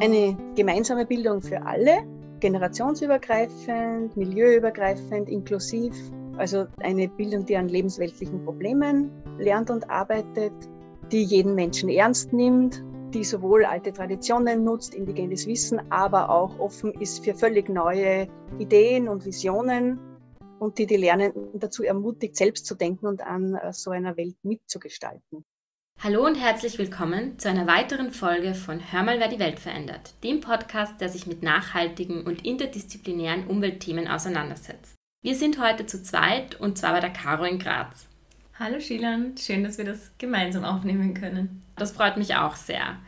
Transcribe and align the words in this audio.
Eine 0.00 0.36
gemeinsame 0.54 1.06
Bildung 1.06 1.42
für 1.42 1.60
alle, 1.66 2.06
generationsübergreifend, 2.38 4.16
milieuübergreifend, 4.16 5.28
inklusiv. 5.28 5.92
Also 6.36 6.66
eine 6.76 7.08
Bildung, 7.08 7.44
die 7.44 7.56
an 7.56 7.68
lebensweltlichen 7.68 8.44
Problemen 8.44 9.10
lernt 9.38 9.70
und 9.70 9.90
arbeitet, 9.90 10.52
die 11.10 11.24
jeden 11.24 11.56
Menschen 11.56 11.88
ernst 11.88 12.32
nimmt, 12.32 12.84
die 13.12 13.24
sowohl 13.24 13.64
alte 13.64 13.92
Traditionen 13.92 14.62
nutzt, 14.62 14.94
indigenes 14.94 15.48
Wissen, 15.48 15.80
aber 15.90 16.30
auch 16.30 16.56
offen 16.60 16.92
ist 17.00 17.24
für 17.24 17.34
völlig 17.34 17.68
neue 17.68 18.28
Ideen 18.60 19.08
und 19.08 19.24
Visionen 19.24 19.98
und 20.60 20.78
die 20.78 20.86
die 20.86 20.96
Lernenden 20.96 21.58
dazu 21.58 21.82
ermutigt, 21.82 22.36
selbst 22.36 22.66
zu 22.66 22.76
denken 22.76 23.08
und 23.08 23.20
an 23.22 23.56
äh, 23.56 23.72
so 23.72 23.90
einer 23.90 24.16
Welt 24.16 24.36
mitzugestalten. 24.44 25.44
Hallo 26.00 26.24
und 26.24 26.36
herzlich 26.36 26.78
willkommen 26.78 27.40
zu 27.40 27.48
einer 27.48 27.66
weiteren 27.66 28.12
Folge 28.12 28.54
von 28.54 28.80
Hör 28.92 29.02
mal, 29.02 29.18
wer 29.18 29.26
die 29.26 29.40
Welt 29.40 29.58
verändert, 29.58 30.14
dem 30.22 30.40
Podcast, 30.40 31.00
der 31.00 31.08
sich 31.08 31.26
mit 31.26 31.42
nachhaltigen 31.42 32.22
und 32.22 32.46
interdisziplinären 32.46 33.48
Umweltthemen 33.48 34.06
auseinandersetzt. 34.06 34.94
Wir 35.24 35.34
sind 35.34 35.60
heute 35.60 35.86
zu 35.86 36.00
zweit 36.00 36.54
und 36.60 36.78
zwar 36.78 36.92
bei 36.92 37.00
der 37.00 37.10
Caro 37.10 37.42
in 37.42 37.58
Graz. 37.58 38.06
Hallo 38.60 38.78
Shilan, 38.78 39.36
schön, 39.36 39.64
dass 39.64 39.76
wir 39.76 39.84
das 39.84 40.12
gemeinsam 40.18 40.62
aufnehmen 40.62 41.14
können. 41.14 41.64
Das 41.74 41.90
freut 41.90 42.16
mich 42.16 42.36
auch 42.36 42.54
sehr. 42.54 43.00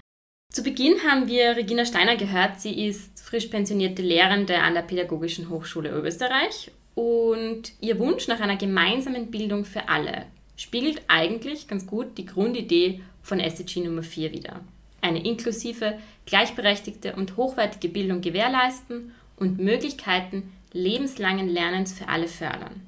Zu 0.52 0.64
Beginn 0.64 0.96
haben 1.08 1.28
wir 1.28 1.54
Regina 1.54 1.84
Steiner 1.84 2.16
gehört. 2.16 2.60
Sie 2.60 2.88
ist 2.88 3.20
frisch 3.20 3.46
pensionierte 3.46 4.02
Lehrende 4.02 4.58
an 4.58 4.74
der 4.74 4.82
Pädagogischen 4.82 5.48
Hochschule 5.48 5.90
Österreich 5.90 6.72
und 6.96 7.70
ihr 7.80 8.00
Wunsch 8.00 8.26
nach 8.26 8.40
einer 8.40 8.56
gemeinsamen 8.56 9.30
Bildung 9.30 9.64
für 9.64 9.88
alle 9.88 10.26
spiegelt 10.60 11.02
eigentlich 11.08 11.68
ganz 11.68 11.86
gut 11.86 12.18
die 12.18 12.26
Grundidee 12.26 13.00
von 13.22 13.40
SDG 13.40 13.80
Nummer 13.80 14.02
4 14.02 14.32
wider. 14.32 14.60
Eine 15.00 15.24
inklusive, 15.24 15.98
gleichberechtigte 16.26 17.16
und 17.16 17.38
hochwertige 17.38 17.88
Bildung 17.88 18.20
gewährleisten 18.20 19.14
und 19.36 19.58
Möglichkeiten 19.58 20.52
lebenslangen 20.72 21.48
Lernens 21.48 21.94
für 21.94 22.08
alle 22.08 22.28
fördern. 22.28 22.82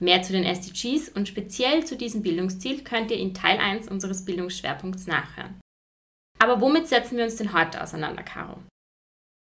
Mehr 0.00 0.22
zu 0.22 0.32
den 0.32 0.44
SDGs 0.44 1.08
und 1.08 1.26
speziell 1.26 1.84
zu 1.86 1.96
diesem 1.96 2.22
Bildungsziel 2.22 2.84
könnt 2.84 3.10
ihr 3.10 3.16
in 3.16 3.32
Teil 3.32 3.58
1 3.58 3.88
unseres 3.88 4.26
Bildungsschwerpunkts 4.26 5.06
nachhören. 5.06 5.58
Aber 6.38 6.60
womit 6.60 6.88
setzen 6.88 7.16
wir 7.16 7.24
uns 7.24 7.36
denn 7.36 7.54
heute 7.54 7.82
auseinander, 7.82 8.22
Caro? 8.22 8.58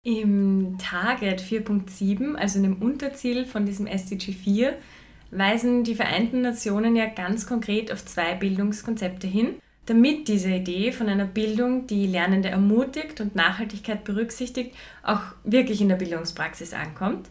Im 0.07 0.79
Target 0.79 1.43
4.7, 1.43 2.37
also 2.37 2.59
in 2.59 2.63
dem 2.63 2.81
Unterziel 2.81 3.45
von 3.45 3.67
diesem 3.67 3.89
SDG 3.89 4.33
4, 4.33 4.79
weisen 5.31 5.85
die 5.85 5.95
Vereinten 5.95 6.41
Nationen 6.41 6.97
ja 6.97 7.07
ganz 7.07 7.47
konkret 7.47 7.93
auf 7.93 8.05
zwei 8.05 8.35
Bildungskonzepte 8.35 9.27
hin, 9.27 9.55
damit 9.87 10.29
diese 10.29 10.51
Idee 10.51 10.93
von 10.93 11.09
einer 11.09 11.25
Bildung, 11.25 11.87
die 11.87 12.07
Lernende 12.07 12.49
ermutigt 12.49 13.21
und 13.21 13.35
Nachhaltigkeit 13.35 14.05
berücksichtigt, 14.05 14.75
auch 15.03 15.21
wirklich 15.45 15.81
in 15.81 15.89
der 15.89 15.97
Bildungspraxis 15.97 16.75
ankommt. 16.75 17.29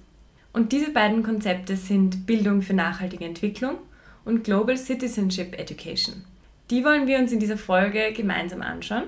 Und 0.54 0.72
diese 0.72 0.92
beiden 0.92 1.22
Konzepte 1.22 1.76
sind 1.76 2.26
Bildung 2.26 2.64
für 2.64 2.74
nachhaltige 2.74 3.26
Entwicklung 3.26 3.78
und 4.26 4.44
Global 4.44 4.76
Citizenship 4.76 5.58
Education. 5.60 6.24
Die 6.72 6.84
wollen 6.84 7.08
wir 7.08 7.20
uns 7.20 7.32
in 7.32 7.40
dieser 7.40 7.58
Folge 7.58 8.12
gemeinsam 8.14 8.62
anschauen. 8.62 9.04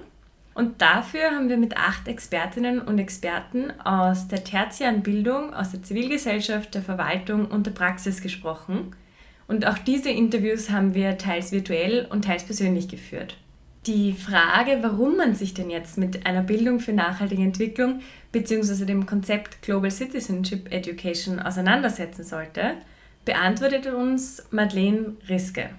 Und 0.59 0.81
dafür 0.81 1.31
haben 1.31 1.47
wir 1.47 1.55
mit 1.55 1.77
acht 1.77 2.09
Expertinnen 2.09 2.81
und 2.81 2.99
Experten 2.99 3.71
aus 3.79 4.27
der 4.27 4.43
tertiären 4.43 5.03
Bildung, 5.03 5.53
aus 5.53 5.71
der 5.71 5.83
Zivilgesellschaft, 5.83 6.75
der 6.75 6.81
Verwaltung 6.81 7.45
und 7.45 7.65
der 7.65 7.71
Praxis 7.71 8.21
gesprochen. 8.21 8.93
Und 9.47 9.65
auch 9.65 9.77
diese 9.77 10.09
Interviews 10.09 10.69
haben 10.69 10.93
wir 10.93 11.17
teils 11.17 11.53
virtuell 11.53 12.07
und 12.09 12.25
teils 12.25 12.43
persönlich 12.43 12.89
geführt. 12.89 13.37
Die 13.85 14.11
Frage, 14.11 14.79
warum 14.81 15.15
man 15.15 15.33
sich 15.33 15.53
denn 15.53 15.69
jetzt 15.69 15.97
mit 15.97 16.25
einer 16.25 16.43
Bildung 16.43 16.81
für 16.81 16.91
nachhaltige 16.91 17.43
Entwicklung 17.43 18.01
bzw. 18.33 18.83
dem 18.83 19.05
Konzept 19.05 19.61
Global 19.61 19.89
Citizenship 19.89 20.73
Education 20.73 21.39
auseinandersetzen 21.39 22.25
sollte, 22.25 22.73
beantwortet 23.23 23.87
uns 23.87 24.43
Madeleine 24.51 25.13
Riske. 25.29 25.69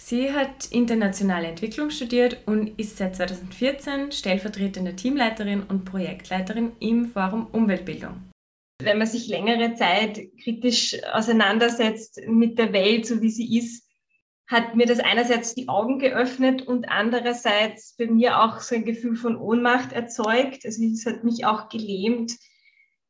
Sie 0.00 0.32
hat 0.32 0.66
internationale 0.70 1.48
Entwicklung 1.48 1.90
studiert 1.90 2.38
und 2.46 2.78
ist 2.78 2.98
seit 2.98 3.16
2014 3.16 4.12
stellvertretende 4.12 4.94
Teamleiterin 4.94 5.64
und 5.64 5.84
Projektleiterin 5.84 6.70
im 6.78 7.06
Forum 7.06 7.48
Umweltbildung. 7.50 8.30
Wenn 8.80 8.98
man 8.98 9.08
sich 9.08 9.26
längere 9.26 9.74
Zeit 9.74 10.20
kritisch 10.42 10.96
auseinandersetzt 11.12 12.20
mit 12.28 12.60
der 12.60 12.72
Welt, 12.72 13.06
so 13.06 13.20
wie 13.20 13.30
sie 13.30 13.58
ist, 13.58 13.88
hat 14.46 14.76
mir 14.76 14.86
das 14.86 15.00
einerseits 15.00 15.56
die 15.56 15.68
Augen 15.68 15.98
geöffnet 15.98 16.62
und 16.62 16.88
andererseits 16.88 17.96
bei 17.96 18.06
mir 18.06 18.40
auch 18.40 18.60
so 18.60 18.76
ein 18.76 18.84
Gefühl 18.84 19.16
von 19.16 19.36
Ohnmacht 19.36 19.92
erzeugt. 19.92 20.64
Also 20.64 20.82
es 20.84 21.06
hat 21.06 21.24
mich 21.24 21.44
auch 21.44 21.68
gelähmt 21.68 22.32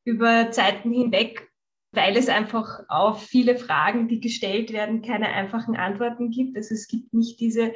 über 0.04 0.50
Zeiten 0.52 0.90
hinweg 0.90 1.47
weil 1.92 2.16
es 2.16 2.28
einfach 2.28 2.80
auf 2.88 3.22
viele 3.22 3.56
Fragen, 3.56 4.08
die 4.08 4.20
gestellt 4.20 4.72
werden, 4.72 5.02
keine 5.02 5.28
einfachen 5.28 5.76
Antworten 5.76 6.30
gibt. 6.30 6.56
Also 6.56 6.74
es 6.74 6.86
gibt 6.86 7.14
nicht 7.14 7.40
diese 7.40 7.72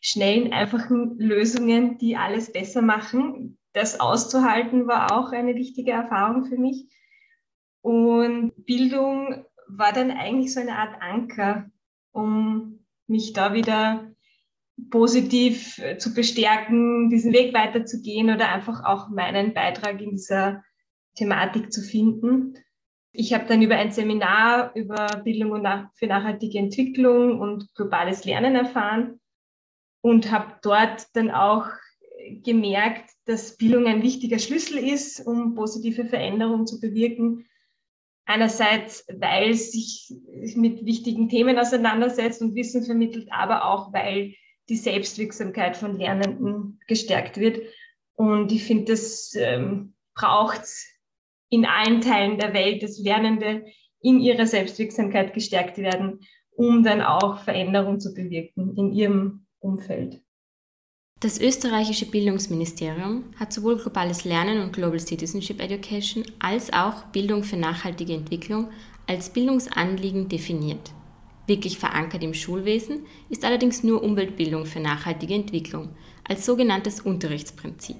schnellen, 0.00 0.52
einfachen 0.52 1.18
Lösungen, 1.18 1.96
die 1.98 2.16
alles 2.16 2.52
besser 2.52 2.82
machen. 2.82 3.58
Das 3.72 4.00
auszuhalten 4.00 4.86
war 4.86 5.12
auch 5.12 5.32
eine 5.32 5.54
wichtige 5.54 5.92
Erfahrung 5.92 6.44
für 6.44 6.58
mich. 6.58 6.86
Und 7.80 8.52
Bildung 8.66 9.44
war 9.66 9.92
dann 9.92 10.10
eigentlich 10.10 10.52
so 10.52 10.60
eine 10.60 10.76
Art 10.76 11.00
Anker, 11.00 11.70
um 12.12 12.84
mich 13.06 13.32
da 13.32 13.54
wieder 13.54 14.10
positiv 14.90 15.80
zu 15.98 16.14
bestärken, 16.14 17.08
diesen 17.08 17.32
Weg 17.32 17.54
weiterzugehen 17.54 18.30
oder 18.30 18.50
einfach 18.50 18.84
auch 18.84 19.08
meinen 19.08 19.54
Beitrag 19.54 20.00
in 20.00 20.10
dieser 20.10 20.62
Thematik 21.14 21.72
zu 21.72 21.80
finden. 21.80 22.54
Ich 23.16 23.32
habe 23.32 23.46
dann 23.46 23.62
über 23.62 23.76
ein 23.76 23.92
Seminar 23.92 24.74
über 24.74 25.06
Bildung 25.22 25.64
für 25.94 26.08
nachhaltige 26.08 26.58
Entwicklung 26.58 27.40
und 27.40 27.72
globales 27.76 28.24
Lernen 28.24 28.56
erfahren 28.56 29.20
und 30.00 30.32
habe 30.32 30.54
dort 30.62 31.06
dann 31.14 31.30
auch 31.30 31.68
gemerkt, 32.42 33.10
dass 33.26 33.56
Bildung 33.56 33.86
ein 33.86 34.02
wichtiger 34.02 34.40
Schlüssel 34.40 34.78
ist, 34.78 35.24
um 35.24 35.54
positive 35.54 36.06
Veränderungen 36.06 36.66
zu 36.66 36.80
bewirken. 36.80 37.46
Einerseits, 38.24 39.06
weil 39.08 39.50
es 39.50 39.70
sich 39.70 40.12
mit 40.56 40.84
wichtigen 40.84 41.28
Themen 41.28 41.56
auseinandersetzt 41.56 42.42
und 42.42 42.56
Wissen 42.56 42.82
vermittelt, 42.82 43.28
aber 43.30 43.64
auch, 43.66 43.92
weil 43.92 44.34
die 44.68 44.76
Selbstwirksamkeit 44.76 45.76
von 45.76 45.96
Lernenden 45.96 46.80
gestärkt 46.88 47.36
wird. 47.36 47.60
Und 48.14 48.50
ich 48.50 48.64
finde, 48.64 48.86
das 48.86 49.36
ähm, 49.36 49.94
braucht 50.16 50.66
in 51.54 51.64
allen 51.64 52.00
Teilen 52.00 52.38
der 52.38 52.52
Welt, 52.52 52.82
dass 52.82 52.98
Lernende 52.98 53.64
in 54.00 54.18
ihrer 54.20 54.46
Selbstwirksamkeit 54.46 55.32
gestärkt 55.32 55.78
werden, 55.78 56.20
um 56.56 56.82
dann 56.82 57.00
auch 57.00 57.38
Veränderung 57.38 58.00
zu 58.00 58.12
bewirken 58.12 58.74
in 58.76 58.92
ihrem 58.92 59.46
Umfeld. 59.60 60.20
Das 61.20 61.40
österreichische 61.40 62.06
Bildungsministerium 62.06 63.24
hat 63.36 63.52
sowohl 63.52 63.78
globales 63.78 64.24
Lernen 64.24 64.60
und 64.60 64.72
Global 64.72 64.98
Citizenship 64.98 65.62
Education 65.62 66.24
als 66.38 66.72
auch 66.72 67.04
Bildung 67.12 67.44
für 67.44 67.56
nachhaltige 67.56 68.12
Entwicklung 68.12 68.68
als 69.06 69.30
Bildungsanliegen 69.30 70.28
definiert. 70.28 70.92
Wirklich 71.46 71.78
verankert 71.78 72.22
im 72.22 72.34
Schulwesen 72.34 73.06
ist 73.28 73.44
allerdings 73.44 73.84
nur 73.84 74.02
Umweltbildung 74.02 74.66
für 74.66 74.80
nachhaltige 74.80 75.34
Entwicklung 75.34 75.90
als 76.24 76.44
sogenanntes 76.44 77.00
Unterrichtsprinzip. 77.00 77.96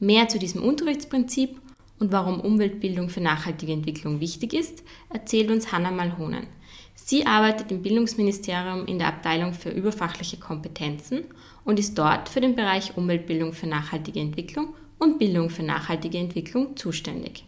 Mehr 0.00 0.28
zu 0.28 0.38
diesem 0.38 0.62
Unterrichtsprinzip 0.62 1.60
und 1.98 2.12
warum 2.12 2.40
Umweltbildung 2.40 3.08
für 3.08 3.20
nachhaltige 3.20 3.72
Entwicklung 3.72 4.20
wichtig 4.20 4.52
ist, 4.52 4.82
erzählt 5.12 5.50
uns 5.50 5.72
Hanna 5.72 5.90
Malhonen. 5.90 6.46
Sie 6.94 7.26
arbeitet 7.26 7.70
im 7.70 7.82
Bildungsministerium 7.82 8.86
in 8.86 8.98
der 8.98 9.08
Abteilung 9.08 9.52
für 9.52 9.70
überfachliche 9.70 10.38
Kompetenzen 10.38 11.24
und 11.64 11.78
ist 11.78 11.96
dort 11.98 12.28
für 12.28 12.40
den 12.40 12.56
Bereich 12.56 12.96
Umweltbildung 12.96 13.52
für 13.52 13.66
nachhaltige 13.66 14.20
Entwicklung 14.20 14.74
und 14.98 15.18
Bildung 15.18 15.50
für 15.50 15.62
nachhaltige 15.62 16.18
Entwicklung 16.18 16.76
zuständig. 16.76 17.44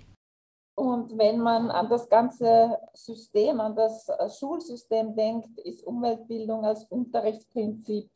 Und 0.74 1.18
wenn 1.18 1.40
man 1.40 1.70
an 1.70 1.88
das 1.88 2.08
ganze 2.08 2.78
System, 2.94 3.60
an 3.60 3.74
das 3.74 4.08
Schulsystem 4.38 5.16
denkt, 5.16 5.58
ist 5.58 5.82
Umweltbildung 5.84 6.64
als 6.64 6.84
Unterrichtsprinzip 6.84 8.08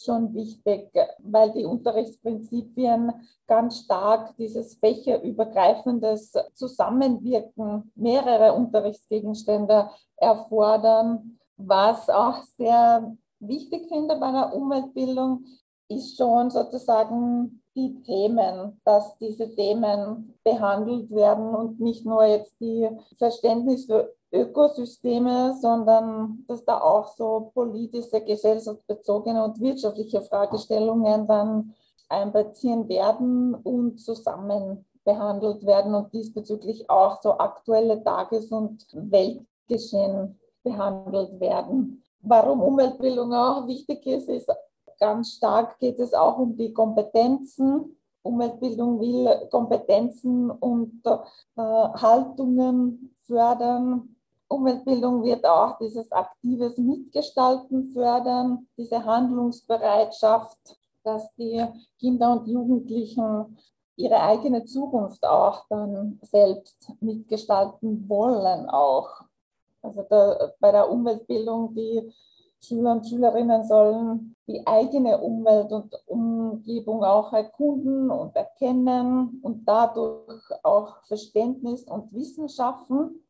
schon 0.00 0.34
wichtig, 0.34 0.90
weil 1.18 1.52
die 1.52 1.64
Unterrichtsprinzipien 1.64 3.12
ganz 3.46 3.80
stark 3.80 4.36
dieses 4.36 4.74
fächerübergreifendes 4.74 6.32
Zusammenwirken 6.54 7.90
mehrerer 7.94 8.54
Unterrichtsgegenstände 8.54 9.90
erfordern. 10.16 11.38
Was 11.56 12.08
auch 12.08 12.42
sehr 12.56 13.16
wichtig 13.40 13.88
finde 13.88 14.16
bei 14.16 14.26
einer 14.26 14.54
Umweltbildung, 14.54 15.44
ist 15.88 16.16
schon 16.16 16.50
sozusagen 16.50 17.62
die 17.74 18.02
Themen, 18.02 18.80
dass 18.84 19.16
diese 19.18 19.54
Themen 19.54 20.34
behandelt 20.44 21.10
werden 21.10 21.54
und 21.54 21.80
nicht 21.80 22.04
nur 22.04 22.24
jetzt 22.24 22.54
die 22.60 22.88
Verständnis 23.16 23.86
für 23.86 24.14
Ökosysteme, 24.32 25.56
sondern 25.60 26.44
dass 26.46 26.64
da 26.64 26.80
auch 26.80 27.08
so 27.08 27.50
politische, 27.54 28.20
gesellschaftsbezogene 28.20 29.42
und 29.42 29.60
wirtschaftliche 29.60 30.20
Fragestellungen 30.22 31.26
dann 31.26 31.74
einbeziehen 32.08 32.88
werden 32.88 33.54
und 33.54 33.98
zusammen 33.98 34.84
behandelt 35.04 35.64
werden 35.64 35.94
und 35.94 36.12
diesbezüglich 36.12 36.88
auch 36.90 37.22
so 37.22 37.38
aktuelle 37.38 38.02
Tages- 38.02 38.52
und 38.52 38.86
Weltgeschehen 38.92 40.38
behandelt 40.62 41.40
werden. 41.40 42.02
Warum 42.20 42.60
Umweltbildung 42.60 43.32
auch 43.32 43.66
wichtig 43.66 44.06
ist, 44.06 44.28
ist 44.28 44.50
ganz 44.98 45.34
stark 45.34 45.78
geht 45.78 45.98
es 45.98 46.12
auch 46.12 46.38
um 46.38 46.56
die 46.56 46.72
Kompetenzen. 46.72 47.96
Umweltbildung 48.22 49.00
will 49.00 49.48
Kompetenzen 49.50 50.50
und 50.50 51.00
äh, 51.06 51.60
Haltungen 51.60 53.14
fördern. 53.26 54.16
Umweltbildung 54.48 55.22
wird 55.22 55.44
auch 55.44 55.78
dieses 55.78 56.10
aktives 56.10 56.78
Mitgestalten 56.78 57.92
fördern, 57.92 58.66
diese 58.76 59.04
Handlungsbereitschaft, 59.04 60.58
dass 61.04 61.34
die 61.36 61.64
Kinder 61.98 62.32
und 62.32 62.48
Jugendlichen 62.48 63.58
ihre 63.96 64.20
eigene 64.20 64.64
Zukunft 64.64 65.24
auch 65.26 65.66
dann 65.68 66.18
selbst 66.22 66.92
mitgestalten 67.00 68.08
wollen 68.08 68.68
auch. 68.70 69.22
Also 69.82 70.02
da, 70.08 70.52
bei 70.60 70.72
der 70.72 70.90
Umweltbildung, 70.90 71.74
die 71.74 72.12
Schüler 72.60 72.92
und 72.92 73.06
Schülerinnen 73.06 73.64
sollen 73.64 74.34
die 74.46 74.66
eigene 74.66 75.18
Umwelt 75.18 75.70
und 75.72 75.94
Umgebung 76.06 77.04
auch 77.04 77.32
erkunden 77.32 78.10
und 78.10 78.34
erkennen 78.34 79.40
und 79.42 79.64
dadurch 79.66 80.42
auch 80.62 81.02
Verständnis 81.04 81.84
und 81.84 82.12
Wissen 82.12 82.48
schaffen 82.48 83.22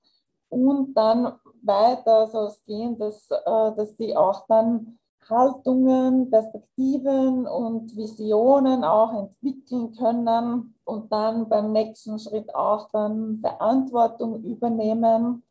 und 0.49 0.95
dann 0.95 1.33
weiter 1.63 2.27
soll 2.29 2.47
es 2.47 2.63
gehen, 2.65 2.99
dass, 2.99 3.31
äh, 3.31 3.77
dass 3.77 3.97
sie 3.97 4.17
auch 4.17 4.47
dann 4.49 4.99
Haltungen, 5.29 6.31
Perspektiven 6.31 7.47
und 7.47 7.95
Visionen 7.97 8.83
auch 8.85 9.13
entwickeln 9.13 9.93
können 9.93 10.75
und 10.85 11.13
dann 11.13 11.49
beim 11.49 11.73
nächsten 11.73 12.19
Schritt 12.19 12.55
auch 12.55 12.89
dann 12.93 13.39
Verantwortung 13.41 14.43
übernehmen. 14.43 15.43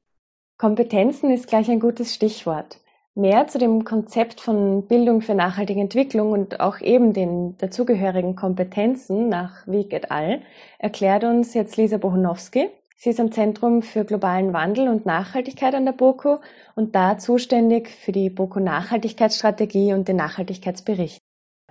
Kompetenzen 0.58 1.30
ist 1.30 1.48
gleich 1.48 1.70
ein 1.70 1.80
gutes 1.80 2.14
Stichwort. 2.16 2.80
Mehr 3.14 3.48
zu 3.48 3.58
dem 3.58 3.84
Konzept 3.84 4.42
von 4.42 4.84
Bildung 4.88 5.22
für 5.22 5.36
nachhaltige 5.36 5.82
Entwicklung 5.82 6.32
und 6.32 6.60
auch 6.60 6.80
eben 6.82 7.14
den 7.14 7.58
dazugehörigen 7.58 8.36
Kompetenzen 8.36 9.30
nach 9.30 9.66
Wieg 9.68 9.94
et 9.94 10.12
al. 10.12 10.42
erklärt 10.80 11.24
uns 11.24 11.54
jetzt 11.54 11.78
Lisa 11.78 11.98
Bohunowski. 11.98 12.70
Sie 13.00 13.12
ist 13.12 13.20
am 13.20 13.32
Zentrum 13.32 13.84
für 13.84 14.06
globalen 14.06 14.54
Wandel 14.54 14.88
und 14.88 15.06
Nachhaltigkeit 15.06 15.76
an 15.76 15.86
der 15.86 15.92
BOKU 15.92 16.40
und 16.74 16.96
da 16.96 17.20
zuständig 17.20 17.90
für 17.90 18.12
die 18.12 18.32
BOKU 18.32 18.60
Nachhaltigkeitsstrategie 18.60 19.94
und 19.94 20.08
den 20.08 20.16
Nachhaltigkeitsbericht. 20.16 21.22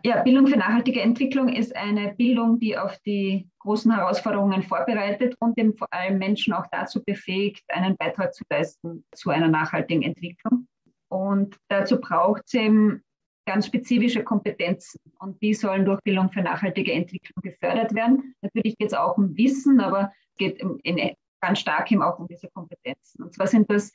Ja, 0.04 0.22
Bildung 0.22 0.46
für 0.46 0.56
nachhaltige 0.56 1.00
Entwicklung 1.00 1.48
ist 1.48 1.74
eine 1.74 2.14
Bildung, 2.14 2.60
die 2.60 2.78
auf 2.78 2.96
die 3.04 3.50
großen 3.58 3.92
Herausforderungen 3.92 4.62
vorbereitet 4.62 5.34
und 5.40 5.58
eben 5.58 5.76
vor 5.76 5.88
allem 5.90 6.18
Menschen 6.18 6.52
auch 6.52 6.66
dazu 6.70 7.02
befähigt, 7.02 7.64
einen 7.70 7.96
Beitrag 7.96 8.32
zu 8.32 8.44
leisten 8.48 9.04
zu 9.12 9.30
einer 9.30 9.48
nachhaltigen 9.48 10.02
Entwicklung. 10.02 10.68
Und 11.08 11.56
dazu 11.68 12.00
braucht 12.00 12.42
es 12.46 12.54
eben 12.54 13.02
ganz 13.46 13.66
spezifische 13.66 14.22
Kompetenzen 14.24 15.00
und 15.20 15.40
die 15.40 15.54
sollen 15.54 15.84
durch 15.84 16.00
Bildung 16.02 16.30
für 16.30 16.42
nachhaltige 16.42 16.92
Entwicklung 16.92 17.40
gefördert 17.42 17.94
werden. 17.94 18.34
Natürlich 18.42 18.76
geht 18.76 18.88
es 18.88 18.94
auch 18.94 19.16
um 19.16 19.36
Wissen, 19.36 19.80
aber 19.80 20.12
es 20.32 20.36
geht 20.36 20.60
in, 20.60 20.78
in, 20.80 21.14
ganz 21.40 21.60
stark 21.60 21.90
eben 21.90 22.02
auch 22.02 22.18
um 22.18 22.26
diese 22.26 22.48
Kompetenzen. 22.48 23.22
Und 23.22 23.34
zwar 23.34 23.46
sind 23.46 23.70
das 23.70 23.92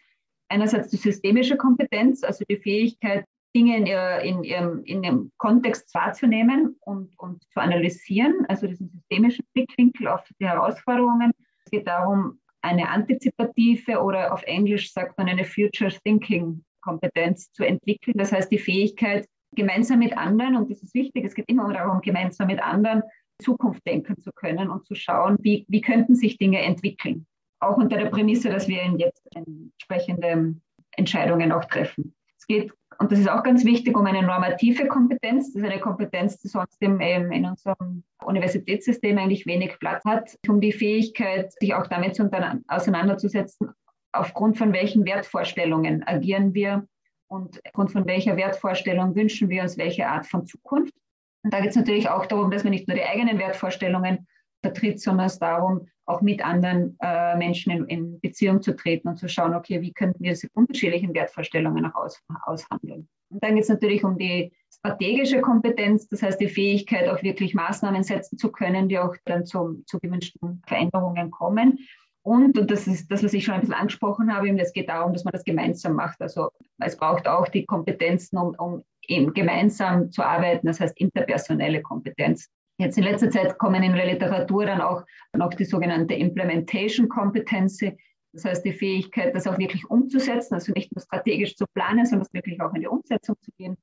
einerseits 0.50 0.89
die 0.89 0.98
systemische 0.98 1.57
Kompetenz, 1.57 2.24
also 2.24 2.44
die 2.50 2.57
Fähigkeit, 2.57 3.25
Dinge 3.53 3.75
in, 3.77 3.86
ihr, 3.86 4.19
in, 4.19 4.44
ihrem, 4.44 4.83
in 4.86 5.03
ihrem 5.03 5.31
Kontext 5.38 5.94
wahrzunehmen 5.94 6.77
und, 6.80 7.18
und 7.19 7.44
zu 7.51 7.59
analysieren, 7.59 8.45
also 8.48 8.65
diesen 8.65 8.89
systemischen 8.89 9.45
Blickwinkel 9.53 10.07
auf 10.07 10.24
die 10.39 10.48
Herausforderungen. 10.48 11.31
Es 11.65 11.71
geht 11.71 11.88
darum, 11.88 12.39
eine 12.62 12.89
antizipative 12.89 14.01
oder 14.01 14.33
auf 14.33 14.44
Englisch 14.44 14.94
sagt 14.94 15.18
man 15.18 15.27
eine 15.27 15.44
Future 15.44 15.92
Thinking 15.92 16.63
Kompetenz 16.81 17.51
zu 17.51 17.63
entwickeln. 17.63 18.18
Das 18.18 18.31
heißt, 18.31 18.51
die 18.51 18.59
Fähigkeit, 18.59 19.27
gemeinsam 19.56 20.00
mit 20.00 20.18
anderen, 20.18 20.56
und 20.56 20.69
das 20.69 20.81
ist 20.81 20.94
wichtig, 20.94 21.25
es 21.25 21.36
geht 21.36 21.50
immer 21.50 21.71
darum, 21.74 22.01
gemeinsam 22.01 22.48
mit 22.48 22.62
anderen 22.62 23.03
Zukunft 23.42 23.86
denken 23.86 24.19
zu 24.21 24.31
können 24.31 24.69
und 24.69 24.86
zu 24.86 24.95
schauen, 24.95 25.38
wie, 25.42 25.65
wie 25.68 25.81
könnten 25.81 26.15
sich 26.15 26.38
Dinge 26.38 26.62
entwickeln. 26.62 27.25
Auch 27.59 27.77
unter 27.77 27.98
der 27.98 28.07
Prämisse, 28.07 28.50
dass 28.50 28.68
wir 28.68 28.83
jetzt 28.98 29.27
entsprechende 29.36 30.56
Entscheidungen 30.92 31.51
auch 31.51 31.65
treffen. 31.65 32.13
Es 32.38 32.48
geht, 32.48 32.71
und 32.98 33.12
das 33.12 33.19
ist 33.19 33.30
auch 33.30 33.44
ganz 33.44 33.65
wichtig, 33.65 33.95
um 33.95 34.06
eine 34.06 34.24
normative 34.24 34.88
Kompetenz. 34.88 35.53
Das 35.53 35.62
ist 35.62 35.69
eine 35.69 35.80
Kompetenz, 35.80 36.39
die 36.39 36.48
sonst 36.48 36.81
im, 36.81 37.00
in 37.00 37.45
unserem 37.45 38.03
Universitätssystem 38.24 39.18
eigentlich 39.18 39.45
wenig 39.45 39.77
Platz 39.80 40.03
hat, 40.06 40.36
um 40.48 40.59
die 40.59 40.71
Fähigkeit, 40.71 41.51
sich 41.53 41.74
auch 41.75 41.88
damit 41.88 42.15
zu 42.15 42.30
auseinanderzusetzen, 42.68 43.69
aufgrund 44.12 44.57
von 44.57 44.74
welchen 44.74 45.06
Wertvorstellungen 45.06 46.03
agieren 46.07 46.53
wir 46.53 46.88
und 47.31 47.61
aufgrund 47.65 47.91
von 47.91 48.05
welcher 48.07 48.35
Wertvorstellung 48.35 49.15
wünschen 49.15 49.47
wir 49.47 49.61
uns 49.61 49.77
welche 49.77 50.05
Art 50.05 50.27
von 50.27 50.45
Zukunft. 50.45 50.93
Und 51.43 51.53
da 51.53 51.61
geht 51.61 51.69
es 51.69 51.77
natürlich 51.77 52.09
auch 52.09 52.25
darum, 52.25 52.51
dass 52.51 52.63
man 52.63 52.71
nicht 52.71 52.89
nur 52.89 52.95
die 52.97 53.03
eigenen 53.03 53.39
Wertvorstellungen 53.39 54.27
vertritt, 54.61 54.99
sondern 54.99 55.27
es 55.27 55.39
darum, 55.39 55.87
auch 56.05 56.21
mit 56.21 56.43
anderen 56.43 56.97
äh, 57.01 57.37
Menschen 57.37 57.71
in, 57.71 57.85
in, 57.85 58.19
Beziehung 58.19 58.61
zu 58.61 58.75
treten 58.75 59.07
und 59.07 59.17
zu 59.17 59.29
schauen, 59.29 59.55
okay, 59.55 59.81
wie 59.81 59.93
könnten 59.93 60.21
wir 60.21 60.31
diese 60.31 60.49
unterschiedlichen 60.53 61.13
Wertvorstellungen 61.13 61.85
auch 61.85 61.95
aus, 61.95 62.21
aushandeln. 62.43 63.07
Und 63.29 63.41
dann 63.41 63.55
geht 63.55 63.63
es 63.63 63.69
natürlich 63.69 64.03
um 64.03 64.17
die 64.17 64.51
strategische 64.69 65.39
Kompetenz, 65.39 66.09
das 66.09 66.21
heißt 66.21 66.39
die 66.39 66.49
Fähigkeit, 66.49 67.07
auch 67.07 67.23
wirklich 67.23 67.53
Maßnahmen 67.53 68.03
setzen 68.03 68.37
zu 68.37 68.51
können, 68.51 68.89
die 68.89 68.99
auch 68.99 69.15
dann 69.23 69.45
zum, 69.45 69.85
zu 69.85 69.99
gewünschten 69.99 70.61
Veränderungen 70.67 71.31
kommen. 71.31 71.79
Und, 72.23 72.57
und 72.57 72.69
das 72.69 72.85
ist 72.85 73.12
das, 73.12 73.23
was 73.23 73.33
ich 73.33 73.44
schon 73.44 73.56
ein 73.56 73.62
bisschen 73.62 73.75
angesprochen 73.75 74.33
habe, 74.33 74.50
es 74.59 74.73
geht 74.73 74.89
darum, 74.89 75.13
dass 75.13 75.23
man 75.23 75.31
das 75.31 75.44
gemeinsam 75.44 75.94
macht. 75.94 76.21
Also 76.21 76.51
es 76.79 76.95
braucht 76.95 77.27
auch 77.27 77.47
die 77.47 77.65
Kompetenzen, 77.65 78.38
um, 78.38 78.53
um 78.56 78.83
eben 79.07 79.33
gemeinsam 79.33 80.12
zu 80.12 80.23
arbeiten, 80.23 80.68
das 80.68 80.79
heißt 80.79 81.00
interpersonelle 81.00 81.81
Kompetenz. 81.81 82.47
Jetzt 82.77 82.97
in 82.97 83.03
letzter 83.03 83.29
Zeit 83.29 83.57
kommen 83.57 83.83
in 83.83 83.94
der 83.94 84.06
Literatur 84.06 84.65
dann 84.65 84.81
auch 84.81 85.03
noch 85.35 85.53
die 85.53 85.65
sogenannte 85.65 86.13
Implementation 86.13 87.09
Competency, 87.09 87.97
das 88.33 88.45
heißt 88.45 88.65
die 88.65 88.74
Fähigkeit, 88.74 89.35
das 89.35 89.47
auch 89.47 89.57
wirklich 89.57 89.89
umzusetzen, 89.89 90.53
also 90.53 90.71
nicht 90.74 90.94
nur 90.95 91.01
strategisch 91.01 91.56
zu 91.56 91.65
planen, 91.74 92.06
sondern 92.06 92.27
wirklich 92.31 92.62
auch 92.62 92.74
in 92.74 92.81
die 92.81 92.88
Umsetzung 92.88 93.35
zu 93.41 93.51
gehen. 93.57 93.77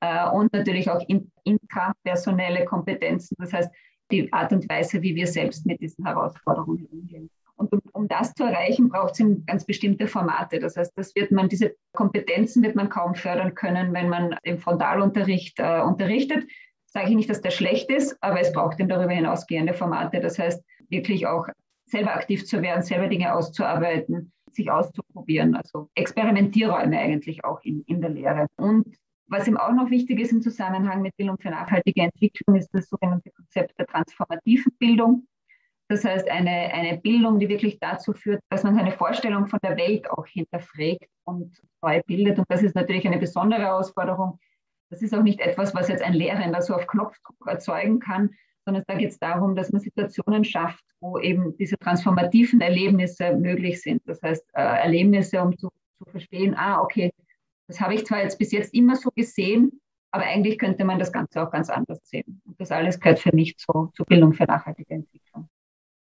Äh, 0.00 0.28
und 0.30 0.52
natürlich 0.52 0.88
auch 0.90 1.04
intrapersonelle 1.44 2.64
Kompetenzen, 2.64 3.34
das 3.38 3.52
heißt 3.52 3.70
die 4.10 4.32
Art 4.32 4.52
und 4.52 4.68
Weise, 4.68 5.02
wie 5.02 5.14
wir 5.14 5.26
selbst 5.26 5.66
mit 5.66 5.80
diesen 5.80 6.04
Herausforderungen 6.06 6.86
umgehen. 6.86 7.30
Und 7.58 7.72
um, 7.72 7.80
um 7.92 8.08
das 8.08 8.34
zu 8.34 8.44
erreichen, 8.44 8.88
braucht 8.88 9.18
es 9.18 9.26
ganz 9.46 9.64
bestimmte 9.64 10.06
Formate. 10.06 10.60
Das 10.60 10.76
heißt, 10.76 10.92
das 10.96 11.14
wird 11.14 11.32
man, 11.32 11.48
diese 11.48 11.74
Kompetenzen 11.92 12.62
wird 12.62 12.76
man 12.76 12.88
kaum 12.88 13.14
fördern 13.14 13.54
können, 13.54 13.92
wenn 13.92 14.08
man 14.08 14.36
im 14.42 14.58
Frontalunterricht 14.58 15.58
äh, 15.58 15.80
unterrichtet. 15.80 16.48
Sage 16.86 17.10
ich 17.10 17.16
nicht, 17.16 17.28
dass 17.28 17.42
der 17.42 17.50
schlecht 17.50 17.90
ist, 17.90 18.16
aber 18.22 18.40
es 18.40 18.52
braucht 18.52 18.80
eben 18.80 18.88
darüber 18.88 19.12
hinausgehende 19.12 19.74
Formate. 19.74 20.20
Das 20.20 20.38
heißt, 20.38 20.64
wirklich 20.88 21.26
auch 21.26 21.46
selber 21.84 22.14
aktiv 22.14 22.46
zu 22.46 22.62
werden, 22.62 22.82
selber 22.82 23.08
Dinge 23.08 23.34
auszuarbeiten, 23.34 24.32
sich 24.52 24.70
auszuprobieren. 24.70 25.54
Also 25.54 25.90
Experimentierräume 25.94 26.98
eigentlich 26.98 27.44
auch 27.44 27.60
in, 27.62 27.82
in 27.86 28.00
der 28.00 28.10
Lehre. 28.10 28.46
Und 28.56 28.96
was 29.26 29.46
eben 29.46 29.58
auch 29.58 29.72
noch 29.72 29.90
wichtig 29.90 30.20
ist 30.20 30.32
im 30.32 30.40
Zusammenhang 30.40 31.02
mit 31.02 31.16
Bildung 31.16 31.36
für 31.38 31.50
nachhaltige 31.50 32.02
Entwicklung, 32.02 32.56
ist 32.56 32.70
das 32.72 32.88
sogenannte 32.88 33.30
Konzept 33.30 33.78
der 33.78 33.86
transformativen 33.86 34.72
Bildung. 34.78 35.26
Das 35.88 36.04
heißt, 36.04 36.28
eine, 36.28 36.72
eine 36.72 36.98
Bildung, 36.98 37.38
die 37.38 37.48
wirklich 37.48 37.78
dazu 37.80 38.12
führt, 38.12 38.42
dass 38.50 38.62
man 38.62 38.74
seine 38.74 38.92
Vorstellung 38.92 39.46
von 39.46 39.58
der 39.62 39.76
Welt 39.76 40.10
auch 40.10 40.26
hinterfragt 40.26 41.08
und 41.24 41.60
neu 41.82 42.02
bildet. 42.06 42.38
Und 42.38 42.44
das 42.50 42.62
ist 42.62 42.74
natürlich 42.74 43.06
eine 43.06 43.18
besondere 43.18 43.62
Herausforderung. 43.62 44.38
Das 44.90 45.00
ist 45.02 45.14
auch 45.14 45.22
nicht 45.22 45.40
etwas, 45.40 45.74
was 45.74 45.88
jetzt 45.88 46.02
ein 46.02 46.12
Lehrender 46.12 46.60
so 46.60 46.74
auf 46.74 46.86
Knopfdruck 46.86 47.46
erzeugen 47.46 48.00
kann, 48.00 48.30
sondern 48.64 48.84
da 48.86 48.94
geht 48.94 49.10
es 49.10 49.18
darum, 49.18 49.56
dass 49.56 49.72
man 49.72 49.80
Situationen 49.80 50.44
schafft, 50.44 50.84
wo 51.00 51.18
eben 51.18 51.56
diese 51.56 51.78
transformativen 51.78 52.60
Erlebnisse 52.60 53.34
möglich 53.34 53.80
sind. 53.80 54.02
Das 54.06 54.20
heißt, 54.22 54.44
äh, 54.52 54.60
Erlebnisse, 54.60 55.40
um 55.40 55.56
zu, 55.56 55.70
zu 55.98 56.10
verstehen, 56.10 56.54
ah, 56.54 56.82
okay, 56.82 57.10
das 57.66 57.80
habe 57.80 57.94
ich 57.94 58.04
zwar 58.04 58.22
jetzt 58.22 58.38
bis 58.38 58.52
jetzt 58.52 58.74
immer 58.74 58.96
so 58.96 59.10
gesehen, 59.14 59.80
aber 60.10 60.24
eigentlich 60.24 60.58
könnte 60.58 60.84
man 60.84 60.98
das 60.98 61.12
Ganze 61.12 61.42
auch 61.42 61.50
ganz 61.50 61.70
anders 61.70 62.00
sehen. 62.02 62.40
Und 62.44 62.60
das 62.60 62.70
alles 62.70 62.98
gehört 63.00 63.18
für 63.18 63.34
mich 63.34 63.56
zur, 63.56 63.90
zur 63.94 64.06
Bildung 64.06 64.32
für 64.32 64.44
nachhaltige 64.44 64.94
Entwicklung. 64.94 65.47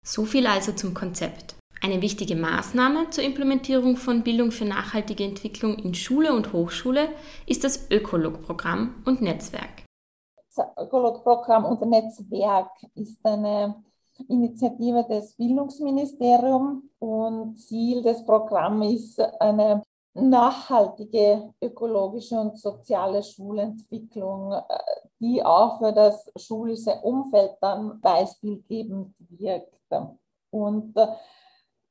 So 0.06 0.26
viel 0.26 0.46
also 0.46 0.73
zum 0.73 0.92
Konzept. 0.92 1.54
Eine 1.82 2.02
wichtige 2.02 2.37
Maßnahme 2.37 3.08
zur 3.08 3.25
Implementierung 3.25 3.96
von 3.96 4.23
Bildung 4.23 4.50
für 4.50 4.66
nachhaltige 4.66 5.25
Entwicklung 5.25 5.76
in 5.76 5.94
Schule 5.94 6.34
und 6.34 6.52
Hochschule 6.52 7.08
ist 7.46 7.64
das 7.64 7.90
Ökolog-Programm 7.90 9.02
und 9.06 9.23
Netzwerk. 9.23 9.84
Das 10.54 10.66
Ökolog-Programm 10.76 11.64
und 11.64 11.80
Netzwerk 11.88 12.70
ist 12.94 13.18
eine 13.25 13.82
Initiative 14.28 15.06
des 15.08 15.34
Bildungsministeriums 15.37 16.82
und 16.99 17.56
Ziel 17.56 18.02
des 18.02 18.25
Programms 18.26 18.92
ist 18.92 19.20
eine 19.40 19.82
nachhaltige 20.14 21.52
ökologische 21.61 22.38
und 22.38 22.59
soziale 22.59 23.23
Schulentwicklung, 23.23 24.52
äh, 24.52 24.62
die 25.21 25.44
auch 25.44 25.78
für 25.78 25.92
das 25.92 26.30
schulische 26.37 26.94
Umfeld 27.02 27.56
dann 27.61 28.00
beispielgebend 28.00 29.14
wirkt. 29.18 29.75
Und 30.50 30.97
äh, 30.97 31.09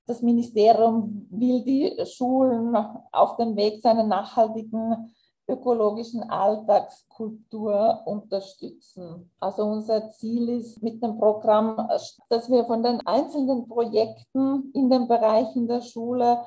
das 0.05 0.21
Ministerium 0.21 1.27
will 1.29 1.63
die 1.63 2.05
Schulen 2.05 2.75
auf 3.11 3.37
dem 3.37 3.55
Weg 3.55 3.81
zu 3.81 3.89
einer 3.89 4.03
nachhaltigen 4.03 5.13
ökologischen 5.47 6.23
Alltagskultur 6.23 8.01
unterstützen. 8.05 9.31
Also 9.39 9.63
unser 9.63 10.09
Ziel 10.11 10.49
ist 10.49 10.81
mit 10.81 11.03
dem 11.03 11.17
Programm, 11.17 11.89
dass 12.29 12.49
wir 12.49 12.65
von 12.65 12.81
den 12.81 13.05
einzelnen 13.05 13.67
Projekten 13.67 14.71
in 14.73 14.89
den 14.89 15.07
Bereichen 15.07 15.67
der 15.67 15.81
Schule 15.81 16.39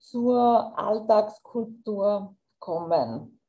zur 0.00 0.76
Alltagskultur 0.78 2.34
kommen. 2.58 3.40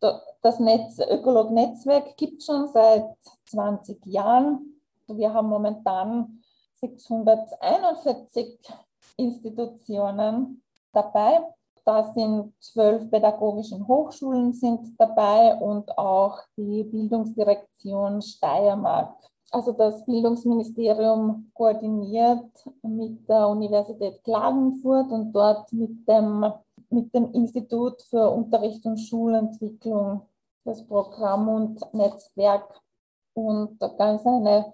Das 0.00 0.60
Netz, 0.60 0.98
Ökolog-Netzwerk 0.98 2.16
gibt 2.16 2.38
es 2.40 2.46
schon 2.46 2.68
seit 2.68 3.16
20 3.50 4.04
Jahren. 4.06 4.80
Wir 5.08 5.32
haben 5.32 5.48
momentan 5.48 6.42
641 6.74 8.58
Institutionen 9.16 10.62
dabei. 10.92 11.40
Da 11.84 12.12
sind 12.12 12.52
zwölf 12.60 13.08
pädagogischen 13.10 13.86
Hochschulen 13.86 14.52
sind 14.52 14.98
dabei 14.98 15.54
und 15.54 15.96
auch 15.96 16.40
die 16.56 16.82
Bildungsdirektion 16.84 18.20
Steiermark. 18.20 19.16
Also 19.50 19.72
das 19.72 20.04
Bildungsministerium 20.04 21.50
koordiniert 21.54 22.50
mit 22.82 23.28
der 23.28 23.48
Universität 23.48 24.22
Klagenfurt 24.24 25.10
und 25.10 25.32
dort 25.32 25.72
mit 25.72 26.06
dem, 26.08 26.44
mit 26.90 27.14
dem 27.14 27.32
Institut 27.32 28.02
für 28.02 28.30
Unterricht 28.30 28.84
und 28.86 28.98
Schulentwicklung 28.98 30.22
das 30.64 30.84
Programm 30.86 31.48
und 31.48 31.94
Netzwerk. 31.94 32.80
Und 33.34 33.78
ganz 33.98 34.26
eine 34.26 34.72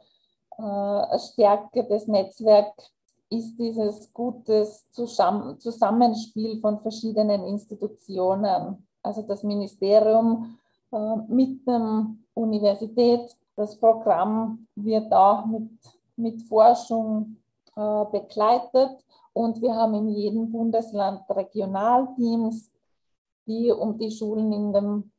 äh, 0.58 1.18
Stärke 1.18 1.84
des 1.84 2.06
Netzwerks 2.08 2.92
ist 3.28 3.56
dieses 3.58 4.12
gutes 4.12 4.88
Zusammenspiel 4.90 6.60
von 6.60 6.80
verschiedenen 6.80 7.44
Institutionen. 7.44 8.86
Also 9.02 9.22
das 9.22 9.42
Ministerium 9.42 10.58
äh, 10.92 11.16
mit 11.28 11.66
der 11.66 12.06
Universität. 12.34 13.36
Das 13.56 13.78
Programm 13.78 14.66
wird 14.74 15.12
auch 15.12 15.46
mit, 15.46 15.70
mit 16.16 16.42
Forschung 16.42 17.36
äh, 17.76 18.04
begleitet 18.10 19.04
und 19.32 19.60
wir 19.60 19.74
haben 19.74 19.94
in 19.94 20.08
jedem 20.08 20.50
Bundesland 20.50 21.22
Regionalteams, 21.28 22.70
die 23.46 23.70
um 23.70 23.98
die 23.98 24.10
Schulen 24.10 24.52
in, 24.52 24.72
dem, 24.72 25.12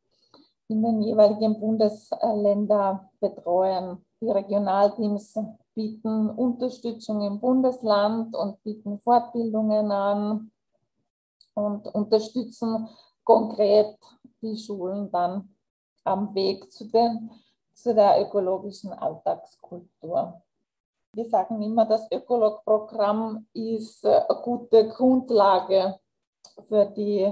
in 0.68 0.82
den 0.82 1.02
jeweiligen 1.02 1.60
Bundesländern 1.60 3.10
betreuen. 3.20 4.06
Die 4.22 4.32
Regionalteams 4.32 5.36
bieten 5.74 6.30
Unterstützung 6.30 7.22
im 7.22 7.40
Bundesland 7.40 8.36
und 8.36 8.62
bieten 8.64 9.00
Fortbildungen 9.00 9.92
an 9.92 10.52
und 11.56 11.88
unterstützen 11.88 12.88
konkret 13.24 13.98
die 14.42 14.58
Schulen 14.58 15.12
dann 15.12 15.56
am 16.04 16.34
Weg 16.36 16.72
zu, 16.72 16.86
den, 16.86 17.32
zu 17.84 17.94
der 17.94 18.22
ökologischen 18.22 18.94
Alltagskultur. 18.94 20.42
Wir 21.14 21.26
sagen 21.26 21.62
immer, 21.62 21.86
das 21.86 22.10
Ökolog-Programm 22.12 23.46
ist 23.54 24.06
eine 24.06 24.26
gute 24.42 24.88
Grundlage 24.88 26.00
für 26.68 26.86
die, 26.86 27.32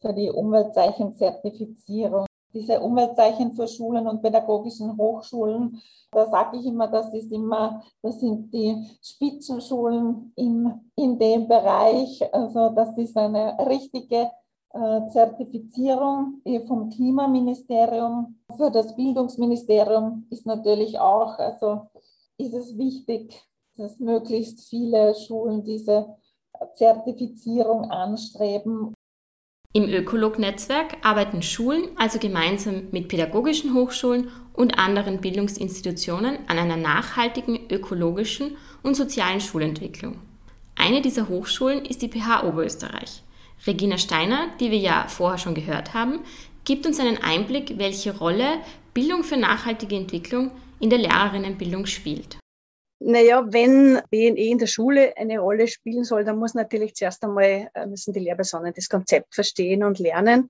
für 0.00 0.12
die 0.12 0.30
Umweltzeichenzertifizierung 0.30 2.26
diese 2.54 2.80
Umweltzeichen 2.80 3.52
für 3.52 3.66
Schulen 3.66 4.06
und 4.06 4.22
pädagogischen 4.22 4.96
Hochschulen. 4.96 5.82
Da 6.12 6.26
sage 6.26 6.58
ich 6.58 6.66
immer, 6.66 6.86
das 6.86 7.12
ist 7.12 7.32
immer, 7.32 7.82
das 8.00 8.20
sind 8.20 8.54
die 8.54 8.88
Spitzenschulen 9.02 10.32
in, 10.36 10.90
in 10.94 11.18
dem 11.18 11.48
Bereich. 11.48 12.22
Also 12.32 12.68
das 12.70 12.96
ist 12.96 13.16
eine 13.16 13.56
richtige 13.66 14.16
äh, 14.16 14.43
Zertifizierung 15.12 16.42
vom 16.66 16.90
Klimaministerium. 16.90 18.40
Für 18.56 18.70
das 18.70 18.96
Bildungsministerium 18.96 20.26
ist 20.30 20.46
natürlich 20.46 20.98
auch, 20.98 21.38
also 21.38 21.82
ist 22.38 22.54
es 22.54 22.76
wichtig, 22.76 23.40
dass 23.76 24.00
möglichst 24.00 24.68
viele 24.68 25.14
Schulen 25.14 25.62
diese 25.62 26.16
Zertifizierung 26.74 27.90
anstreben 27.90 28.94
im 29.76 29.88
Ökolog-Netzwerk 29.88 30.98
arbeiten 31.02 31.42
Schulen 31.42 31.88
also 31.96 32.20
gemeinsam 32.20 32.90
mit 32.92 33.08
pädagogischen 33.08 33.74
Hochschulen 33.74 34.30
und 34.52 34.78
anderen 34.78 35.20
Bildungsinstitutionen 35.20 36.38
an 36.46 36.58
einer 36.58 36.76
nachhaltigen 36.76 37.58
ökologischen 37.72 38.56
und 38.84 38.94
sozialen 38.94 39.40
Schulentwicklung. 39.40 40.20
Eine 40.76 41.02
dieser 41.02 41.28
Hochschulen 41.28 41.84
ist 41.84 42.02
die 42.02 42.08
PH 42.08 42.44
Oberösterreich. 42.44 43.23
Regina 43.66 43.96
Steiner, 43.96 44.48
die 44.60 44.70
wir 44.70 44.78
ja 44.78 45.06
vorher 45.08 45.38
schon 45.38 45.54
gehört 45.54 45.94
haben, 45.94 46.20
gibt 46.64 46.86
uns 46.86 47.00
einen 47.00 47.18
Einblick, 47.22 47.78
welche 47.78 48.16
Rolle 48.16 48.58
Bildung 48.92 49.24
für 49.24 49.36
nachhaltige 49.36 49.96
Entwicklung 49.96 50.50
in 50.80 50.90
der 50.90 50.98
Lehrerinnenbildung 50.98 51.86
spielt. 51.86 52.38
Naja, 53.00 53.44
wenn 53.50 54.00
BNE 54.10 54.50
in 54.50 54.58
der 54.58 54.66
Schule 54.66 55.16
eine 55.16 55.38
Rolle 55.38 55.66
spielen 55.66 56.04
soll, 56.04 56.24
dann 56.24 56.38
muss 56.38 56.54
natürlich 56.54 56.94
zuerst 56.94 57.24
einmal, 57.24 57.70
äh, 57.74 57.86
müssen 57.86 58.12
die 58.12 58.20
Lehrpersonen 58.20 58.72
das 58.74 58.88
Konzept 58.88 59.34
verstehen 59.34 59.82
und 59.82 59.98
lernen. 59.98 60.48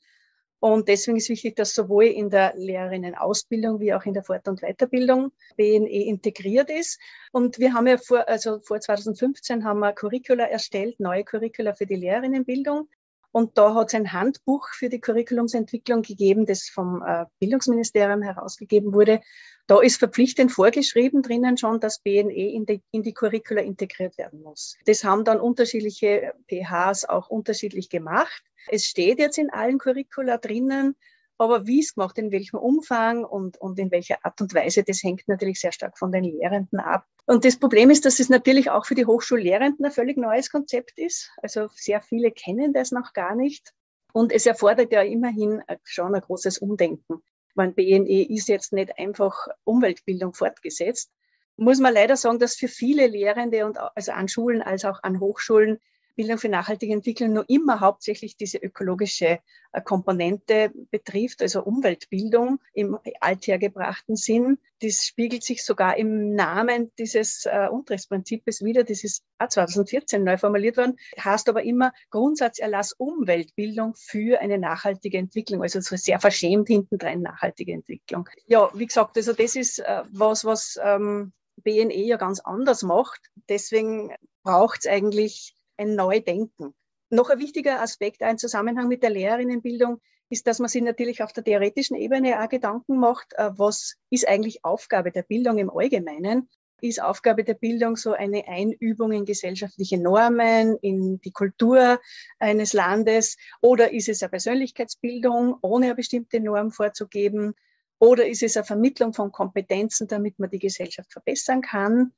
Und 0.60 0.88
deswegen 0.88 1.18
ist 1.18 1.28
wichtig, 1.28 1.56
dass 1.56 1.74
sowohl 1.74 2.04
in 2.04 2.30
der 2.30 2.54
Lehrerinnenausbildung 2.56 3.80
wie 3.80 3.92
auch 3.92 4.04
in 4.04 4.14
der 4.14 4.22
Fort- 4.22 4.48
und 4.48 4.62
Weiterbildung 4.62 5.30
BNE 5.56 6.06
integriert 6.06 6.70
ist. 6.70 6.98
Und 7.32 7.58
wir 7.58 7.74
haben 7.74 7.86
ja 7.86 7.98
vor, 7.98 8.26
also 8.28 8.60
vor 8.60 8.80
2015 8.80 9.64
haben 9.64 9.80
wir 9.80 9.92
Curricula 9.92 10.44
erstellt, 10.44 10.98
neue 11.00 11.24
Curricula 11.24 11.74
für 11.74 11.86
die 11.86 11.96
Lehrerinnenbildung. 11.96 12.88
Und 13.34 13.58
da 13.58 13.74
hat 13.74 13.88
es 13.88 13.94
ein 13.94 14.12
Handbuch 14.12 14.68
für 14.68 14.88
die 14.88 15.00
Curriculumsentwicklung 15.00 16.02
gegeben, 16.02 16.46
das 16.46 16.68
vom 16.68 17.02
äh, 17.04 17.24
Bildungsministerium 17.40 18.22
herausgegeben 18.22 18.92
wurde. 18.92 19.20
Da 19.66 19.80
ist 19.80 19.96
verpflichtend 19.96 20.52
vorgeschrieben 20.52 21.20
drinnen 21.20 21.56
schon, 21.56 21.80
dass 21.80 21.98
BNE 21.98 22.52
in 22.52 22.64
die, 22.64 22.80
in 22.92 23.02
die 23.02 23.12
Curricula 23.12 23.60
integriert 23.60 24.16
werden 24.18 24.40
muss. 24.40 24.76
Das 24.86 25.02
haben 25.02 25.24
dann 25.24 25.40
unterschiedliche 25.40 26.32
PHs 26.48 27.06
auch 27.06 27.28
unterschiedlich 27.28 27.88
gemacht. 27.88 28.44
Es 28.68 28.84
steht 28.84 29.18
jetzt 29.18 29.38
in 29.38 29.50
allen 29.50 29.78
Curricula 29.78 30.38
drinnen, 30.38 30.94
aber 31.38 31.66
wie 31.66 31.80
es 31.80 31.94
gemacht, 31.94 32.18
in 32.18 32.30
welchem 32.32 32.58
Umfang 32.58 33.24
und, 33.24 33.56
und 33.58 33.78
in 33.78 33.90
welcher 33.90 34.24
Art 34.24 34.40
und 34.40 34.54
Weise, 34.54 34.84
das 34.84 35.02
hängt 35.02 35.26
natürlich 35.26 35.60
sehr 35.60 35.72
stark 35.72 35.98
von 35.98 36.12
den 36.12 36.24
Lehrenden 36.24 36.78
ab. 36.78 37.06
Und 37.26 37.44
das 37.44 37.58
Problem 37.58 37.90
ist, 37.90 38.04
dass 38.04 38.20
es 38.20 38.28
natürlich 38.28 38.70
auch 38.70 38.86
für 38.86 38.94
die 38.94 39.06
Hochschullehrenden 39.06 39.84
ein 39.84 39.92
völlig 39.92 40.16
neues 40.16 40.50
Konzept 40.50 40.98
ist. 40.98 41.30
Also 41.42 41.68
sehr 41.74 42.02
viele 42.02 42.30
kennen 42.30 42.72
das 42.72 42.92
noch 42.92 43.12
gar 43.12 43.34
nicht. 43.34 43.72
Und 44.12 44.32
es 44.32 44.46
erfordert 44.46 44.92
ja 44.92 45.02
immerhin 45.02 45.62
schon 45.82 46.14
ein 46.14 46.20
großes 46.20 46.58
Umdenken 46.58 47.22
mein 47.54 47.74
BNE 47.74 48.28
ist 48.28 48.48
jetzt 48.48 48.72
nicht 48.72 48.98
einfach 48.98 49.46
Umweltbildung 49.64 50.34
fortgesetzt. 50.34 51.12
Muss 51.56 51.78
man 51.78 51.94
leider 51.94 52.16
sagen, 52.16 52.38
dass 52.38 52.56
für 52.56 52.68
viele 52.68 53.06
Lehrende 53.06 53.64
und 53.64 53.78
also 53.78 54.12
an 54.12 54.28
Schulen 54.28 54.60
als 54.60 54.84
auch 54.84 55.02
an 55.02 55.20
Hochschulen 55.20 55.78
Bildung 56.14 56.38
für 56.38 56.48
nachhaltige 56.48 56.92
Entwicklung 56.92 57.32
nur 57.32 57.44
immer 57.48 57.80
hauptsächlich 57.80 58.36
diese 58.36 58.58
ökologische 58.58 59.40
äh, 59.72 59.80
Komponente 59.82 60.72
betrifft, 60.90 61.42
also 61.42 61.62
Umweltbildung 61.62 62.60
im 62.72 62.98
althergebrachten 63.20 64.16
Sinn. 64.16 64.58
Das 64.80 65.04
spiegelt 65.04 65.42
sich 65.42 65.64
sogar 65.64 65.96
im 65.96 66.34
Namen 66.34 66.92
dieses 66.98 67.46
äh, 67.46 67.68
Unterrichtsprinzips 67.70 68.62
wieder. 68.62 68.84
Das 68.84 69.04
ist 69.04 69.24
2014 69.48 70.22
neu 70.22 70.38
formuliert 70.38 70.76
worden, 70.76 70.96
heißt 71.18 71.48
aber 71.48 71.62
immer 71.64 71.92
Grundsatzerlass 72.10 72.92
Umweltbildung 72.92 73.94
für 73.96 74.40
eine 74.40 74.58
nachhaltige 74.58 75.18
Entwicklung. 75.18 75.62
Also 75.62 75.80
so 75.80 75.96
sehr 75.96 76.20
verschämt 76.20 76.68
hintendrein 76.68 77.20
nachhaltige 77.20 77.72
Entwicklung. 77.72 78.28
Ja, 78.46 78.70
wie 78.74 78.86
gesagt, 78.86 79.16
also 79.16 79.32
das 79.32 79.56
ist 79.56 79.80
äh, 79.80 80.02
was, 80.10 80.44
was 80.44 80.78
ähm, 80.82 81.32
BNE 81.56 82.04
ja 82.04 82.16
ganz 82.16 82.40
anders 82.40 82.82
macht. 82.82 83.20
Deswegen 83.48 84.14
braucht 84.42 84.80
es 84.80 84.86
eigentlich 84.86 85.54
ein 85.76 85.94
Neudenken. 85.94 86.74
Noch 87.10 87.30
ein 87.30 87.38
wichtiger 87.38 87.80
Aspekt, 87.80 88.22
ein 88.22 88.38
Zusammenhang 88.38 88.88
mit 88.88 89.02
der 89.02 89.10
Lehrerinnenbildung, 89.10 90.00
ist, 90.30 90.46
dass 90.46 90.58
man 90.58 90.68
sich 90.68 90.82
natürlich 90.82 91.22
auf 91.22 91.32
der 91.32 91.44
theoretischen 91.44 91.96
Ebene 91.96 92.42
auch 92.42 92.48
Gedanken 92.48 92.98
macht, 92.98 93.34
äh, 93.34 93.50
was 93.56 93.96
ist 94.10 94.26
eigentlich 94.26 94.64
Aufgabe 94.64 95.12
der 95.12 95.22
Bildung 95.22 95.58
im 95.58 95.70
Allgemeinen? 95.70 96.48
Ist 96.80 97.00
Aufgabe 97.00 97.44
der 97.44 97.54
Bildung 97.54 97.96
so 97.96 98.12
eine 98.12 98.46
Einübung 98.48 99.12
in 99.12 99.24
gesellschaftliche 99.24 99.98
Normen, 99.98 100.76
in 100.82 101.20
die 101.20 101.30
Kultur 101.30 102.00
eines 102.38 102.72
Landes? 102.72 103.36
Oder 103.60 103.92
ist 103.92 104.08
es 104.08 104.22
eine 104.22 104.30
Persönlichkeitsbildung, 104.30 105.56
ohne 105.62 105.86
eine 105.86 105.94
bestimmte 105.94 106.40
Norm 106.40 106.72
vorzugeben? 106.72 107.54
Oder 107.98 108.26
ist 108.26 108.42
es 108.42 108.56
eine 108.56 108.64
Vermittlung 108.64 109.14
von 109.14 109.30
Kompetenzen, 109.30 110.08
damit 110.08 110.38
man 110.38 110.50
die 110.50 110.58
Gesellschaft 110.58 111.12
verbessern 111.12 111.62
kann? 111.62 112.12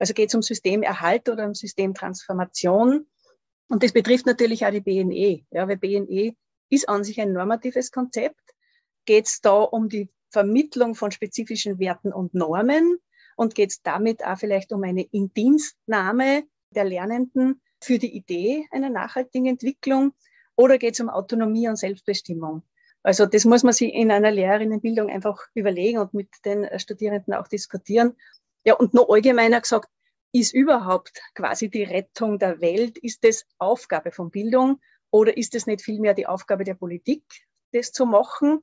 Also 0.00 0.14
geht 0.14 0.30
es 0.30 0.34
um 0.34 0.42
Systemerhalt 0.42 1.28
oder 1.28 1.46
um 1.46 1.54
Systemtransformation. 1.54 3.06
Und 3.68 3.82
das 3.84 3.92
betrifft 3.92 4.26
natürlich 4.26 4.66
auch 4.66 4.72
die 4.72 4.80
BNE, 4.80 5.44
ja, 5.50 5.68
weil 5.68 5.76
BNE 5.76 6.34
ist 6.70 6.88
an 6.88 7.04
sich 7.04 7.20
ein 7.20 7.32
normatives 7.32 7.92
Konzept. 7.92 8.40
Geht 9.04 9.26
es 9.26 9.40
da 9.40 9.60
um 9.60 9.88
die 9.88 10.10
Vermittlung 10.30 10.94
von 10.94 11.12
spezifischen 11.12 11.78
Werten 11.78 12.12
und 12.12 12.34
Normen 12.34 12.98
und 13.36 13.54
geht 13.54 13.70
es 13.70 13.82
damit 13.82 14.24
auch 14.24 14.38
vielleicht 14.38 14.72
um 14.72 14.82
eine 14.82 15.02
Indienstnahme 15.02 16.44
der 16.74 16.84
Lernenden 16.84 17.60
für 17.82 17.98
die 17.98 18.14
Idee 18.16 18.66
einer 18.70 18.90
nachhaltigen 18.90 19.46
Entwicklung 19.46 20.12
oder 20.56 20.78
geht 20.78 20.94
es 20.94 21.00
um 21.00 21.08
Autonomie 21.08 21.68
und 21.68 21.76
Selbstbestimmung? 21.76 22.62
Also 23.02 23.26
das 23.26 23.44
muss 23.44 23.62
man 23.62 23.72
sich 23.72 23.92
in 23.94 24.10
einer 24.10 24.30
Lehrerinnenbildung 24.30 25.08
einfach 25.08 25.46
überlegen 25.54 25.98
und 25.98 26.12
mit 26.12 26.28
den 26.44 26.66
Studierenden 26.78 27.34
auch 27.34 27.48
diskutieren. 27.48 28.16
Ja, 28.64 28.74
und 28.74 28.94
noch 28.94 29.08
allgemeiner 29.08 29.60
gesagt, 29.60 29.88
ist 30.32 30.54
überhaupt 30.54 31.20
quasi 31.34 31.70
die 31.70 31.82
Rettung 31.82 32.38
der 32.38 32.60
Welt, 32.60 32.98
ist 32.98 33.24
das 33.24 33.46
Aufgabe 33.58 34.12
von 34.12 34.30
Bildung 34.30 34.80
oder 35.10 35.36
ist 35.36 35.54
es 35.54 35.66
nicht 35.66 35.82
vielmehr 35.82 36.14
die 36.14 36.26
Aufgabe 36.26 36.64
der 36.64 36.74
Politik, 36.74 37.24
das 37.72 37.92
zu 37.92 38.06
machen? 38.06 38.60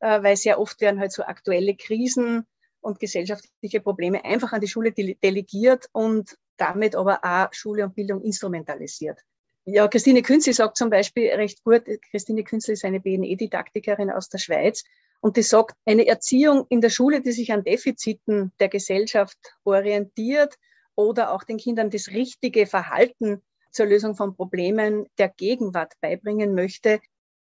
Äh, 0.00 0.22
weil 0.22 0.36
sehr 0.36 0.58
oft 0.60 0.80
werden 0.80 1.00
halt 1.00 1.12
so 1.12 1.22
aktuelle 1.22 1.76
Krisen 1.76 2.46
und 2.80 2.98
gesellschaftliche 2.98 3.80
Probleme 3.80 4.24
einfach 4.24 4.52
an 4.52 4.60
die 4.60 4.68
Schule 4.68 4.92
delegiert 4.92 5.86
und 5.92 6.36
damit 6.56 6.96
aber 6.96 7.20
auch 7.22 7.52
Schule 7.52 7.84
und 7.84 7.94
Bildung 7.94 8.22
instrumentalisiert. 8.22 9.20
Ja, 9.64 9.88
Christine 9.88 10.22
Künzli 10.22 10.52
sagt 10.52 10.76
zum 10.76 10.90
Beispiel 10.90 11.28
recht 11.30 11.62
gut, 11.64 11.84
Christine 12.10 12.44
Künzli 12.44 12.72
ist 12.72 12.84
eine 12.84 13.00
BNE-Didaktikerin 13.00 14.10
aus 14.10 14.28
der 14.28 14.38
Schweiz 14.38 14.84
und 15.20 15.36
die 15.36 15.42
sagt, 15.42 15.76
eine 15.84 16.06
Erziehung 16.06 16.66
in 16.68 16.80
der 16.80 16.90
Schule, 16.90 17.20
die 17.20 17.32
sich 17.32 17.52
an 17.52 17.64
Defiziten 17.64 18.52
der 18.58 18.68
Gesellschaft 18.68 19.38
orientiert 19.64 20.56
oder 20.94 21.32
auch 21.32 21.44
den 21.44 21.58
Kindern 21.58 21.90
das 21.90 22.08
richtige 22.08 22.66
Verhalten 22.66 23.42
zur 23.70 23.86
Lösung 23.86 24.16
von 24.16 24.34
Problemen 24.34 25.06
der 25.18 25.28
Gegenwart 25.28 25.94
beibringen 26.00 26.54
möchte, 26.54 27.00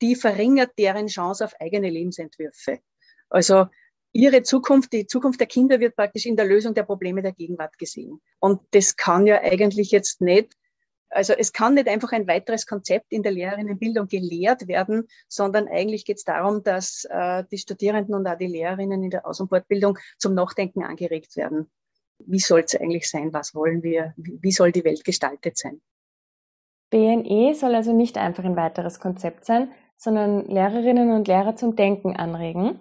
die 0.01 0.15
verringert 0.15 0.71
deren 0.77 1.07
Chance 1.07 1.45
auf 1.45 1.53
eigene 1.59 1.89
Lebensentwürfe. 1.89 2.79
Also 3.29 3.67
ihre 4.11 4.43
Zukunft, 4.43 4.91
die 4.93 5.05
Zukunft 5.05 5.39
der 5.39 5.47
Kinder 5.47 5.79
wird 5.79 5.95
praktisch 5.95 6.25
in 6.25 6.35
der 6.35 6.45
Lösung 6.45 6.73
der 6.73 6.83
Probleme 6.83 7.21
der 7.21 7.33
Gegenwart 7.33 7.77
gesehen. 7.77 8.21
Und 8.39 8.61
das 8.71 8.95
kann 8.95 9.27
ja 9.27 9.41
eigentlich 9.41 9.91
jetzt 9.91 10.21
nicht, 10.21 10.53
also 11.09 11.33
es 11.33 11.53
kann 11.53 11.73
nicht 11.73 11.87
einfach 11.87 12.11
ein 12.11 12.27
weiteres 12.27 12.65
Konzept 12.65 13.11
in 13.11 13.23
der 13.23 13.31
Lehrerinnenbildung 13.31 14.07
gelehrt 14.07 14.67
werden, 14.67 15.07
sondern 15.27 15.67
eigentlich 15.67 16.05
geht 16.05 16.17
es 16.17 16.23
darum, 16.23 16.63
dass 16.63 17.05
äh, 17.09 17.43
die 17.51 17.57
Studierenden 17.57 18.15
und 18.15 18.27
auch 18.27 18.37
die 18.37 18.47
Lehrerinnen 18.47 19.03
in 19.03 19.09
der 19.09 19.25
Aus- 19.25 19.39
und 19.39 19.49
Fortbildung 19.49 19.97
zum 20.17 20.33
Nachdenken 20.33 20.83
angeregt 20.83 21.35
werden. 21.35 21.69
Wie 22.19 22.39
soll 22.39 22.61
es 22.61 22.75
eigentlich 22.75 23.09
sein? 23.09 23.33
Was 23.33 23.55
wollen 23.55 23.81
wir? 23.81 24.13
Wie 24.17 24.51
soll 24.51 24.71
die 24.71 24.83
Welt 24.83 25.03
gestaltet 25.03 25.57
sein? 25.57 25.81
BNE 26.89 27.53
soll 27.55 27.75
also 27.75 27.93
nicht 27.93 28.17
einfach 28.17 28.43
ein 28.43 28.55
weiteres 28.55 28.99
Konzept 28.99 29.45
sein, 29.45 29.71
sondern 29.95 30.47
Lehrerinnen 30.47 31.11
und 31.11 31.27
Lehrer 31.27 31.55
zum 31.55 31.75
Denken 31.75 32.15
anregen. 32.15 32.79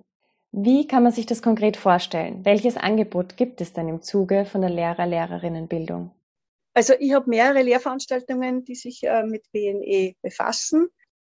Wie 0.50 0.86
kann 0.86 1.02
man 1.02 1.12
sich 1.12 1.26
das 1.26 1.42
konkret 1.42 1.76
vorstellen? 1.76 2.44
Welches 2.44 2.76
Angebot 2.76 3.36
gibt 3.36 3.60
es 3.60 3.74
denn 3.74 3.88
im 3.88 4.00
Zuge 4.00 4.46
von 4.46 4.62
der 4.62 4.70
Lehrer-Lehrerinnenbildung? 4.70 6.10
Also 6.78 6.94
ich 6.96 7.12
habe 7.12 7.28
mehrere 7.28 7.62
Lehrveranstaltungen, 7.62 8.64
die 8.64 8.76
sich 8.76 9.02
äh, 9.02 9.24
mit 9.24 9.50
BNE 9.50 10.14
befassen. 10.22 10.88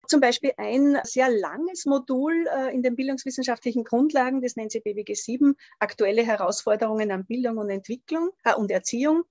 Zum 0.09 0.21
Beispiel 0.21 0.51
ein 0.57 0.99
sehr 1.05 1.31
langes 1.31 1.87
Modul 1.87 2.49
äh, 2.49 2.75
in 2.75 2.83
den 2.83 2.97
bildungswissenschaftlichen 2.97 3.85
Grundlagen, 3.85 4.43
das 4.43 4.57
nennt 4.57 4.73
sich 4.73 4.83
BWG 4.83 5.15
7, 5.15 5.55
aktuelle 5.79 6.27
Herausforderungen 6.27 7.13
an 7.13 7.27
Bildung 7.27 7.59
und 7.59 7.71
Entwicklung 7.71 8.31
äh, 8.43 8.55
und 8.55 8.73
Erziehung 8.73 9.23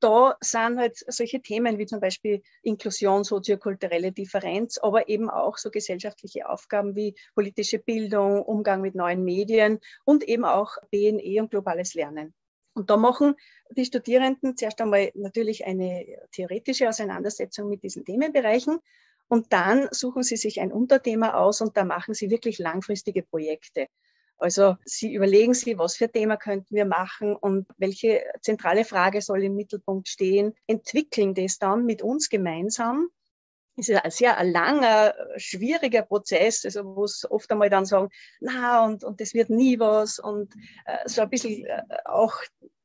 da 0.00 0.34
sind 0.40 0.78
halt 0.78 0.96
solche 1.06 1.42
Themen 1.42 1.78
wie 1.78 1.84
zum 1.84 2.00
Beispiel 2.00 2.42
Inklusion, 2.62 3.22
soziokulturelle 3.22 4.12
Differenz, 4.12 4.78
aber 4.78 5.10
eben 5.10 5.28
auch 5.28 5.58
so 5.58 5.70
gesellschaftliche 5.70 6.48
Aufgaben 6.48 6.96
wie 6.96 7.14
politische 7.34 7.78
Bildung, 7.78 8.42
Umgang 8.42 8.80
mit 8.80 8.94
neuen 8.94 9.22
Medien 9.24 9.78
und 10.06 10.24
eben 10.24 10.46
auch 10.46 10.78
BNE 10.90 11.42
und 11.42 11.50
globales 11.50 11.92
Lernen. 11.92 12.34
Und 12.74 12.90
da 12.90 12.96
machen 12.96 13.34
die 13.70 13.84
Studierenden 13.84 14.56
zuerst 14.56 14.80
einmal 14.80 15.10
natürlich 15.14 15.66
eine 15.66 16.04
theoretische 16.32 16.88
Auseinandersetzung 16.88 17.68
mit 17.68 17.82
diesen 17.82 18.04
Themenbereichen 18.04 18.78
und 19.28 19.52
dann 19.52 19.88
suchen 19.92 20.22
sie 20.22 20.36
sich 20.36 20.60
ein 20.60 20.72
Unterthema 20.72 21.34
aus 21.34 21.60
und 21.60 21.76
da 21.76 21.84
machen 21.84 22.14
sie 22.14 22.30
wirklich 22.30 22.58
langfristige 22.58 23.22
Projekte. 23.22 23.86
Also 24.38 24.76
Sie 24.84 25.12
überlegen 25.12 25.52
sich, 25.52 25.76
was 25.76 25.96
für 25.96 26.10
Thema 26.10 26.36
könnten 26.36 26.74
wir 26.74 26.86
machen 26.86 27.36
und 27.36 27.66
welche 27.76 28.24
zentrale 28.40 28.84
Frage 28.84 29.20
soll 29.20 29.44
im 29.44 29.54
Mittelpunkt 29.54 30.08
stehen, 30.08 30.54
entwickeln 30.66 31.34
das 31.34 31.58
dann 31.58 31.84
mit 31.84 32.02
uns 32.02 32.30
gemeinsam. 32.30 33.10
Es 33.80 33.88
ist 33.88 34.04
ein 34.04 34.10
sehr 34.10 34.44
langer, 34.44 35.14
schwieriger 35.36 36.02
Prozess, 36.02 36.64
also 36.64 36.96
wo 36.96 37.04
es 37.04 37.28
oft 37.30 37.50
einmal 37.50 37.70
dann 37.70 37.86
sagen, 37.86 38.10
na 38.40 38.84
und, 38.84 39.04
und 39.04 39.20
das 39.20 39.34
wird 39.34 39.50
nie 39.50 39.78
was 39.78 40.18
und 40.18 40.54
äh, 40.86 41.08
so 41.08 41.22
ein 41.22 41.30
bisschen 41.30 41.64
äh, 41.64 41.82
auch 42.04 42.34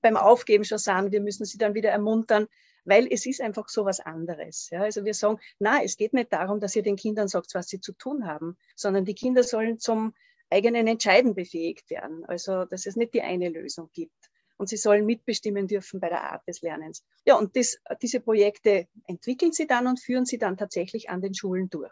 beim 0.01 0.17
Aufgeben 0.17 0.63
schon 0.63 0.77
sagen, 0.77 1.11
wir 1.11 1.21
müssen 1.21 1.45
sie 1.45 1.57
dann 1.57 1.73
wieder 1.73 1.89
ermuntern, 1.89 2.47
weil 2.85 3.07
es 3.11 3.25
ist 3.25 3.41
einfach 3.41 3.67
so 3.67 3.85
was 3.85 3.99
anderes. 3.99 4.69
Ja? 4.69 4.83
Also 4.83 5.03
wir 5.03 5.13
sagen, 5.13 5.39
na, 5.59 5.83
es 5.83 5.97
geht 5.97 6.13
nicht 6.13 6.31
darum, 6.31 6.59
dass 6.59 6.75
ihr 6.75 6.83
den 6.83 6.95
Kindern 6.95 7.27
sagt, 7.27 7.53
was 7.55 7.67
sie 7.67 7.81
zu 7.81 7.93
tun 7.93 8.25
haben, 8.27 8.57
sondern 8.75 9.05
die 9.05 9.15
Kinder 9.15 9.43
sollen 9.43 9.79
zum 9.79 10.13
eigenen 10.49 10.87
Entscheiden 10.87 11.33
befähigt 11.33 11.89
werden. 11.89 12.23
Also, 12.25 12.65
dass 12.65 12.85
es 12.85 12.95
nicht 12.95 13.13
die 13.13 13.21
eine 13.21 13.49
Lösung 13.49 13.89
gibt. 13.93 14.29
Und 14.57 14.69
sie 14.69 14.77
sollen 14.77 15.05
mitbestimmen 15.05 15.67
dürfen 15.67 15.99
bei 15.99 16.09
der 16.09 16.31
Art 16.31 16.47
des 16.47 16.61
Lernens. 16.61 17.03
Ja, 17.25 17.35
und 17.35 17.55
das, 17.55 17.77
diese 18.01 18.21
Projekte 18.21 18.87
entwickeln 19.05 19.51
sie 19.51 19.67
dann 19.67 19.87
und 19.87 19.99
führen 19.99 20.25
sie 20.25 20.37
dann 20.37 20.57
tatsächlich 20.57 21.09
an 21.09 21.21
den 21.21 21.33
Schulen 21.33 21.69
durch. 21.69 21.91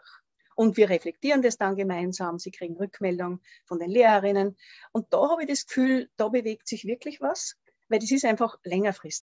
Und 0.54 0.76
wir 0.76 0.88
reflektieren 0.88 1.42
das 1.42 1.58
dann 1.58 1.76
gemeinsam. 1.76 2.38
Sie 2.38 2.50
kriegen 2.50 2.76
Rückmeldung 2.76 3.40
von 3.66 3.78
den 3.78 3.90
Lehrerinnen. 3.90 4.56
Und 4.92 5.12
da 5.12 5.28
habe 5.30 5.42
ich 5.42 5.48
das 5.48 5.66
Gefühl, 5.66 6.08
da 6.16 6.28
bewegt 6.28 6.68
sich 6.68 6.84
wirklich 6.84 7.20
was, 7.20 7.56
weil 7.88 7.98
das 7.98 8.10
ist 8.10 8.24
einfach 8.24 8.58
längerfristig. 8.62 9.28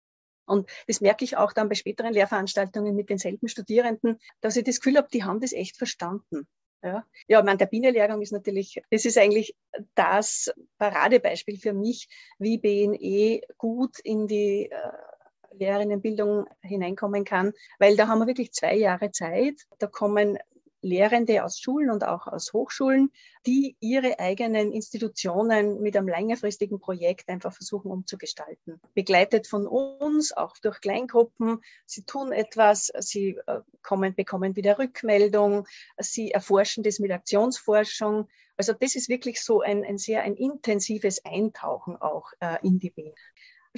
Und 0.47 0.71
das 0.87 1.01
merke 1.01 1.25
ich 1.25 1.37
auch 1.37 1.53
dann 1.53 1.69
bei 1.69 1.75
späteren 1.75 2.15
Lehrveranstaltungen 2.15 2.95
mit 2.95 3.11
denselben 3.11 3.49
Studierenden, 3.49 4.19
dass 4.41 4.57
ich 4.57 4.65
das 4.65 4.81
Gefühl 4.81 4.97
habe, 4.97 5.09
die 5.13 5.25
haben 5.25 5.41
das 5.41 5.53
echt 5.53 5.77
verstanden. 5.77 6.49
Ja, 6.83 7.05
ja 7.27 7.43
mein, 7.43 7.59
der 7.59 7.67
Bienenlehrgang 7.67 8.23
ist 8.23 8.33
natürlich, 8.33 8.81
das 8.91 9.05
ist 9.05 9.19
eigentlich 9.19 9.57
das 9.95 10.53
Paradebeispiel 10.79 11.59
für 11.59 11.73
mich, 11.73 12.09
wie 12.39 12.59
BNE 12.59 13.41
gut 13.57 13.99
in 14.01 14.29
die 14.29 14.71
äh, 14.71 15.57
Lehrerinnenbildung 15.59 16.47
hineinkommen 16.63 17.25
kann, 17.25 17.53
weil 17.79 17.97
da 17.97 18.07
haben 18.07 18.21
wir 18.21 18.27
wirklich 18.27 18.53
zwei 18.53 18.77
Jahre 18.77 19.11
Zeit. 19.11 19.67
Da 19.79 19.89
kommen 19.89 20.39
Lehrende 20.81 21.45
aus 21.45 21.59
Schulen 21.59 21.91
und 21.91 22.05
auch 22.05 22.27
aus 22.27 22.53
Hochschulen, 22.53 23.11
die 23.47 23.77
ihre 23.81 24.19
eigenen 24.19 24.73
Institutionen 24.73 25.81
mit 25.81 25.97
einem 25.97 26.09
längerfristigen 26.09 26.79
Projekt 26.79 27.29
einfach 27.29 27.53
versuchen 27.53 27.91
umzugestalten. 27.91 28.81
Begleitet 28.95 29.47
von 29.47 29.67
uns, 29.67 30.37
auch 30.37 30.57
durch 30.59 30.81
Kleingruppen. 30.81 31.61
Sie 31.87 32.03
tun 32.03 32.33
etwas, 32.33 32.93
sie 33.01 33.39
äh, 33.47 33.61
kommen, 33.83 34.15
bekommen 34.15 34.57
wieder 34.57 34.79
Rückmeldung, 34.79 35.67
sie 35.99 36.31
erforschen 36.31 36.83
das 36.83 36.99
mit 36.99 37.11
Aktionsforschung. 37.11 38.29
Also 38.57 38.73
das 38.73 38.97
ist 38.97 39.09
wirklich 39.09 39.43
so 39.43 39.61
ein, 39.61 39.85
ein 39.85 39.99
sehr 39.99 40.23
ein 40.23 40.35
intensives 40.35 41.25
Eintauchen 41.25 41.97
auch 41.97 42.33
äh, 42.41 42.57
in 42.63 42.79
die 42.79 42.97
Welt. 42.97 43.19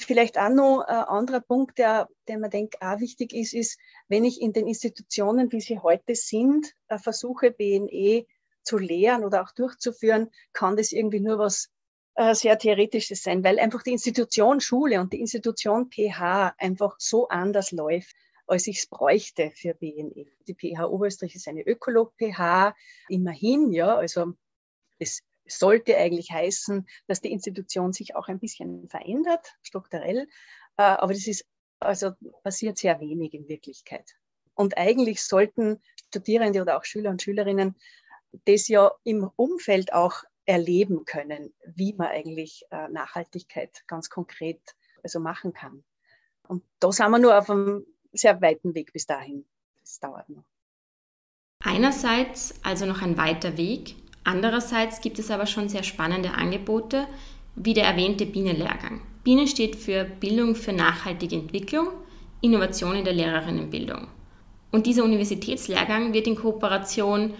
Vielleicht 0.04 0.38
auch 0.38 0.48
noch 0.48 0.82
ein 0.82 1.04
anderer 1.04 1.40
Punkt, 1.40 1.78
der, 1.78 2.08
der 2.28 2.38
man 2.38 2.50
denkt, 2.50 2.80
auch 2.80 3.00
wichtig 3.00 3.32
ist, 3.32 3.54
ist, 3.54 3.78
wenn 4.08 4.24
ich 4.24 4.40
in 4.40 4.52
den 4.52 4.66
Institutionen, 4.66 5.52
wie 5.52 5.60
sie 5.60 5.78
heute 5.78 6.14
sind, 6.14 6.74
äh, 6.88 6.98
versuche, 6.98 7.50
BNE 7.50 8.26
zu 8.62 8.78
lehren 8.78 9.24
oder 9.24 9.42
auch 9.42 9.52
durchzuführen, 9.52 10.30
kann 10.52 10.76
das 10.76 10.92
irgendwie 10.92 11.20
nur 11.20 11.38
was 11.38 11.70
äh, 12.14 12.34
sehr 12.34 12.58
Theoretisches 12.58 13.22
sein, 13.22 13.42
weil 13.44 13.58
einfach 13.58 13.82
die 13.82 13.92
Institution 13.92 14.60
Schule 14.60 15.00
und 15.00 15.12
die 15.12 15.20
Institution 15.20 15.90
PH 15.90 16.54
einfach 16.58 16.96
so 16.98 17.28
anders 17.28 17.72
läuft 17.72 18.14
als 18.50 18.66
ich 18.66 18.78
es 18.78 18.86
bräuchte 18.88 19.52
für 19.54 19.74
BNE. 19.74 20.26
Die 20.48 20.54
PH 20.54 20.88
Oberösterreich 20.88 21.36
ist 21.36 21.46
eine 21.46 21.62
Ökolog-PH, 21.62 22.74
immerhin, 23.08 23.72
ja, 23.72 23.94
also 23.94 24.32
das 24.98 25.20
sollte 25.50 25.96
eigentlich 25.96 26.30
heißen, 26.30 26.86
dass 27.06 27.20
die 27.20 27.32
Institution 27.32 27.92
sich 27.92 28.16
auch 28.16 28.28
ein 28.28 28.38
bisschen 28.38 28.88
verändert, 28.88 29.54
strukturell. 29.62 30.26
Äh, 30.76 30.82
aber 30.82 31.12
das 31.12 31.26
ist, 31.26 31.44
also 31.78 32.12
passiert 32.42 32.78
sehr 32.78 33.00
wenig 33.00 33.34
in 33.34 33.48
Wirklichkeit. 33.48 34.14
Und 34.54 34.76
eigentlich 34.76 35.22
sollten 35.22 35.80
Studierende 36.08 36.60
oder 36.62 36.76
auch 36.76 36.84
Schüler 36.84 37.10
und 37.10 37.22
Schülerinnen 37.22 37.76
das 38.44 38.68
ja 38.68 38.92
im 39.04 39.30
Umfeld 39.36 39.92
auch 39.92 40.22
erleben 40.44 41.04
können, 41.04 41.52
wie 41.64 41.94
man 41.94 42.08
eigentlich 42.08 42.64
äh, 42.70 42.88
Nachhaltigkeit 42.88 43.82
ganz 43.86 44.08
konkret 44.08 44.60
also 45.02 45.20
machen 45.20 45.52
kann. 45.52 45.84
Und 46.48 46.64
da 46.80 46.90
sind 46.92 47.10
wir 47.10 47.18
nur 47.18 47.38
auf 47.38 47.48
einem 47.50 47.86
sehr 48.12 48.40
weiten 48.40 48.74
Weg 48.74 48.92
bis 48.92 49.06
dahin. 49.06 49.46
Das 49.80 50.00
dauert 50.00 50.28
noch. 50.28 50.44
Einerseits 51.62 52.54
also 52.64 52.86
noch 52.86 53.02
ein 53.02 53.16
weiter 53.16 53.56
Weg, 53.56 53.96
Andererseits 54.24 55.00
gibt 55.00 55.18
es 55.18 55.30
aber 55.30 55.46
schon 55.46 55.68
sehr 55.68 55.82
spannende 55.82 56.32
Angebote, 56.32 57.06
wie 57.56 57.74
der 57.74 57.84
erwähnte 57.84 58.26
Biene-Lehrgang. 58.26 59.00
Biene 59.24 59.46
steht 59.46 59.76
für 59.76 60.04
Bildung 60.04 60.54
für 60.54 60.72
nachhaltige 60.72 61.36
Entwicklung, 61.36 61.88
Innovation 62.40 62.96
in 62.96 63.04
der 63.04 63.12
Lehrerinnenbildung. 63.12 64.06
Und 64.72 64.86
dieser 64.86 65.04
Universitätslehrgang 65.04 66.12
wird 66.12 66.26
in 66.26 66.36
Kooperation 66.36 67.34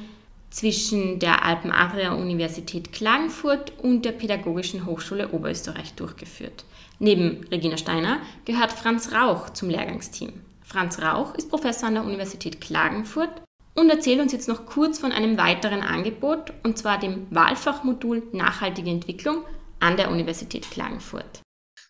zwischen 0.51 1.21
der 1.21 1.45
Alpen-Adria-Universität 1.45 2.93
Klagenfurt 2.93 3.73
und 3.79 4.05
der 4.05 4.13
Pädagogischen 4.13 4.85
Hochschule 4.85 5.29
Oberösterreich 5.31 5.95
durchgeführt. 5.95 6.65
Neben 6.99 7.47
Regina 7.51 7.77
Steiner 7.77 8.19
gehört 8.45 8.73
Franz 8.73 9.13
Rauch 9.13 9.51
zum 9.51 9.71
Lehrgangsteam. 9.71 10.33
Franz 10.63 11.01
Rauch 11.01 11.35
ist 11.35 11.49
Professor 11.49 11.89
an 11.89 11.95
der 11.95 12.05
Universität 12.05 12.61
Klagenfurt 12.61 13.31
und 13.75 13.91
erzählt 13.91 14.21
uns 14.21 14.33
jetzt 14.33 14.49
noch 14.49 14.67
kurz 14.67 14.99
von 14.99 15.13
einem 15.13 15.37
weiteren 15.37 15.83
Angebot, 15.83 16.53
und 16.63 16.79
zwar 16.79 16.99
dem 16.99 17.27
Wahlfachmodul 17.31 18.23
Nachhaltige 18.33 18.91
Entwicklung 18.91 19.45
an 19.79 19.97
der 19.97 20.11
Universität 20.11 20.71
Klagenfurt. 20.71 21.43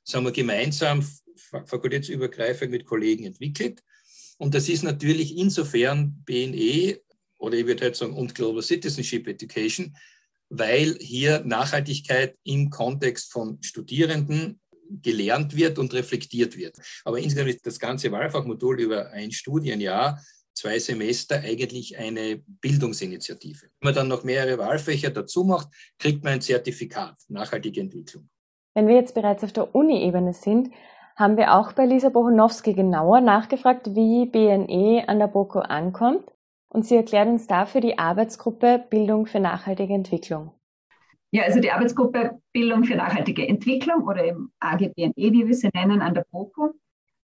Das 0.05 0.14
haben 0.14 0.25
wir 0.25 0.33
gemeinsam 0.33 1.05
fakultätsübergreifend 1.66 2.71
mit 2.71 2.87
Kollegen 2.87 3.25
entwickelt. 3.25 3.83
Und 4.38 4.55
das 4.55 4.69
ist 4.69 4.83
natürlich 4.83 5.37
insofern 5.37 6.23
BNE 6.25 7.01
oder 7.38 7.57
ich 7.57 7.66
würde 7.66 7.85
halt 7.85 7.97
sagen 7.97 8.14
und 8.14 8.35
Global 8.35 8.62
Citizenship 8.62 9.27
Education, 9.27 9.97
weil 10.49 10.97
hier 11.01 11.43
Nachhaltigkeit 11.45 12.37
im 12.45 12.71
Kontext 12.71 13.33
von 13.33 13.62
Studierenden 13.62 14.61
gelernt 14.88 15.55
wird 15.57 15.79
und 15.79 15.95
reflektiert 15.95 16.57
wird. 16.57 16.77
Aber 17.05 17.19
insgesamt 17.19 17.51
ist 17.51 17.64
das 17.66 17.79
ganze 17.79 18.11
Wahlfachmodul 18.11 18.81
über 18.81 19.11
ein 19.11 19.31
Studienjahr, 19.31 20.21
zwei 20.61 20.79
Semester 20.79 21.37
eigentlich 21.37 21.99
eine 21.99 22.42
Bildungsinitiative. 22.61 23.62
Wenn 23.62 23.87
man 23.87 23.94
dann 23.94 24.09
noch 24.09 24.25
mehrere 24.25 24.59
Wahlfächer 24.59 25.11
dazu 25.11 25.44
macht, 25.44 25.68
kriegt 25.99 26.23
man 26.23 26.35
ein 26.35 26.40
Zertifikat, 26.40 27.16
nachhaltige 27.29 27.81
Entwicklung. 27.81 28.29
Wenn 28.75 28.87
wir 28.87 28.94
jetzt 28.94 29.14
bereits 29.14 29.42
auf 29.42 29.53
der 29.53 29.75
Uni-Ebene 29.75 30.33
sind, 30.35 30.70
haben 31.16 31.37
wir 31.37 31.55
auch 31.55 31.73
bei 31.73 31.87
Lisa 31.87 32.09
Bohunowski 32.11 32.75
genauer 32.75 33.20
nachgefragt, 33.20 33.94
wie 33.94 34.27
BNE 34.27 35.09
an 35.09 35.18
der 35.18 35.27
BOKU 35.27 35.61
ankommt. 35.61 36.25
Und 36.68 36.87
sie 36.87 36.96
erklärt 36.96 37.29
uns 37.29 37.46
dafür 37.46 37.81
die 37.81 37.99
Arbeitsgruppe 37.99 38.85
Bildung 38.90 39.27
für 39.27 39.40
nachhaltige 39.40 39.92
Entwicklung. 39.92 40.53
Ja, 41.33 41.44
also 41.44 41.61
die 41.61 41.70
Arbeitsgruppe 41.70 42.40
Bildung 42.53 42.85
für 42.85 42.96
nachhaltige 42.96 43.46
Entwicklung 43.46 44.07
oder 44.07 44.25
im 44.25 44.53
AGBNE, 44.61 45.14
wie 45.16 45.46
wir 45.46 45.55
sie 45.55 45.70
nennen, 45.75 46.01
an 46.01 46.14
der 46.14 46.27
BOKU, 46.31 46.75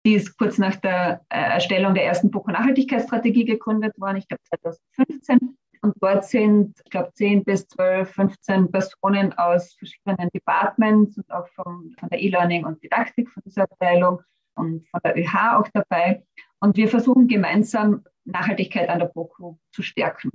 die 0.05 0.14
ist 0.14 0.37
kurz 0.37 0.59
nach 0.59 0.77
der 0.77 1.25
äh, 1.31 1.38
Erstellung 1.38 1.95
der 1.95 2.05
ersten 2.05 2.31
BOKU-Nachhaltigkeitsstrategie 2.31 3.45
gegründet 3.45 3.99
worden, 3.99 4.19
ich 4.19 4.29
glaube 4.29 4.43
2015. 4.45 5.57
Und 5.83 5.95
dort 6.01 6.25
sind, 6.25 6.81
ich 6.83 6.90
glaube, 6.90 7.12
10 7.12 7.45
bis 7.45 7.69
12, 7.69 8.11
15 8.11 8.71
Personen 8.71 9.33
aus 9.35 9.75
verschiedenen 9.75 10.31
Departments 10.35 11.19
und 11.19 11.31
auch 11.31 11.47
vom, 11.49 11.95
von 11.99 12.09
der 12.09 12.23
E-Learning 12.23 12.64
und 12.64 12.83
Didaktik 12.83 13.29
von 13.31 13.43
dieser 13.45 13.64
Abteilung 13.64 14.23
und 14.55 14.88
von 14.88 15.01
der 15.05 15.17
ÖH 15.17 15.59
auch 15.59 15.69
dabei. 15.75 16.25
Und 16.61 16.77
wir 16.77 16.88
versuchen 16.88 17.29
gemeinsam 17.29 18.03
Nachhaltigkeit 18.25 18.88
an 18.88 19.01
der 19.01 19.07
BOKU 19.07 19.59
zu 19.73 19.83
stärken. 19.83 20.31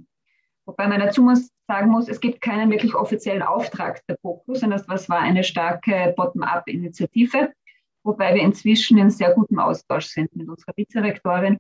Wobei 0.65 0.87
man 0.87 0.99
dazu 0.99 1.23
muss, 1.23 1.49
sagen 1.67 1.89
muss, 1.89 2.07
es 2.07 2.19
gibt 2.19 2.41
keinen 2.41 2.69
wirklich 2.69 2.93
offiziellen 2.93 3.41
Auftrag 3.41 4.05
der 4.05 4.17
BOKU, 4.21 4.53
sondern 4.53 4.83
das 4.87 5.09
war 5.09 5.19
eine 5.19 5.43
starke 5.43 6.13
Bottom-up-Initiative, 6.15 7.51
wobei 8.09 8.33
wir 8.35 8.41
inzwischen 8.41 8.97
in 8.97 9.09
sehr 9.09 9.33
gutem 9.33 9.59
Austausch 9.59 10.07
sind 10.07 10.35
mit 10.35 10.49
unserer 10.49 10.73
Vizerektorin, 10.75 11.57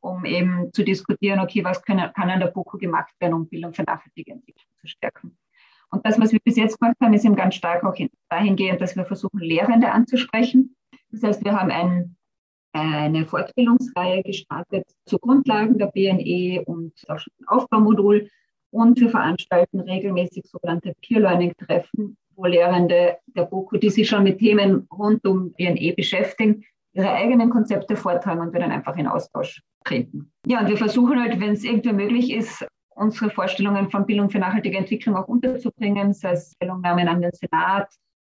um 0.00 0.24
eben 0.24 0.72
zu 0.72 0.84
diskutieren, 0.84 1.40
okay, 1.40 1.64
was 1.64 1.82
können, 1.82 2.10
kann 2.14 2.30
an 2.30 2.40
der 2.40 2.48
BOKU 2.48 2.78
gemacht 2.78 3.12
werden, 3.20 3.34
um 3.34 3.48
Bildung 3.48 3.74
für 3.74 3.82
nachhaltige 3.82 4.32
Entwicklung 4.32 4.70
zu 4.80 4.86
stärken. 4.86 5.36
Und 5.90 6.04
das, 6.06 6.20
was 6.20 6.32
wir 6.32 6.40
bis 6.44 6.56
jetzt 6.56 6.78
gemacht 6.78 6.96
haben, 7.02 7.14
ist 7.14 7.24
eben 7.24 7.34
ganz 7.34 7.54
stark 7.54 7.84
auch 7.84 7.96
dahingehend, 8.28 8.80
dass 8.80 8.94
wir 8.94 9.04
versuchen, 9.04 9.40
Lehrende 9.40 9.90
anzusprechen. 9.90 10.76
Das 11.10 11.22
heißt, 11.22 11.44
wir 11.44 11.58
haben 11.58 11.70
ein, 11.70 12.16
eine 12.72 13.26
Fortbildungsreihe 13.26 14.22
gestartet 14.22 14.84
zu 15.06 15.18
Grundlagen 15.18 15.78
der 15.78 15.86
BNE 15.86 16.62
und 16.64 16.92
auch 17.08 17.18
schon 17.18 17.32
ein 17.40 17.48
Aufbaumodul, 17.48 18.28
und 18.70 19.00
wir 19.00 19.10
veranstalten 19.10 19.80
regelmäßig 19.80 20.44
sogenannte 20.46 20.94
Peer-Learning-Treffen, 21.00 22.16
Lehrende 22.46 23.18
der 23.26 23.44
BOKU, 23.44 23.78
die 23.78 23.90
sich 23.90 24.08
schon 24.08 24.24
mit 24.24 24.38
Themen 24.38 24.86
rund 24.92 25.24
um 25.26 25.52
BNE 25.52 25.94
beschäftigen, 25.96 26.64
ihre 26.92 27.10
eigenen 27.10 27.50
Konzepte 27.50 27.96
vortragen 27.96 28.40
und 28.40 28.52
wir 28.52 28.60
dann 28.60 28.72
einfach 28.72 28.96
in 28.96 29.06
Austausch 29.06 29.62
treten. 29.84 30.32
Ja, 30.46 30.60
und 30.60 30.68
wir 30.68 30.76
versuchen 30.76 31.20
halt, 31.20 31.40
wenn 31.40 31.52
es 31.52 31.64
irgendwie 31.64 31.92
möglich 31.92 32.32
ist, 32.32 32.66
unsere 32.94 33.30
Vorstellungen 33.30 33.90
von 33.90 34.06
Bildung 34.06 34.30
für 34.30 34.38
nachhaltige 34.38 34.76
Entwicklung 34.76 35.16
auch 35.16 35.28
unterzubringen, 35.28 36.12
sei 36.12 36.32
es 36.32 36.52
Stellungnahmen 36.56 37.08
an 37.08 37.22
den 37.22 37.30
Senat 37.32 37.88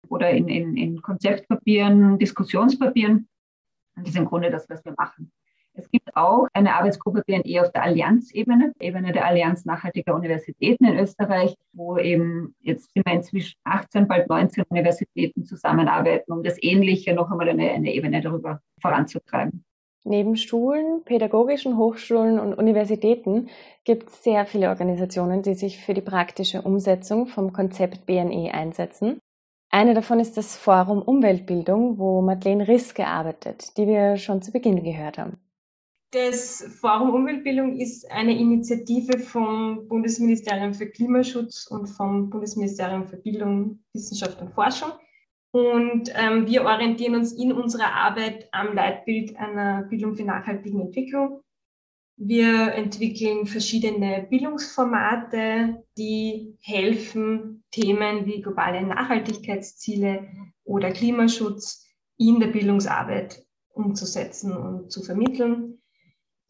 oder 0.09 0.31
in, 0.31 0.49
in, 0.49 0.77
in 0.77 1.03
Konzeptpapieren, 1.03 2.19
Diskussionspapieren. 2.19 3.29
Und 3.97 4.07
das 4.07 4.15
ist 4.15 4.17
im 4.17 4.25
Grunde 4.25 4.51
das, 4.51 4.69
was 4.69 4.85
wir 4.85 4.95
machen. 4.97 5.31
Es 5.77 5.91
gibt 5.91 6.17
auch 6.17 6.47
eine 6.53 6.77
Arbeitsgruppe 6.77 7.25
BNE 7.27 7.61
auf 7.61 7.73
der 7.73 7.83
Allianzebene, 7.83 8.73
Ebene 8.79 9.13
der 9.13 9.27
Allianz 9.27 9.65
nachhaltiger 9.65 10.15
Universitäten 10.15 10.85
in 10.85 10.99
Österreich, 10.99 11.57
wo 11.73 11.99
eben 11.99 12.55
jetzt 12.61 12.93
sind 12.95 13.05
wir 13.05 13.13
inzwischen 13.13 13.57
18, 13.65 14.07
bald 14.07 14.29
19 14.29 14.65
Universitäten 14.69 15.45
zusammenarbeiten, 15.45 16.33
um 16.33 16.45
das 16.45 16.63
Ähnliche 16.63 17.13
noch 17.13 17.31
einmal 17.31 17.49
eine, 17.49 17.71
eine 17.71 17.93
Ebene 17.93 18.21
darüber 18.21 18.61
voranzutreiben. 18.81 19.65
Neben 20.05 20.37
Schulen, 20.37 21.03
pädagogischen 21.05 21.77
Hochschulen 21.77 22.39
und 22.39 22.55
Universitäten 22.55 23.49
gibt 23.85 24.11
es 24.11 24.23
sehr 24.23 24.47
viele 24.47 24.69
Organisationen, 24.69 25.43
die 25.43 25.55
sich 25.55 25.79
für 25.79 25.95
die 25.95 26.03
praktische 26.03 26.63
Umsetzung 26.63 27.27
vom 27.27 27.53
Konzept 27.53 28.07
BNE 28.07 28.53
einsetzen. 28.53 29.19
Eine 29.71 29.95
davon 29.95 30.21
ist 30.21 30.37
das 30.37 30.57
Forum 30.57 31.03
Umweltbildung, 31.03 31.99
wo 31.99 32.21
Madeleine 32.21 32.69
Riss 32.69 32.95
gearbeitet, 32.95 33.77
die 33.77 33.89
wir 33.89 34.19
schon 34.19 34.41
zu 34.41 34.53
Beginn 34.53 34.85
gehört 34.85 35.19
haben. 35.19 35.39
Das 36.15 36.65
Forum 36.81 37.13
Umweltbildung 37.13 37.81
ist 37.81 38.09
eine 38.09 38.39
Initiative 38.39 39.19
vom 39.19 39.89
Bundesministerium 39.89 40.73
für 40.73 40.87
Klimaschutz 40.87 41.67
und 41.67 41.89
vom 41.89 42.31
Bundesministerium 42.31 43.09
für 43.09 43.17
Bildung, 43.17 43.81
Wissenschaft 43.93 44.41
und 44.41 44.53
Forschung. 44.53 44.93
Und 45.51 46.13
ähm, 46.15 46.47
wir 46.47 46.63
orientieren 46.67 47.17
uns 47.17 47.33
in 47.33 47.53
unserer 47.53 47.93
Arbeit 47.93 48.49
am 48.53 48.77
Leitbild 48.77 49.37
einer 49.37 49.83
Bildung 49.83 50.15
für 50.15 50.23
nachhaltige 50.23 50.81
Entwicklung. 50.81 51.41
Wir 52.17 52.73
entwickeln 52.75 53.47
verschiedene 53.47 54.25
Bildungsformate, 54.31 55.83
die 55.99 56.57
helfen, 56.61 57.65
Themen 57.73 58.25
wie 58.25 58.41
globale 58.41 58.87
Nachhaltigkeitsziele 58.87 60.29
oder 60.63 60.93
Klimaschutz 60.93 61.85
in 62.19 62.39
der 62.39 62.49
Bildungsarbeit 62.49 63.45
umzusetzen 63.71 64.57
und 64.57 64.93
zu 64.93 65.03
vermitteln. 65.03 65.81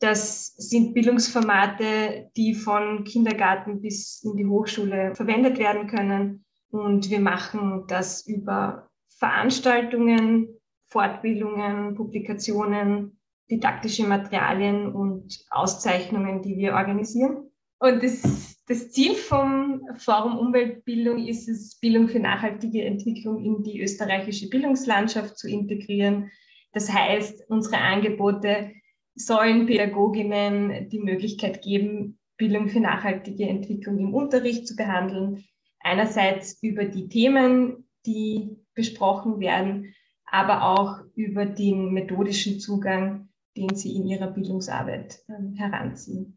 Das 0.04 0.54
sind 0.58 0.92
Bildungsformate, 0.92 2.30
die 2.36 2.52
von 2.52 3.04
Kindergarten 3.04 3.80
bis 3.80 4.22
in 4.22 4.36
die 4.36 4.44
Hochschule 4.44 5.14
verwendet 5.14 5.58
werden 5.58 5.86
können. 5.86 6.44
Und 6.70 7.08
wir 7.08 7.20
machen 7.20 7.84
das 7.88 8.26
über 8.26 8.90
Veranstaltungen, 9.18 10.60
Fortbildungen, 10.88 11.94
Publikationen, 11.94 13.18
didaktische 13.50 14.06
Materialien 14.06 14.94
und 14.94 15.42
Auszeichnungen, 15.48 16.42
die 16.42 16.58
wir 16.58 16.74
organisieren. 16.74 17.50
Und 17.78 18.02
das, 18.02 18.60
das 18.68 18.90
Ziel 18.90 19.14
vom 19.14 19.88
Forum 19.96 20.36
Umweltbildung 20.36 21.26
ist 21.26 21.48
es, 21.48 21.78
Bildung 21.80 22.08
für 22.08 22.20
nachhaltige 22.20 22.84
Entwicklung 22.84 23.42
in 23.42 23.62
die 23.62 23.80
österreichische 23.80 24.50
Bildungslandschaft 24.50 25.38
zu 25.38 25.48
integrieren. 25.48 26.30
Das 26.74 26.92
heißt, 26.92 27.48
unsere 27.48 27.78
Angebote 27.78 28.70
sollen 29.14 29.66
Pädagoginnen 29.66 30.88
die 30.88 31.00
Möglichkeit 31.00 31.62
geben, 31.62 32.18
Bildung 32.36 32.68
für 32.68 32.80
nachhaltige 32.80 33.46
Entwicklung 33.48 33.98
im 33.98 34.14
Unterricht 34.14 34.66
zu 34.66 34.74
behandeln. 34.74 35.44
Einerseits 35.80 36.58
über 36.62 36.84
die 36.84 37.08
Themen, 37.08 37.88
die 38.06 38.56
besprochen 38.74 39.38
werden, 39.38 39.94
aber 40.26 40.64
auch 40.64 40.98
über 41.14 41.46
den 41.46 41.92
methodischen 41.92 42.58
Zugang, 42.58 43.28
den 43.56 43.74
sie 43.76 43.94
in 43.94 44.06
ihrer 44.06 44.26
Bildungsarbeit 44.26 45.20
ähm, 45.28 45.54
heranziehen. 45.54 46.36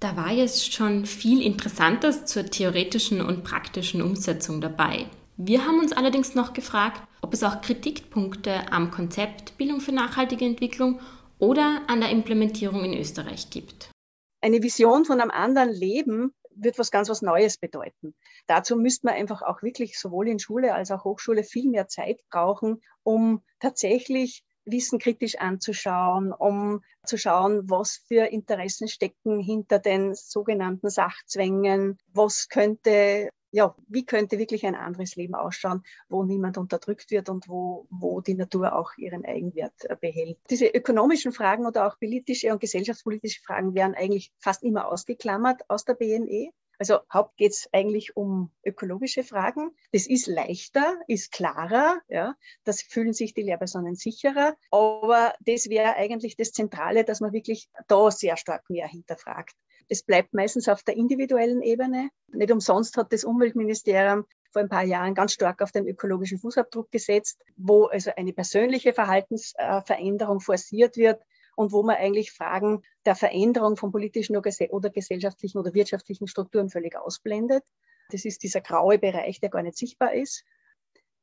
Da 0.00 0.16
war 0.16 0.32
jetzt 0.32 0.72
schon 0.72 1.06
viel 1.06 1.42
Interessantes 1.42 2.24
zur 2.24 2.46
theoretischen 2.46 3.20
und 3.20 3.44
praktischen 3.44 4.02
Umsetzung 4.02 4.60
dabei. 4.60 5.06
Wir 5.36 5.66
haben 5.66 5.78
uns 5.78 5.92
allerdings 5.92 6.34
noch 6.34 6.52
gefragt, 6.52 7.02
ob 7.20 7.34
es 7.34 7.42
auch 7.42 7.60
Kritikpunkte 7.60 8.70
am 8.72 8.90
Konzept 8.90 9.56
Bildung 9.58 9.80
für 9.80 9.92
nachhaltige 9.92 10.44
Entwicklung 10.44 11.00
oder 11.44 11.82
an 11.88 12.00
der 12.00 12.10
Implementierung 12.10 12.84
in 12.84 12.98
Österreich 12.98 13.50
gibt. 13.50 13.90
Eine 14.40 14.62
Vision 14.62 15.04
von 15.04 15.20
einem 15.20 15.30
anderen 15.30 15.70
Leben 15.70 16.34
wird 16.56 16.78
was 16.78 16.90
ganz 16.90 17.08
was 17.10 17.20
Neues 17.20 17.58
bedeuten. 17.58 18.14
Dazu 18.46 18.76
müsste 18.76 19.06
man 19.06 19.16
einfach 19.16 19.42
auch 19.42 19.62
wirklich 19.62 19.98
sowohl 19.98 20.28
in 20.28 20.38
Schule 20.38 20.74
als 20.74 20.90
auch 20.90 21.04
Hochschule 21.04 21.44
viel 21.44 21.68
mehr 21.68 21.86
Zeit 21.86 22.20
brauchen, 22.30 22.82
um 23.02 23.42
tatsächlich 23.60 24.42
Wissen 24.64 24.98
kritisch 24.98 25.36
anzuschauen, 25.36 26.32
um 26.32 26.82
zu 27.04 27.18
schauen, 27.18 27.68
was 27.68 28.00
für 28.08 28.24
Interessen 28.24 28.88
stecken 28.88 29.38
hinter 29.40 29.78
den 29.78 30.14
sogenannten 30.14 30.88
Sachzwängen, 30.88 31.98
was 32.14 32.48
könnte 32.48 33.28
ja, 33.54 33.72
wie 33.86 34.04
könnte 34.04 34.36
wirklich 34.38 34.66
ein 34.66 34.74
anderes 34.74 35.14
Leben 35.14 35.36
ausschauen, 35.36 35.84
wo 36.08 36.24
niemand 36.24 36.58
unterdrückt 36.58 37.12
wird 37.12 37.28
und 37.28 37.48
wo, 37.48 37.86
wo 37.88 38.20
die 38.20 38.34
Natur 38.34 38.74
auch 38.74 38.90
ihren 38.96 39.24
Eigenwert 39.24 39.84
äh, 39.84 39.94
behält. 39.94 40.38
Diese 40.50 40.66
ökonomischen 40.66 41.30
Fragen 41.30 41.64
oder 41.64 41.86
auch 41.86 41.96
politische 41.96 42.50
und 42.50 42.60
gesellschaftspolitische 42.60 43.40
Fragen 43.42 43.76
werden 43.76 43.94
eigentlich 43.94 44.32
fast 44.40 44.64
immer 44.64 44.88
ausgeklammert 44.88 45.70
aus 45.70 45.84
der 45.84 45.94
BNE. 45.94 46.50
Also 46.80 46.98
haupt 47.12 47.36
geht 47.36 47.52
es 47.52 47.68
eigentlich 47.72 48.16
um 48.16 48.50
ökologische 48.64 49.22
Fragen. 49.22 49.70
Das 49.92 50.08
ist 50.08 50.26
leichter, 50.26 50.96
ist 51.06 51.30
klarer, 51.30 52.00
ja. 52.08 52.34
Das 52.64 52.82
fühlen 52.82 53.12
sich 53.12 53.34
die 53.34 53.42
Lehrpersonen 53.42 53.94
sicherer. 53.94 54.56
Aber 54.72 55.32
das 55.38 55.68
wäre 55.68 55.94
eigentlich 55.94 56.34
das 56.36 56.50
Zentrale, 56.50 57.04
dass 57.04 57.20
man 57.20 57.32
wirklich 57.32 57.68
da 57.86 58.10
sehr 58.10 58.36
stark 58.36 58.68
mehr 58.68 58.88
hinterfragt. 58.88 59.54
Es 59.88 60.02
bleibt 60.02 60.34
meistens 60.34 60.68
auf 60.68 60.82
der 60.82 60.96
individuellen 60.96 61.62
Ebene. 61.62 62.10
Nicht 62.32 62.50
umsonst 62.50 62.96
hat 62.96 63.12
das 63.12 63.24
Umweltministerium 63.24 64.24
vor 64.50 64.62
ein 64.62 64.68
paar 64.68 64.84
Jahren 64.84 65.14
ganz 65.14 65.32
stark 65.32 65.62
auf 65.62 65.72
den 65.72 65.86
ökologischen 65.86 66.38
Fußabdruck 66.38 66.90
gesetzt, 66.90 67.42
wo 67.56 67.86
also 67.86 68.12
eine 68.16 68.32
persönliche 68.32 68.92
Verhaltensveränderung 68.92 70.40
forciert 70.40 70.96
wird 70.96 71.20
und 71.56 71.72
wo 71.72 71.82
man 71.82 71.96
eigentlich 71.96 72.32
Fragen 72.32 72.82
der 73.04 73.16
Veränderung 73.16 73.76
von 73.76 73.92
politischen 73.92 74.36
oder 74.36 74.90
gesellschaftlichen 74.90 75.58
oder 75.58 75.74
wirtschaftlichen 75.74 76.26
Strukturen 76.26 76.70
völlig 76.70 76.96
ausblendet. 76.96 77.64
Das 78.10 78.24
ist 78.24 78.42
dieser 78.42 78.60
graue 78.60 78.98
Bereich, 78.98 79.40
der 79.40 79.50
gar 79.50 79.62
nicht 79.62 79.76
sichtbar 79.76 80.14
ist. 80.14 80.44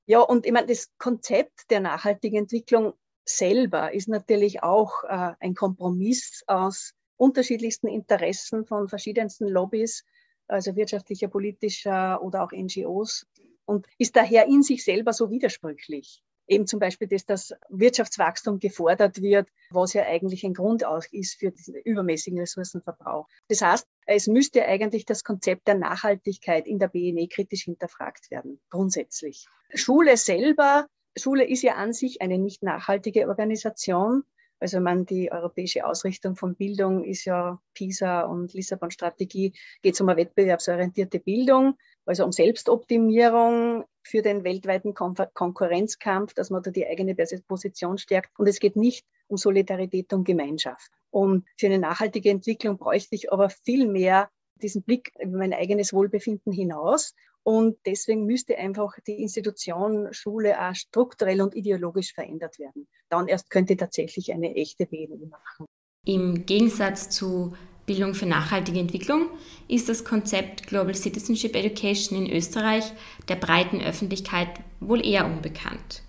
Ja, 0.05 0.19
und 0.19 0.45
ich 0.45 0.51
meine, 0.51 0.67
das 0.67 0.89
Konzept 0.97 1.69
der 1.69 1.79
nachhaltigen 1.79 2.39
Entwicklung 2.39 2.93
selber 3.23 3.93
ist 3.93 4.07
natürlich 4.07 4.63
auch 4.63 5.03
äh, 5.03 5.33
ein 5.39 5.53
Kompromiss 5.53 6.43
aus 6.47 6.93
unterschiedlichsten 7.21 7.87
Interessen 7.87 8.65
von 8.65 8.89
verschiedensten 8.89 9.47
Lobbys, 9.47 10.03
also 10.47 10.75
wirtschaftlicher, 10.75 11.27
politischer 11.27 12.21
oder 12.23 12.43
auch 12.43 12.51
NGOs 12.51 13.27
und 13.65 13.85
ist 13.99 14.15
daher 14.15 14.47
in 14.47 14.63
sich 14.63 14.83
selber 14.83 15.13
so 15.13 15.29
widersprüchlich. 15.29 16.23
Eben 16.47 16.65
zum 16.65 16.79
Beispiel, 16.79 17.07
dass 17.07 17.25
das 17.25 17.53
Wirtschaftswachstum 17.69 18.59
gefordert 18.59 19.21
wird, 19.21 19.47
was 19.69 19.93
ja 19.93 20.03
eigentlich 20.03 20.43
ein 20.43 20.55
Grund 20.55 20.83
auch 20.83 21.03
ist 21.11 21.35
für 21.35 21.51
diesen 21.51 21.75
übermäßigen 21.75 22.39
Ressourcenverbrauch. 22.39 23.27
Das 23.47 23.61
heißt, 23.61 23.85
es 24.07 24.25
müsste 24.25 24.65
eigentlich 24.65 25.05
das 25.05 25.23
Konzept 25.23 25.67
der 25.67 25.75
Nachhaltigkeit 25.75 26.65
in 26.65 26.79
der 26.79 26.87
BNE 26.87 27.27
kritisch 27.27 27.65
hinterfragt 27.65 28.31
werden, 28.31 28.59
grundsätzlich. 28.71 29.45
Schule 29.75 30.17
selber, 30.17 30.87
Schule 31.15 31.45
ist 31.45 31.61
ja 31.61 31.75
an 31.75 31.93
sich 31.93 32.21
eine 32.21 32.39
nicht 32.39 32.63
nachhaltige 32.63 33.27
Organisation. 33.27 34.23
Also 34.61 34.79
man, 34.79 35.05
die 35.07 35.31
europäische 35.31 35.85
Ausrichtung 35.85 36.35
von 36.35 36.55
Bildung 36.55 37.03
ist 37.03 37.25
ja 37.25 37.59
PISA 37.73 38.21
und 38.21 38.53
Lissabon-Strategie, 38.53 39.53
geht 39.81 39.95
es 39.95 40.01
um 40.01 40.07
eine 40.07 40.17
wettbewerbsorientierte 40.17 41.19
Bildung, 41.19 41.73
also 42.05 42.23
um 42.23 42.31
Selbstoptimierung 42.31 43.85
für 44.03 44.21
den 44.21 44.43
weltweiten 44.43 44.93
Kon 44.93 45.15
Konkurrenzkampf, 45.33 46.35
dass 46.35 46.51
man 46.51 46.61
da 46.61 46.69
die 46.69 46.85
eigene 46.85 47.15
Position 47.47 47.97
stärkt. 47.97 48.37
Und 48.37 48.47
es 48.47 48.59
geht 48.59 48.75
nicht 48.75 49.03
um 49.27 49.37
Solidarität 49.37 50.13
und 50.13 50.25
Gemeinschaft. 50.25 50.91
Und 51.09 51.47
für 51.57 51.65
eine 51.65 51.79
nachhaltige 51.79 52.29
Entwicklung 52.29 52.77
bräuchte 52.77 53.15
ich 53.15 53.31
aber 53.33 53.49
viel 53.49 53.87
mehr 53.87 54.29
diesen 54.61 54.83
Blick 54.83 55.11
über 55.19 55.39
mein 55.39 55.53
eigenes 55.53 55.91
Wohlbefinden 55.91 56.51
hinaus. 56.53 57.15
Und 57.43 57.77
deswegen 57.85 58.25
müsste 58.25 58.57
einfach 58.57 58.93
die 59.07 59.21
Institution 59.21 60.13
Schule 60.13 60.59
auch 60.59 60.75
strukturell 60.75 61.41
und 61.41 61.55
ideologisch 61.55 62.13
verändert 62.13 62.59
werden. 62.59 62.87
Dann 63.09 63.27
erst 63.27 63.49
könnte 63.49 63.75
tatsächlich 63.75 64.31
eine 64.31 64.55
echte 64.55 64.85
BNI 64.85 65.27
machen. 65.29 65.65
Im 66.05 66.45
Gegensatz 66.45 67.09
zu 67.09 67.53
Bildung 67.85 68.13
für 68.13 68.25
nachhaltige 68.25 68.79
Entwicklung 68.79 69.27
ist 69.67 69.89
das 69.89 70.05
Konzept 70.05 70.67
Global 70.67 70.95
Citizenship 70.95 71.55
Education 71.55 72.17
in 72.25 72.31
Österreich 72.31 72.93
der 73.27 73.35
breiten 73.35 73.81
Öffentlichkeit 73.81 74.49
wohl 74.79 75.05
eher 75.05 75.25
unbekannt. 75.25 76.03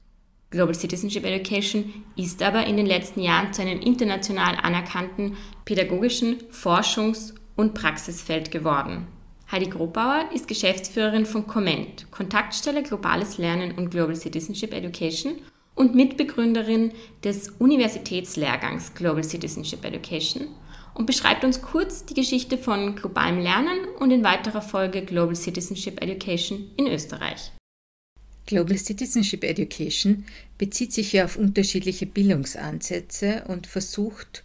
Global 0.51 0.75
Citizenship 0.75 1.25
Education 1.25 2.05
ist 2.15 2.43
aber 2.43 2.67
in 2.67 2.77
den 2.77 2.87
letzten 2.87 3.21
Jahren 3.21 3.55
zu 3.55 3.63
einem 3.63 3.81
international 3.81 4.57
anerkannten 4.63 5.37
pädagogischen 5.65 6.43
Forschungs- 6.51 7.35
und 7.57 7.73
Praxisfeld 7.73 8.51
geworden. 8.51 9.07
Heidi 9.53 9.69
Grobauer 9.69 10.31
ist 10.35 10.49
Geschäftsführerin 10.49 11.27
von 11.27 11.47
Comment, 11.47 12.11
Kontaktstelle 12.11 12.83
Globales 12.83 13.37
Lernen 13.37 13.73
und 13.73 13.91
Global 13.91 14.17
Citizenship 14.17 14.73
Education 14.73 15.35
und 15.75 15.95
Mitbegründerin 15.95 16.93
des 17.23 17.51
Universitätslehrgangs 17.59 18.95
Global 18.95 19.23
Citizenship 19.23 19.85
Education 19.85 20.49
und 20.95 21.05
beschreibt 21.05 21.45
uns 21.45 21.61
kurz 21.61 22.07
die 22.07 22.15
Geschichte 22.15 22.57
von 22.57 22.97
globalem 22.97 23.41
Lernen 23.41 23.79
und 23.99 24.11
in 24.11 24.25
weiterer 24.25 24.63
Folge 24.63 25.03
Global 25.03 25.37
Citizenship 25.37 26.03
Education 26.03 26.71
in 26.79 26.87
Österreich. 26.87 27.53
Global 28.47 28.79
Citizenship 28.79 29.45
Education 29.45 30.25
bezieht 30.57 30.95
sich 30.95 31.13
ja 31.13 31.27
auf 31.27 31.37
unterschiedliche 31.37 32.07
Bildungsansätze 32.07 33.45
und 33.49 33.67
versucht, 33.67 34.45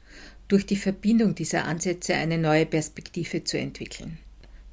durch 0.50 0.66
die 0.66 0.76
Verbindung 0.76 1.34
dieser 1.34 1.64
Ansätze 1.64 2.14
eine 2.14 2.38
neue 2.38 2.66
Perspektive 2.66 3.46
zu 3.46 3.58
entwickeln. 3.58 4.18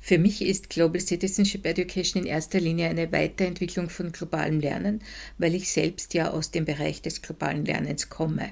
Für 0.07 0.19
mich 0.19 0.43
ist 0.43 0.69
Global 0.69 1.01
Citizenship 1.01 1.65
Education 1.65 2.25
in 2.25 2.29
erster 2.29 2.61
Linie 2.61 2.91
eine 2.91 3.11
Weiterentwicklung 3.11 3.89
von 3.89 4.13
globalem 4.13 4.61
Lernen, 4.61 5.01
weil 5.39 5.55
ich 5.55 5.73
selbst 5.73 6.13
ja 6.13 6.31
aus 6.31 6.51
dem 6.51 6.67
Bereich 6.67 7.01
des 7.01 7.23
globalen 7.23 7.65
Lernens 7.65 8.11
komme. 8.11 8.51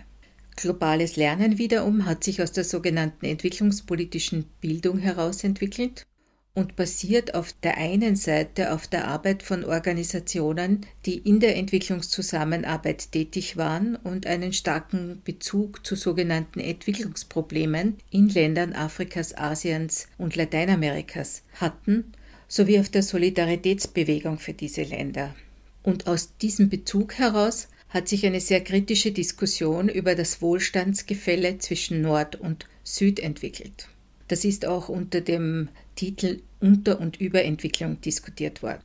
Globales 0.56 1.16
Lernen 1.16 1.58
wiederum 1.58 2.06
hat 2.06 2.24
sich 2.24 2.40
aus 2.40 2.52
der 2.52 2.64
sogenannten 2.64 3.26
entwicklungspolitischen 3.26 4.46
Bildung 4.62 4.96
herausentwickelt 4.96 6.06
und 6.54 6.76
basiert 6.76 7.34
auf 7.34 7.54
der 7.62 7.78
einen 7.78 8.14
Seite 8.14 8.72
auf 8.74 8.86
der 8.86 9.08
Arbeit 9.08 9.42
von 9.42 9.64
Organisationen, 9.64 10.86
die 11.06 11.16
in 11.16 11.40
der 11.40 11.56
Entwicklungszusammenarbeit 11.56 13.10
tätig 13.10 13.56
waren 13.56 13.96
und 13.96 14.26
einen 14.26 14.52
starken 14.52 15.22
Bezug 15.24 15.86
zu 15.86 15.96
sogenannten 15.96 16.60
Entwicklungsproblemen 16.60 17.96
in 18.10 18.28
Ländern 18.28 18.74
Afrikas, 18.74 19.36
Asiens 19.36 20.08
und 20.18 20.36
Lateinamerikas 20.36 21.42
hatten, 21.54 22.12
sowie 22.48 22.80
auf 22.80 22.90
der 22.90 23.02
Solidaritätsbewegung 23.02 24.38
für 24.38 24.52
diese 24.52 24.82
Länder. 24.82 25.34
Und 25.82 26.06
aus 26.06 26.36
diesem 26.36 26.68
Bezug 26.68 27.14
heraus 27.14 27.68
hat 27.88 28.08
sich 28.08 28.26
eine 28.26 28.40
sehr 28.40 28.62
kritische 28.62 29.12
Diskussion 29.12 29.88
über 29.88 30.14
das 30.14 30.42
Wohlstandsgefälle 30.42 31.58
zwischen 31.58 32.02
Nord 32.02 32.36
und 32.36 32.66
Süd 32.84 33.20
entwickelt. 33.20 33.88
Das 34.32 34.46
ist 34.46 34.64
auch 34.64 34.88
unter 34.88 35.20
dem 35.20 35.68
Titel 35.94 36.40
Unter- 36.58 36.98
und 37.00 37.20
Überentwicklung 37.20 38.00
diskutiert 38.00 38.62
worden. 38.62 38.80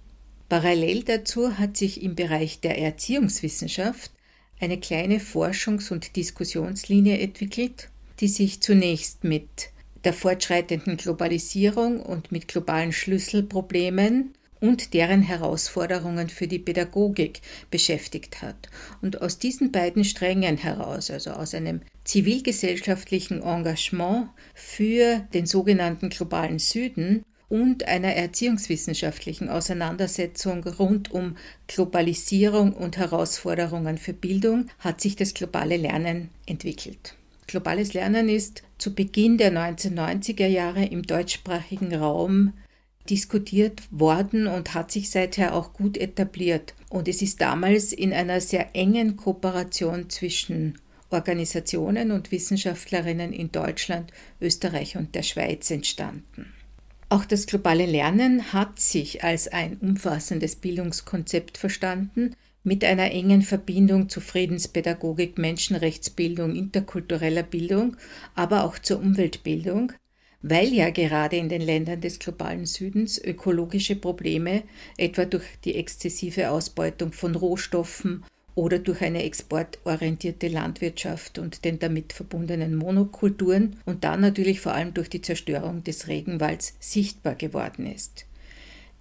Parallel 0.49 1.03
dazu 1.03 1.57
hat 1.57 1.77
sich 1.77 2.03
im 2.03 2.15
Bereich 2.15 2.59
der 2.59 2.77
Erziehungswissenschaft 2.77 4.11
eine 4.59 4.77
kleine 4.77 5.19
Forschungs- 5.19 5.89
und 5.89 6.17
Diskussionslinie 6.17 7.19
entwickelt, 7.19 7.87
die 8.19 8.27
sich 8.27 8.59
zunächst 8.59 9.23
mit 9.23 9.69
der 10.03 10.11
fortschreitenden 10.11 10.97
Globalisierung 10.97 12.01
und 12.01 12.29
mit 12.33 12.49
globalen 12.49 12.91
Schlüsselproblemen 12.91 14.33
und 14.59 14.93
deren 14.93 15.21
Herausforderungen 15.21 16.27
für 16.27 16.47
die 16.47 16.59
Pädagogik 16.59 17.39
beschäftigt 17.71 18.41
hat. 18.41 18.67
Und 19.01 19.21
aus 19.21 19.39
diesen 19.39 19.71
beiden 19.71 20.03
Strängen 20.03 20.57
heraus, 20.57 21.09
also 21.09 21.31
aus 21.31 21.53
einem 21.53 21.83
zivilgesellschaftlichen 22.07 23.43
Engagement 23.43 24.29
für 24.53 25.19
den 25.33 25.45
sogenannten 25.45 26.09
globalen 26.09 26.57
Süden 26.57 27.23
und 27.49 27.87
einer 27.87 28.13
erziehungswissenschaftlichen 28.13 29.49
Auseinandersetzung 29.49 30.63
rund 30.63 31.11
um 31.11 31.35
Globalisierung 31.67 32.73
und 32.73 32.97
Herausforderungen 32.97 33.97
für 33.97 34.13
Bildung 34.13 34.67
hat 34.79 35.01
sich 35.01 35.15
das 35.15 35.33
globale 35.33 35.77
Lernen 35.77 36.29
entwickelt. 36.45 37.15
Globales 37.45 37.93
Lernen 37.93 38.27
ist 38.27 38.63
zu 38.77 38.93
Beginn 38.93 39.37
der 39.37 39.53
1990er 39.53 40.47
Jahre 40.47 40.85
im 40.85 41.03
deutschsprachigen 41.03 41.93
Raum 41.93 42.53
diskutiert 43.09 43.83
worden 43.89 44.47
und 44.47 44.73
hat 44.73 44.91
sich 44.91 45.09
seither 45.09 45.55
auch 45.55 45.73
gut 45.73 45.97
etabliert. 45.97 46.73
Und 46.89 47.07
es 47.07 47.21
ist 47.21 47.39
damals 47.39 47.93
in 47.93 48.13
einer 48.13 48.41
sehr 48.41 48.75
engen 48.75 49.15
Kooperation 49.15 50.09
zwischen 50.09 50.77
Organisationen 51.09 52.11
und 52.11 52.31
Wissenschaftlerinnen 52.31 53.33
in 53.33 53.51
Deutschland, 53.51 54.11
Österreich 54.41 54.97
und 54.97 55.15
der 55.15 55.23
Schweiz 55.23 55.71
entstanden. 55.71 56.53
Auch 57.09 57.23
das 57.23 57.47
globale 57.47 57.85
Lernen 57.85 58.51
hat 58.51 58.79
sich 58.79 59.23
als 59.23 59.47
ein 59.47 59.77
umfassendes 59.77 60.57
Bildungskonzept 60.57 61.57
verstanden, 61.57 62.35
mit 62.63 62.83
einer 62.83 63.11
engen 63.11 63.43
Verbindung 63.43 64.09
zu 64.09 64.19
Friedenspädagogik, 64.19 65.37
Menschenrechtsbildung, 65.37 66.53
interkultureller 66.53 67.43
Bildung, 67.43 67.95
aber 68.35 68.65
auch 68.65 68.77
zur 68.77 68.99
Umweltbildung, 68.99 69.93
weil 70.41 70.73
ja 70.73 70.89
gerade 70.89 71.37
in 71.37 71.47
den 71.47 71.61
Ländern 71.61 72.01
des 72.01 72.19
globalen 72.19 72.65
Südens 72.65 73.17
ökologische 73.23 73.95
Probleme, 73.95 74.63
etwa 74.97 75.23
durch 75.23 75.45
die 75.63 75.75
exzessive 75.75 76.51
Ausbeutung 76.51 77.13
von 77.13 77.35
Rohstoffen 77.35 78.25
oder 78.57 78.79
durch 78.79 79.03
eine 79.03 79.21
exportorientierte 79.21 80.47
Landwirtschaft 80.47 81.37
und 81.37 81.63
den 81.63 81.77
damit 81.77 82.11
verbundenen 82.11 82.75
Monokulturen 82.75 83.75
und 83.85 84.03
dann 84.03 84.19
natürlich 84.19 84.61
vor 84.61 84.73
allem 84.73 84.95
durch 84.95 85.11
die 85.11 85.21
Zerstörung 85.21 85.83
des 85.83 86.07
Regenwalds 86.07 86.73
sichtbar 86.79 87.35
geworden 87.35 87.85
ist. 87.85 88.25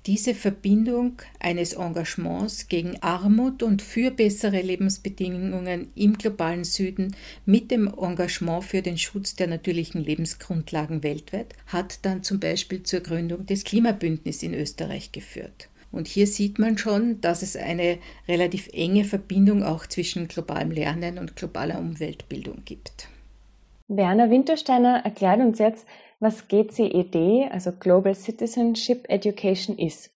diese 0.04 0.34
Verbindung 0.34 1.20
eines 1.40 1.72
Engagements 1.72 2.68
gegen 2.68 3.02
Armut 3.02 3.62
und 3.64 3.82
für 3.82 4.12
bessere 4.12 4.60
Lebensbedingungen 4.60 5.88
im 5.96 6.16
globalen 6.16 6.62
Süden 6.62 7.16
mit 7.44 7.72
dem 7.72 7.92
Engagement 8.00 8.62
für 8.62 8.82
den 8.82 8.98
Schutz 8.98 9.34
der 9.34 9.48
natürlichen 9.48 10.04
Lebensgrundlagen 10.04 11.02
weltweit 11.02 11.54
hat 11.66 12.04
dann 12.04 12.22
zum 12.22 12.38
Beispiel 12.38 12.84
zur 12.84 13.00
Gründung 13.00 13.46
des 13.46 13.64
Klimabündnisses 13.64 14.44
in 14.44 14.54
Österreich 14.54 15.10
geführt. 15.10 15.68
Und 15.92 16.08
hier 16.08 16.26
sieht 16.26 16.58
man 16.58 16.78
schon, 16.78 17.20
dass 17.20 17.42
es 17.42 17.56
eine 17.56 17.98
relativ 18.28 18.68
enge 18.72 19.04
Verbindung 19.04 19.62
auch 19.62 19.86
zwischen 19.86 20.28
globalem 20.28 20.70
Lernen 20.70 21.18
und 21.18 21.36
globaler 21.36 21.78
Umweltbildung 21.78 22.62
gibt. 22.64 23.08
Werner 23.88 24.30
Wintersteiner 24.30 25.04
erklärt 25.04 25.40
uns 25.40 25.58
jetzt, 25.58 25.86
was 26.18 26.48
GCED, 26.48 27.50
also 27.50 27.72
Global 27.72 28.14
Citizenship 28.14 29.04
Education, 29.08 29.78
ist. 29.78 30.10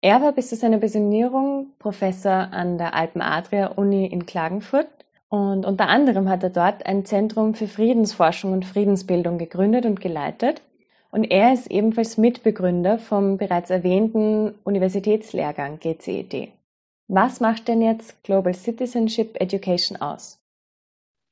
Er 0.00 0.20
war 0.20 0.32
bis 0.32 0.50
zu 0.50 0.56
seiner 0.56 0.78
Pensionierung 0.78 1.68
Professor 1.78 2.52
an 2.52 2.76
der 2.76 2.94
Alpen-Adria-Uni 2.94 4.06
in 4.06 4.26
Klagenfurt 4.26 4.88
und 5.30 5.64
unter 5.64 5.88
anderem 5.88 6.28
hat 6.28 6.42
er 6.42 6.50
dort 6.50 6.84
ein 6.84 7.06
Zentrum 7.06 7.54
für 7.54 7.66
Friedensforschung 7.66 8.52
und 8.52 8.66
Friedensbildung 8.66 9.38
gegründet 9.38 9.86
und 9.86 10.00
geleitet. 10.00 10.60
Und 11.14 11.30
er 11.30 11.52
ist 11.52 11.70
ebenfalls 11.70 12.18
Mitbegründer 12.18 12.98
vom 12.98 13.36
bereits 13.38 13.70
erwähnten 13.70 14.52
Universitätslehrgang 14.64 15.78
GCED. 15.78 16.48
Was 17.06 17.38
macht 17.38 17.68
denn 17.68 17.82
jetzt 17.82 18.24
Global 18.24 18.52
Citizenship 18.52 19.40
Education 19.40 19.96
aus? 19.96 20.40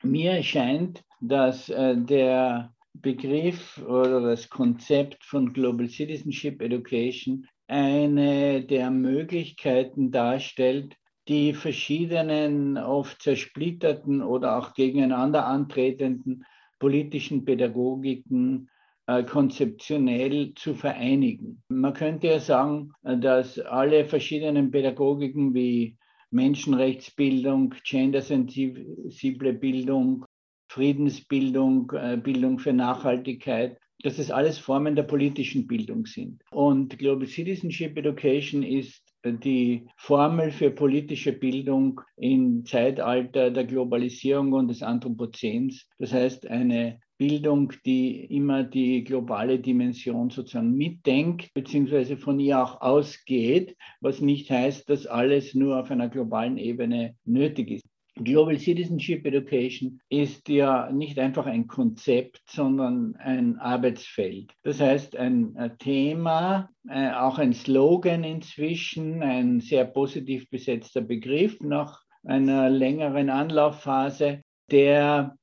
Mir 0.05 0.41
scheint, 0.45 1.03
dass 1.21 1.69
äh, 1.69 1.97
der 1.97 2.73
Begriff 2.95 3.83
oder 3.85 4.21
das 4.21 4.49
Konzept 4.49 5.25
von 5.25 5.53
Global 5.53 5.89
Citizenship 5.89 6.63
Education 6.63 7.49
eine 7.67 8.63
der 8.63 8.89
Möglichkeiten 8.93 10.13
darstellt, 10.13 10.95
die 11.27 11.55
verschiedenen, 11.55 12.79
oft 12.79 13.21
zersplitterten 13.21 14.23
oder 14.23 14.59
auch 14.59 14.75
gegeneinander 14.75 15.45
antretenden 15.45 16.45
politischen 16.79 17.45
Pädagogiken 17.45 18.69
konzeptionell 19.07 20.55
zu 20.55 20.75
vereinigen. 20.75 21.63
Man 21.69 21.93
könnte 21.93 22.29
ja 22.29 22.41
sagen, 22.41 22.93
dass 23.03 23.59
alle 23.59 24.05
verschiedenen 24.05 24.71
Pädagogiken 24.71 25.55
wie 25.55 25.97
Menschenrechtsbildung, 26.31 27.75
gendersensible 27.85 29.53
Bildung, 29.53 30.25
Friedensbildung, 30.69 31.93
äh, 31.93 32.17
Bildung 32.17 32.59
für 32.59 32.73
Nachhaltigkeit, 32.73 33.79
dass 34.03 34.17
das 34.17 34.31
alles 34.31 34.59
Formen 34.59 34.97
der 34.97 35.03
politischen 35.05 35.67
Bildung 35.67 36.07
sind. 36.07 36.43
Und 36.51 36.99
Global 36.99 37.27
Citizenship 37.27 37.97
Education 37.97 38.63
ist 38.63 39.03
die 39.25 39.87
Formel 39.97 40.51
für 40.51 40.71
politische 40.71 41.33
Bildung 41.33 42.01
im 42.17 42.65
Zeitalter 42.65 43.51
der 43.51 43.65
Globalisierung 43.65 44.53
und 44.53 44.69
des 44.69 44.83
Anthropozäns. 44.83 45.87
Das 45.99 46.13
heißt, 46.13 46.49
eine 46.49 47.01
Bildung, 47.23 47.73
die 47.87 48.25
immer 48.25 48.65
die 48.65 49.05
globale 49.05 49.61
Dimension 49.61 50.31
sozusagen 50.31 50.75
mitdenkt, 50.77 51.55
beziehungsweise 51.55 52.17
von 52.17 52.41
ihr 52.41 52.61
auch 52.61 52.81
ausgeht, 52.81 53.77
was 54.01 54.21
nicht 54.21 54.51
heißt, 54.51 54.91
dass 54.91 55.07
alles 55.07 55.55
nur 55.55 55.79
auf 55.79 55.93
einer 55.93 56.09
globalen 56.09 56.59
Ebene 56.59 57.15
nötig 57.25 57.71
ist. 57.71 57.85
Global 58.17 58.59
Citizenship 58.59 59.25
Education 59.25 60.01
ist 60.09 60.49
ja 60.49 60.91
nicht 60.91 61.17
einfach 61.21 61.47
ein 61.47 61.69
Konzept, 61.69 62.43
sondern 62.49 63.15
ein 63.15 63.57
Arbeitsfeld. 63.57 64.53
Das 64.65 64.81
heißt, 64.81 65.15
ein 65.17 65.55
Thema, 65.79 66.71
äh, 66.89 67.13
auch 67.13 67.39
ein 67.39 67.53
Slogan 67.53 68.25
inzwischen, 68.25 69.23
ein 69.23 69.61
sehr 69.61 69.85
positiv 69.85 70.51
besetzter 70.51 71.03
Begriff 71.03 71.61
nach 71.61 72.03
einer 72.25 72.69
längeren 72.69 73.31
Anlaufphase, 73.31 74.43
der 74.73 75.37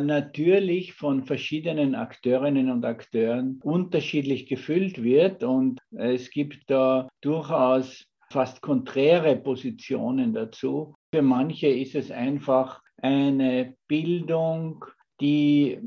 natürlich 0.00 0.94
von 0.94 1.24
verschiedenen 1.24 1.94
Akteurinnen 1.94 2.70
und 2.70 2.84
Akteuren 2.84 3.60
unterschiedlich 3.62 4.46
gefüllt 4.46 5.02
wird. 5.02 5.42
Und 5.42 5.80
es 5.90 6.30
gibt 6.30 6.70
da 6.70 7.08
durchaus 7.20 8.06
fast 8.30 8.60
konträre 8.62 9.36
Positionen 9.36 10.32
dazu. 10.32 10.94
Für 11.14 11.22
manche 11.22 11.68
ist 11.68 11.94
es 11.94 12.10
einfach 12.10 12.82
eine 13.00 13.74
Bildung, 13.86 14.84
die 15.20 15.78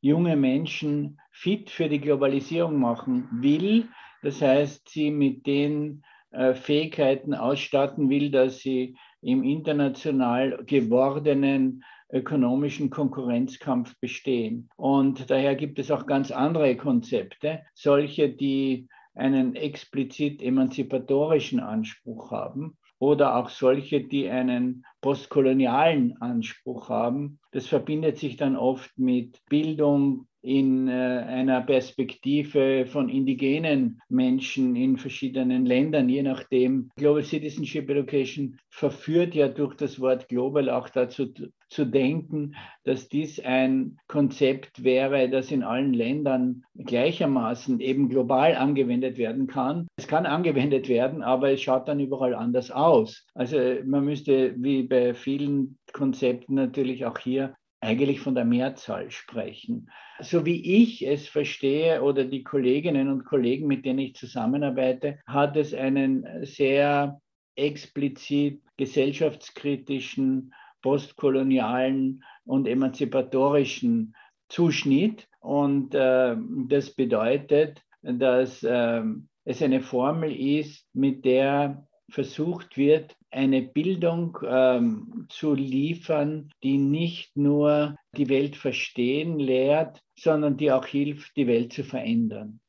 junge 0.00 0.36
Menschen 0.36 1.18
fit 1.32 1.70
für 1.70 1.88
die 1.88 2.00
Globalisierung 2.00 2.78
machen 2.78 3.28
will. 3.40 3.88
Das 4.22 4.40
heißt, 4.40 4.88
sie 4.88 5.10
mit 5.10 5.46
den 5.46 6.02
äh, 6.30 6.54
Fähigkeiten 6.54 7.34
ausstatten 7.34 8.08
will, 8.08 8.30
dass 8.30 8.58
sie 8.58 8.96
im 9.20 9.42
international 9.42 10.62
gewordenen 10.64 11.82
ökonomischen 12.12 12.90
Konkurrenzkampf 12.90 13.98
bestehen. 14.00 14.68
Und 14.76 15.30
daher 15.30 15.54
gibt 15.54 15.78
es 15.78 15.90
auch 15.90 16.06
ganz 16.06 16.30
andere 16.30 16.76
Konzepte, 16.76 17.62
solche, 17.74 18.28
die 18.28 18.88
einen 19.14 19.54
explizit 19.54 20.42
emanzipatorischen 20.42 21.60
Anspruch 21.60 22.30
haben 22.30 22.76
oder 22.98 23.36
auch 23.36 23.48
solche, 23.48 24.02
die 24.02 24.28
einen 24.28 24.84
postkolonialen 25.00 26.16
Anspruch 26.20 26.88
haben. 26.88 27.38
Das 27.52 27.66
verbindet 27.66 28.18
sich 28.18 28.36
dann 28.36 28.56
oft 28.56 28.90
mit 28.98 29.38
Bildung, 29.48 30.26
in 30.46 30.86
äh, 30.86 30.92
einer 30.92 31.60
Perspektive 31.60 32.86
von 32.86 33.08
indigenen 33.08 34.00
Menschen 34.08 34.76
in 34.76 34.96
verschiedenen 34.96 35.66
Ländern, 35.66 36.08
je 36.08 36.22
nachdem. 36.22 36.90
Global 36.94 37.24
Citizenship 37.24 37.90
Education 37.90 38.56
verführt 38.70 39.34
ja 39.34 39.48
durch 39.48 39.74
das 39.74 39.98
Wort 39.98 40.28
global 40.28 40.70
auch 40.70 40.88
dazu 40.88 41.26
zu 41.68 41.84
denken, 41.84 42.54
dass 42.84 43.08
dies 43.08 43.40
ein 43.40 43.98
Konzept 44.08 44.84
wäre, 44.84 45.28
das 45.28 45.50
in 45.50 45.62
allen 45.62 45.92
Ländern 45.92 46.64
gleichermaßen 46.76 47.80
eben 47.80 48.08
global 48.08 48.54
angewendet 48.54 49.18
werden 49.18 49.46
kann. 49.46 49.86
Es 49.96 50.06
kann 50.06 50.26
angewendet 50.26 50.88
werden, 50.88 51.22
aber 51.22 51.50
es 51.50 51.62
schaut 51.62 51.88
dann 51.88 52.00
überall 52.00 52.34
anders 52.34 52.70
aus. 52.70 53.26
Also 53.34 53.58
man 53.84 54.04
müsste 54.04 54.54
wie 54.56 54.84
bei 54.84 55.14
vielen 55.14 55.78
Konzepten 55.92 56.54
natürlich 56.54 57.04
auch 57.04 57.18
hier 57.18 57.54
eigentlich 57.80 58.20
von 58.20 58.34
der 58.34 58.44
Mehrzahl 58.44 59.10
sprechen. 59.10 59.90
So 60.20 60.46
wie 60.46 60.82
ich 60.82 61.06
es 61.06 61.28
verstehe 61.28 62.02
oder 62.02 62.24
die 62.24 62.42
Kolleginnen 62.42 63.08
und 63.08 63.24
Kollegen, 63.24 63.66
mit 63.66 63.84
denen 63.84 63.98
ich 63.98 64.14
zusammenarbeite, 64.14 65.18
hat 65.26 65.56
es 65.56 65.74
einen 65.74 66.26
sehr 66.44 67.20
explizit 67.54 68.62
gesellschaftskritischen, 68.76 70.52
postkolonialen 70.86 72.22
und 72.44 72.68
emanzipatorischen 72.68 74.14
Zuschnitt. 74.48 75.26
Und 75.40 75.96
äh, 75.96 76.36
das 76.68 76.90
bedeutet, 76.90 77.82
dass 78.02 78.62
äh, 78.62 79.02
es 79.44 79.62
eine 79.62 79.80
Formel 79.80 80.32
ist, 80.32 80.86
mit 80.94 81.24
der 81.24 81.88
versucht 82.08 82.76
wird, 82.76 83.16
eine 83.32 83.62
Bildung 83.62 84.38
ähm, 84.46 85.26
zu 85.28 85.54
liefern, 85.54 86.52
die 86.62 86.78
nicht 86.78 87.36
nur 87.36 87.96
die 88.16 88.28
Welt 88.28 88.54
verstehen 88.54 89.40
lehrt, 89.40 90.00
sondern 90.16 90.56
die 90.56 90.70
auch 90.70 90.86
hilft, 90.86 91.36
die 91.36 91.48
Welt 91.48 91.72
zu 91.72 91.82
verändern. 91.82 92.60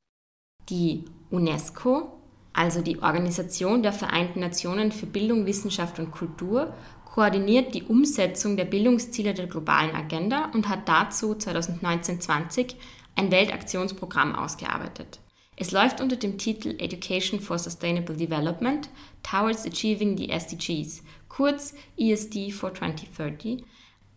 Die 0.69 1.05
UNESCO, 1.29 2.16
also 2.57 2.81
die 2.81 3.03
Organisation 3.03 3.83
der 3.83 3.93
Vereinten 3.93 4.39
Nationen 4.39 4.91
für 4.91 5.05
Bildung, 5.05 5.45
Wissenschaft 5.45 5.99
und 5.99 6.11
Kultur, 6.11 6.73
koordiniert 7.05 7.75
die 7.75 7.83
Umsetzung 7.83 8.57
der 8.57 8.65
Bildungsziele 8.65 9.35
der 9.35 9.45
globalen 9.45 9.95
Agenda 9.95 10.49
und 10.53 10.67
hat 10.67 10.89
dazu 10.89 11.33
2019-20 11.33 12.73
ein 13.15 13.31
Weltaktionsprogramm 13.31 14.35
ausgearbeitet. 14.35 15.19
Es 15.55 15.71
läuft 15.71 16.01
unter 16.01 16.15
dem 16.15 16.39
Titel 16.39 16.75
Education 16.79 17.39
for 17.39 17.59
Sustainable 17.59 18.15
Development 18.15 18.89
Towards 19.21 19.65
Achieving 19.65 20.17
the 20.17 20.29
SDGs, 20.29 21.03
kurz 21.29 21.75
ESD 21.97 22.51
for 22.51 22.73
2030. 22.73 23.63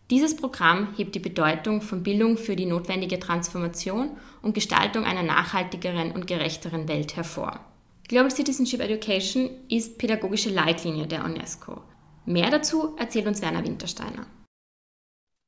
Dieses 0.09 0.35
Programm 0.35 0.95
hebt 0.97 1.13
die 1.13 1.19
Bedeutung 1.19 1.81
von 1.81 2.01
Bildung 2.01 2.37
für 2.37 2.55
die 2.55 2.65
notwendige 2.65 3.19
Transformation 3.19 4.17
und 4.41 4.53
Gestaltung 4.53 5.05
einer 5.05 5.23
nachhaltigeren 5.23 6.11
und 6.11 6.25
gerechteren 6.25 6.87
Welt 6.87 7.15
hervor. 7.15 7.59
Global 8.11 8.29
Citizenship 8.29 8.81
Education 8.81 9.49
ist 9.69 9.97
pädagogische 9.97 10.49
Leitlinie 10.49 11.07
der 11.07 11.23
UNESCO. 11.23 11.81
Mehr 12.25 12.49
dazu 12.49 12.93
erzählt 12.97 13.25
uns 13.25 13.41
Werner 13.41 13.63
Wintersteiner. 13.63 14.25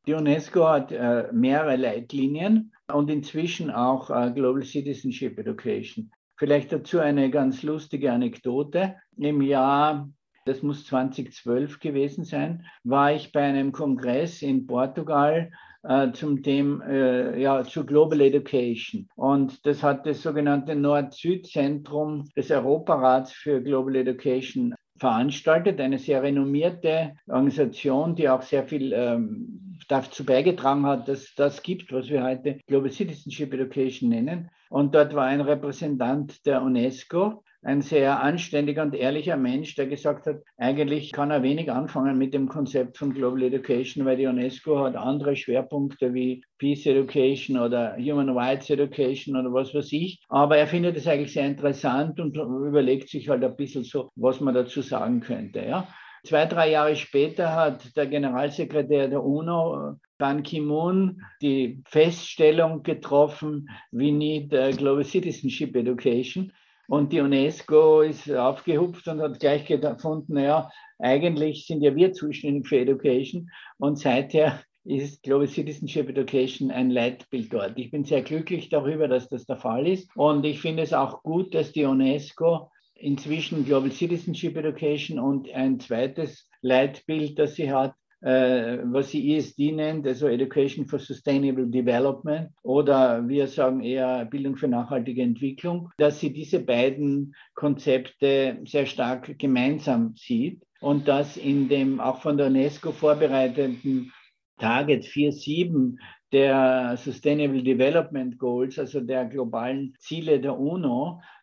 Die 0.07 0.13
UNESCO 0.13 0.69
hat 0.69 0.89
äh, 0.93 1.27
mehrere 1.33 1.75
Leitlinien 1.75 2.71
und 2.87 3.09
inzwischen 3.09 3.69
auch 3.69 4.09
äh, 4.09 4.31
Global 4.31 4.63
Citizenship 4.63 5.37
Education. 5.37 6.09
Vielleicht 6.37 6.71
dazu 6.71 6.99
eine 6.99 7.29
ganz 7.29 7.63
lustige 7.63 8.13
Anekdote. 8.13 8.95
Im 9.17 9.41
Jahr, 9.41 10.09
das 10.45 10.63
muss 10.63 10.85
2012 10.85 11.81
gewesen 11.81 12.23
sein, 12.23 12.65
war 12.85 13.11
ich 13.11 13.33
bei 13.33 13.41
einem 13.41 13.73
Kongress 13.73 14.41
in 14.41 14.67
Portugal 14.67 15.51
äh, 15.83 16.11
zum 16.11 16.41
Thema, 16.41 16.85
äh, 16.87 17.41
ja, 17.41 17.63
zu 17.63 17.85
Global 17.85 18.21
Education. 18.21 19.07
Und 19.15 19.65
das 19.65 19.83
hat 19.83 20.05
das 20.05 20.21
sogenannte 20.21 20.75
Nord-Süd-Zentrum 20.75 22.29
des 22.35 22.51
Europarats 22.51 23.33
für 23.33 23.61
Global 23.61 23.95
Education 23.95 24.73
veranstaltet, 24.97 25.81
eine 25.81 25.97
sehr 25.97 26.23
renommierte 26.23 27.15
Organisation, 27.27 28.15
die 28.15 28.29
auch 28.29 28.41
sehr 28.41 28.63
viel 28.63 28.93
ähm, 28.93 29.75
dazu 29.89 30.25
beigetragen 30.25 30.85
hat, 30.85 31.07
dass 31.07 31.33
das 31.35 31.61
gibt, 31.61 31.91
was 31.91 32.09
wir 32.09 32.23
heute 32.23 32.59
Global 32.67 32.91
Citizenship 32.91 33.53
Education 33.53 34.09
nennen. 34.09 34.49
Und 34.69 34.95
dort 34.95 35.13
war 35.13 35.25
ein 35.25 35.41
Repräsentant 35.41 36.45
der 36.45 36.61
UNESCO, 36.61 37.43
ein 37.63 37.81
sehr 37.81 38.21
anständiger 38.21 38.83
und 38.83 38.93
ehrlicher 38.93 39.37
Mensch, 39.37 39.75
der 39.75 39.87
gesagt 39.87 40.25
hat, 40.27 40.41
eigentlich 40.57 41.11
kann 41.11 41.31
er 41.31 41.43
wenig 41.43 41.71
anfangen 41.71 42.17
mit 42.17 42.33
dem 42.33 42.49
Konzept 42.49 42.97
von 42.97 43.13
Global 43.13 43.43
Education, 43.43 44.05
weil 44.05 44.17
die 44.17 44.27
UNESCO 44.27 44.79
hat 44.79 44.95
andere 44.95 45.35
Schwerpunkte 45.35 46.13
wie 46.13 46.43
Peace 46.57 46.85
Education 46.85 47.57
oder 47.57 47.95
Human 47.97 48.29
Rights 48.29 48.69
Education 48.69 49.37
oder 49.37 49.53
was 49.53 49.73
weiß 49.73 49.91
ich. 49.93 50.21
Aber 50.27 50.57
er 50.57 50.67
findet 50.67 50.97
es 50.97 51.07
eigentlich 51.07 51.33
sehr 51.33 51.47
interessant 51.47 52.19
und 52.19 52.35
überlegt 52.35 53.09
sich 53.09 53.29
halt 53.29 53.43
ein 53.43 53.55
bisschen 53.55 53.83
so, 53.83 54.09
was 54.15 54.41
man 54.41 54.53
dazu 54.53 54.81
sagen 54.81 55.21
könnte. 55.21 55.65
Ja. 55.65 55.87
Zwei, 56.25 56.45
drei 56.45 56.71
Jahre 56.71 56.95
später 56.95 57.53
hat 57.53 57.95
der 57.97 58.07
Generalsekretär 58.07 59.09
der 59.09 59.23
UNO, 59.23 59.95
Ban 60.17 60.43
Ki-moon, 60.43 61.21
die 61.41 61.81
Feststellung 61.85 62.83
getroffen, 62.83 63.69
we 63.91 64.11
need 64.11 64.51
Global 64.77 65.03
Citizenship 65.03 65.75
Education. 65.75 66.53
Und 66.87 67.13
die 67.13 67.21
UNESCO 67.21 68.01
ist 68.01 68.29
aufgehupft 68.31 69.07
und 69.07 69.21
hat 69.21 69.39
gleich 69.39 69.65
gefunden, 69.65 70.33
naja, 70.33 70.69
eigentlich 70.99 71.65
sind 71.65 71.81
ja 71.81 71.95
wir 71.95 72.13
zuständig 72.13 72.67
für 72.67 72.79
Education. 72.79 73.49
Und 73.77 73.99
seither 73.99 74.61
ist 74.85 75.23
Global 75.23 75.47
Citizenship 75.47 76.09
Education 76.09 76.71
ein 76.71 76.89
Leitbild 76.89 77.53
dort. 77.53 77.77
Ich 77.77 77.91
bin 77.91 78.03
sehr 78.03 78.21
glücklich 78.21 78.69
darüber, 78.69 79.07
dass 79.07 79.29
das 79.29 79.45
der 79.45 79.57
Fall 79.57 79.87
ist. 79.87 80.09
Und 80.15 80.45
ich 80.45 80.59
finde 80.59 80.83
es 80.83 80.93
auch 80.93 81.23
gut, 81.23 81.53
dass 81.55 81.71
die 81.71 81.85
UNESCO 81.85 82.69
inzwischen 82.95 83.65
Global 83.65 83.91
Citizenship 83.91 84.57
Education 84.57 85.19
und 85.19 85.49
ein 85.53 85.79
zweites 85.79 86.49
Leitbild, 86.61 87.39
das 87.39 87.55
sie 87.55 87.71
hat, 87.71 87.93
was 88.23 89.09
sie 89.09 89.35
ESD 89.35 89.73
nennt, 89.73 90.07
also 90.07 90.27
Education 90.27 90.85
for 90.85 90.99
Sustainable 90.99 91.67
Development 91.67 92.49
oder 92.63 93.27
wir 93.27 93.47
sagen 93.47 93.81
eher 93.81 94.25
Bildung 94.25 94.55
für 94.55 94.67
nachhaltige 94.67 95.21
Entwicklung, 95.21 95.89
dass 95.97 96.19
sie 96.19 96.31
diese 96.31 96.59
beiden 96.59 97.35
Konzepte 97.53 98.59
sehr 98.65 98.85
stark 98.85 99.37
gemeinsam 99.37 100.13
sieht 100.15 100.61
und 100.79 101.07
dass 101.07 101.37
in 101.37 101.67
dem 101.67 101.99
auch 101.99 102.21
von 102.21 102.37
der 102.37 102.47
UNESCO 102.47 102.91
vorbereiteten 102.91 104.11
Target 104.57 105.03
4.7 105.03 105.97
der 106.31 106.97
Sustainable 106.97 107.61
Development 107.61 108.37
Goals, 108.39 108.79
also 108.79 109.01
der 109.01 109.25
globalen 109.25 109.93
Ziele 109.99 110.39
der 110.39 110.57
UNO, 110.57 111.21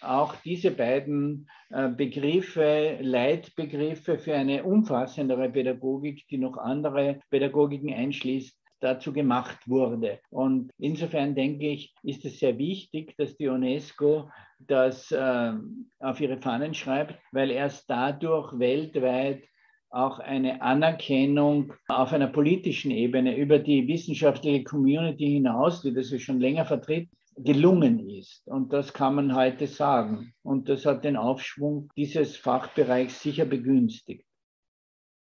auch 0.00 0.34
diese 0.44 0.70
beiden 0.70 1.48
äh, 1.70 1.88
Begriffe, 1.88 2.98
Leitbegriffe 3.00 4.18
für 4.18 4.34
eine 4.34 4.64
umfassendere 4.64 5.48
Pädagogik, 5.48 6.26
die 6.28 6.38
noch 6.38 6.58
andere 6.58 7.20
Pädagogiken 7.30 7.94
einschließt, 7.94 8.56
dazu 8.80 9.12
gemacht 9.12 9.56
wurde. 9.66 10.20
Und 10.30 10.70
insofern 10.78 11.34
denke 11.34 11.66
ich, 11.68 11.94
ist 12.02 12.24
es 12.24 12.38
sehr 12.38 12.58
wichtig, 12.58 13.14
dass 13.16 13.36
die 13.36 13.48
UNESCO 13.48 14.30
das 14.58 15.10
äh, 15.12 15.52
auf 15.98 16.20
ihre 16.20 16.38
Fahnen 16.38 16.74
schreibt, 16.74 17.18
weil 17.32 17.50
erst 17.50 17.88
dadurch 17.88 18.58
weltweit 18.58 19.44
auch 19.88 20.18
eine 20.18 20.60
Anerkennung 20.60 21.72
auf 21.88 22.12
einer 22.12 22.26
politischen 22.26 22.90
Ebene 22.90 23.36
über 23.36 23.58
die 23.58 23.88
wissenschaftliche 23.88 24.64
Community 24.64 25.24
hinaus, 25.32 25.80
die 25.82 25.94
das 25.94 26.10
ja 26.10 26.18
schon 26.18 26.40
länger 26.40 26.66
vertritt, 26.66 27.08
gelungen 27.36 28.08
ist. 28.08 28.46
Und 28.48 28.72
das 28.72 28.92
kann 28.92 29.14
man 29.14 29.34
heute 29.34 29.66
sagen. 29.66 30.32
Und 30.42 30.68
das 30.68 30.86
hat 30.86 31.04
den 31.04 31.16
Aufschwung 31.16 31.90
dieses 31.96 32.36
Fachbereichs 32.36 33.20
sicher 33.20 33.44
begünstigt. 33.44 34.24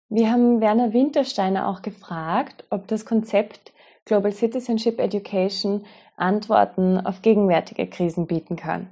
Wir 0.10 0.30
haben 0.32 0.60
Werner 0.60 0.94
Wintersteiner 0.94 1.68
auch 1.68 1.82
gefragt, 1.82 2.66
ob 2.70 2.88
das 2.88 3.06
Konzept 3.06 3.72
Global 4.06 4.34
Citizenship 4.34 5.00
Education 5.00 5.86
Antworten 6.18 6.98
auf 6.98 7.22
gegenwärtige 7.22 7.88
Krisen 7.88 8.28
bieten 8.28 8.56
kann. 8.56 8.90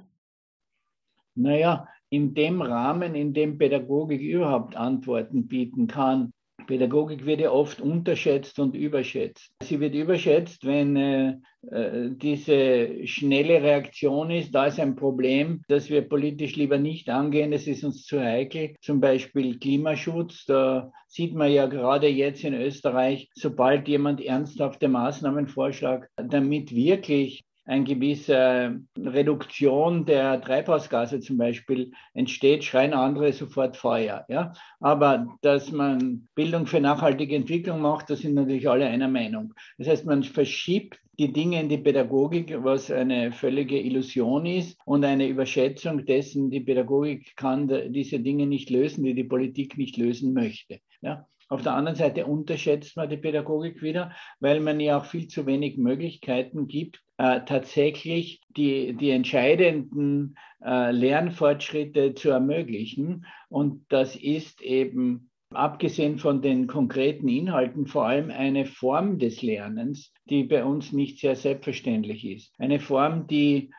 Naja, 1.34 1.88
in 2.08 2.34
dem 2.34 2.62
Rahmen, 2.62 3.14
in 3.14 3.34
dem 3.34 3.58
Pädagogik 3.58 4.20
überhaupt 4.20 4.76
Antworten 4.76 5.46
bieten 5.46 5.86
kann, 5.86 6.32
Pädagogik 6.70 7.26
wird 7.26 7.40
ja 7.40 7.50
oft 7.50 7.80
unterschätzt 7.80 8.60
und 8.60 8.76
überschätzt. 8.76 9.50
Sie 9.60 9.80
wird 9.80 9.92
überschätzt, 9.92 10.64
wenn 10.64 10.94
äh, 10.94 11.34
äh, 11.68 12.10
diese 12.12 13.08
schnelle 13.08 13.60
Reaktion 13.60 14.30
ist. 14.30 14.54
Da 14.54 14.66
ist 14.66 14.78
ein 14.78 14.94
Problem, 14.94 15.62
das 15.66 15.90
wir 15.90 16.08
politisch 16.08 16.54
lieber 16.54 16.78
nicht 16.78 17.10
angehen. 17.10 17.52
Es 17.52 17.66
ist 17.66 17.82
uns 17.82 18.06
zu 18.06 18.20
heikel. 18.20 18.76
Zum 18.82 19.00
Beispiel 19.00 19.58
Klimaschutz. 19.58 20.44
Da 20.46 20.92
sieht 21.08 21.34
man 21.34 21.50
ja 21.50 21.66
gerade 21.66 22.06
jetzt 22.06 22.44
in 22.44 22.54
Österreich, 22.54 23.28
sobald 23.34 23.88
jemand 23.88 24.20
ernsthafte 24.20 24.86
Maßnahmen 24.86 25.48
vorschlägt, 25.48 26.06
damit 26.14 26.72
wirklich 26.72 27.42
eine 27.70 27.84
gewisse 27.84 28.80
Reduktion 28.98 30.04
der 30.04 30.40
Treibhausgase 30.40 31.20
zum 31.20 31.38
Beispiel 31.38 31.92
entsteht, 32.14 32.64
schreien 32.64 32.92
andere 32.92 33.32
sofort 33.32 33.76
Feuer. 33.76 34.24
Ja? 34.28 34.52
Aber 34.80 35.38
dass 35.42 35.70
man 35.70 36.26
Bildung 36.34 36.66
für 36.66 36.80
nachhaltige 36.80 37.36
Entwicklung 37.36 37.80
macht, 37.80 38.10
da 38.10 38.16
sind 38.16 38.34
natürlich 38.34 38.68
alle 38.68 38.86
einer 38.86 39.06
Meinung. 39.06 39.54
Das 39.78 39.86
heißt, 39.86 40.04
man 40.04 40.24
verschiebt 40.24 40.98
die 41.20 41.32
Dinge 41.32 41.60
in 41.60 41.68
die 41.68 41.78
Pädagogik, 41.78 42.52
was 42.64 42.90
eine 42.90 43.30
völlige 43.30 43.78
Illusion 43.78 44.46
ist 44.46 44.76
und 44.84 45.04
eine 45.04 45.28
Überschätzung 45.28 46.04
dessen, 46.04 46.50
die 46.50 46.60
Pädagogik 46.60 47.36
kann 47.36 47.68
diese 47.92 48.18
Dinge 48.18 48.46
nicht 48.46 48.70
lösen, 48.70 49.04
die 49.04 49.14
die 49.14 49.22
Politik 49.22 49.78
nicht 49.78 49.96
lösen 49.96 50.32
möchte. 50.32 50.80
Ja? 51.02 51.28
Auf 51.50 51.62
der 51.62 51.74
anderen 51.74 51.96
Seite 51.96 52.26
unterschätzt 52.26 52.96
man 52.96 53.10
die 53.10 53.16
Pädagogik 53.16 53.82
wieder, 53.82 54.12
weil 54.38 54.60
man 54.60 54.78
ja 54.78 54.98
auch 54.98 55.04
viel 55.04 55.26
zu 55.26 55.46
wenig 55.46 55.78
Möglichkeiten 55.78 56.68
gibt, 56.68 57.02
äh, 57.18 57.40
tatsächlich 57.44 58.40
die, 58.56 58.94
die 58.94 59.10
entscheidenden 59.10 60.36
äh, 60.64 60.92
Lernfortschritte 60.92 62.14
zu 62.14 62.30
ermöglichen. 62.30 63.26
Und 63.48 63.84
das 63.88 64.14
ist 64.14 64.62
eben 64.62 65.28
abgesehen 65.52 66.18
von 66.18 66.40
den 66.40 66.68
konkreten 66.68 67.26
Inhalten 67.26 67.88
vor 67.88 68.06
allem 68.06 68.30
eine 68.30 68.64
Form 68.64 69.18
des 69.18 69.42
Lernens, 69.42 70.12
die 70.26 70.44
bei 70.44 70.64
uns 70.64 70.92
nicht 70.92 71.18
sehr 71.18 71.34
selbstverständlich 71.34 72.24
ist. 72.24 72.54
Eine 72.58 72.78
Form, 72.78 73.26
die 73.26 73.72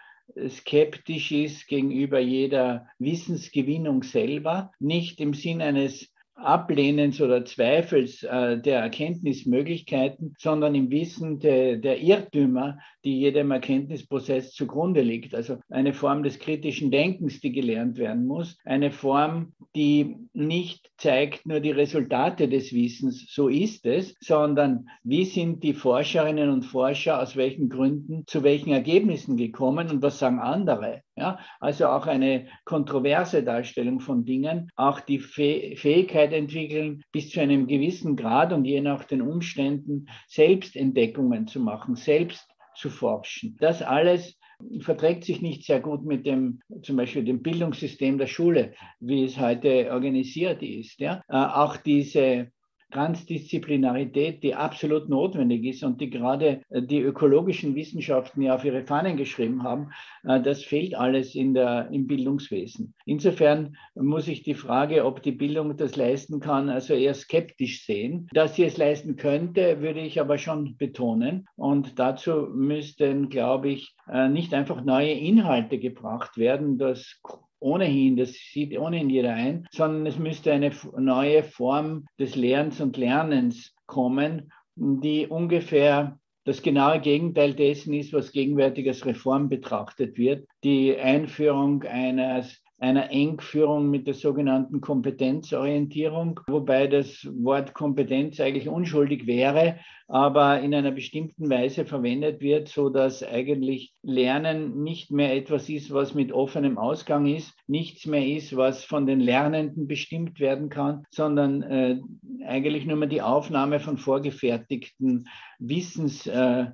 skeptisch 0.49 1.31
ist 1.31 1.67
gegenüber 1.67 2.19
jeder 2.19 2.87
Wissensgewinnung 2.99 4.03
selber, 4.03 4.71
nicht 4.79 5.21
im 5.21 5.33
Sinn 5.33 5.61
eines 5.61 6.10
Ablehnens 6.43 7.21
oder 7.21 7.45
Zweifels 7.45 8.23
äh, 8.23 8.59
der 8.59 8.79
Erkenntnismöglichkeiten, 8.79 10.35
sondern 10.37 10.75
im 10.75 10.89
Wissen 10.89 11.39
de, 11.39 11.77
der 11.77 12.01
Irrtümer, 12.01 12.79
die 13.03 13.19
jedem 13.19 13.51
Erkenntnisprozess 13.51 14.53
zugrunde 14.53 15.01
liegt. 15.01 15.33
Also 15.33 15.57
eine 15.69 15.93
Form 15.93 16.23
des 16.23 16.39
kritischen 16.39 16.91
Denkens, 16.91 17.39
die 17.39 17.51
gelernt 17.51 17.97
werden 17.97 18.27
muss. 18.27 18.57
Eine 18.65 18.91
Form, 18.91 19.53
die 19.75 20.17
nicht 20.33 20.91
zeigt 20.97 21.45
nur 21.45 21.59
die 21.59 21.71
Resultate 21.71 22.47
des 22.47 22.73
Wissens, 22.73 23.27
so 23.29 23.47
ist 23.47 23.85
es, 23.85 24.15
sondern 24.19 24.87
wie 25.03 25.25
sind 25.25 25.63
die 25.63 25.73
Forscherinnen 25.73 26.49
und 26.49 26.63
Forscher 26.63 27.21
aus 27.21 27.35
welchen 27.35 27.69
Gründen 27.69 28.23
zu 28.27 28.43
welchen 28.43 28.71
Ergebnissen 28.71 29.37
gekommen 29.37 29.89
und 29.89 30.01
was 30.01 30.19
sagen 30.19 30.39
andere. 30.39 31.01
Ja, 31.21 31.37
also 31.59 31.85
auch 31.85 32.07
eine 32.07 32.47
kontroverse 32.65 33.43
Darstellung 33.43 33.99
von 33.99 34.25
Dingen, 34.25 34.71
auch 34.75 34.99
die 34.99 35.19
Fähigkeit 35.19 36.33
entwickeln, 36.33 37.03
bis 37.11 37.29
zu 37.29 37.41
einem 37.41 37.67
gewissen 37.67 38.15
Grad 38.15 38.51
und 38.51 38.65
je 38.65 38.81
nach 38.81 39.03
den 39.03 39.21
Umständen 39.21 40.07
Selbstentdeckungen 40.27 41.45
zu 41.45 41.59
machen, 41.59 41.95
selbst 41.95 42.49
zu 42.75 42.89
forschen. 42.89 43.55
Das 43.59 43.83
alles 43.83 44.39
verträgt 44.79 45.23
sich 45.23 45.43
nicht 45.43 45.63
sehr 45.63 45.79
gut 45.79 46.03
mit 46.03 46.25
dem, 46.25 46.61
zum 46.81 46.97
Beispiel 46.97 47.23
dem 47.23 47.43
Bildungssystem 47.43 48.17
der 48.17 48.25
Schule, 48.25 48.73
wie 48.99 49.23
es 49.23 49.37
heute 49.37 49.91
organisiert 49.91 50.63
ist. 50.63 50.99
Ja? 50.99 51.21
Äh, 51.27 51.35
auch 51.35 51.77
diese 51.77 52.51
Transdisziplinarität, 52.91 54.43
die 54.43 54.55
absolut 54.55 55.09
notwendig 55.09 55.65
ist 55.65 55.83
und 55.83 55.99
die 56.01 56.09
gerade 56.09 56.61
äh, 56.69 56.81
die 56.81 56.99
ökologischen 56.99 57.75
Wissenschaften 57.75 58.41
ja 58.41 58.55
auf 58.55 58.65
ihre 58.65 58.83
Fahnen 58.83 59.17
geschrieben 59.17 59.63
haben, 59.63 59.91
äh, 60.23 60.41
das 60.41 60.63
fehlt 60.63 60.95
alles 60.95 61.35
in 61.35 61.53
der, 61.53 61.89
im 61.91 62.07
Bildungswesen. 62.07 62.93
Insofern 63.05 63.77
muss 63.95 64.27
ich 64.27 64.43
die 64.43 64.53
Frage, 64.53 65.05
ob 65.05 65.23
die 65.23 65.31
Bildung 65.31 65.75
das 65.77 65.95
leisten 65.95 66.39
kann, 66.39 66.69
also 66.69 66.93
eher 66.93 67.13
skeptisch 67.13 67.85
sehen. 67.85 68.27
Dass 68.33 68.55
sie 68.55 68.65
es 68.65 68.77
leisten 68.77 69.15
könnte, 69.15 69.81
würde 69.81 70.01
ich 70.01 70.19
aber 70.19 70.37
schon 70.37 70.77
betonen. 70.77 71.47
Und 71.55 71.97
dazu 71.99 72.47
müssten, 72.53 73.29
glaube 73.29 73.69
ich, 73.69 73.95
äh, 74.11 74.29
nicht 74.29 74.53
einfach 74.53 74.83
neue 74.83 75.13
Inhalte 75.13 75.79
gebracht 75.79 76.37
werden, 76.37 76.77
das 76.77 77.21
ohnehin, 77.61 78.17
das 78.17 78.33
sieht 78.33 78.77
ohnehin 78.77 79.09
jeder 79.09 79.33
ein, 79.33 79.67
sondern 79.71 80.05
es 80.05 80.17
müsste 80.17 80.51
eine 80.51 80.71
neue 80.97 81.43
Form 81.43 82.05
des 82.19 82.35
Lernens 82.35 82.81
und 82.81 82.97
Lernens 82.97 83.73
kommen 83.85 84.51
die 84.75 85.27
ungefähr 85.27 86.19
das 86.43 86.61
genaue 86.61 86.99
Gegenteil 86.99 87.53
dessen 87.53 87.93
ist, 87.93 88.13
was 88.13 88.31
gegenwärtig 88.31 88.87
als 88.87 89.05
Reform 89.05 89.47
betrachtet 89.47 90.17
wird. 90.17 90.47
Die 90.63 90.97
Einführung 90.97 91.83
eines 91.83 92.63
einer 92.81 93.11
Engführung 93.11 93.91
mit 93.91 94.07
der 94.07 94.15
sogenannten 94.15 94.81
Kompetenzorientierung, 94.81 96.39
wobei 96.47 96.87
das 96.87 97.27
Wort 97.31 97.75
Kompetenz 97.75 98.39
eigentlich 98.39 98.69
unschuldig 98.69 99.27
wäre, 99.27 99.77
aber 100.07 100.59
in 100.61 100.73
einer 100.73 100.89
bestimmten 100.89 101.47
Weise 101.47 101.85
verwendet 101.85 102.41
wird, 102.41 102.69
so 102.69 102.89
dass 102.89 103.21
eigentlich 103.21 103.93
Lernen 104.01 104.81
nicht 104.81 105.11
mehr 105.11 105.35
etwas 105.35 105.69
ist, 105.69 105.93
was 105.93 106.15
mit 106.15 106.33
offenem 106.33 106.79
Ausgang 106.79 107.27
ist, 107.27 107.53
nichts 107.67 108.07
mehr 108.07 108.25
ist, 108.25 108.57
was 108.57 108.83
von 108.83 109.05
den 109.05 109.19
Lernenden 109.19 109.85
bestimmt 109.85 110.39
werden 110.39 110.69
kann, 110.69 111.03
sondern 111.11 111.61
äh, 111.61 111.99
eigentlich 112.47 112.87
nur 112.87 112.97
mehr 112.97 113.09
die 113.09 113.21
Aufnahme 113.21 113.79
von 113.79 113.99
vorgefertigten 113.99 115.27
Wissens 115.59 116.25
äh, 116.25 116.65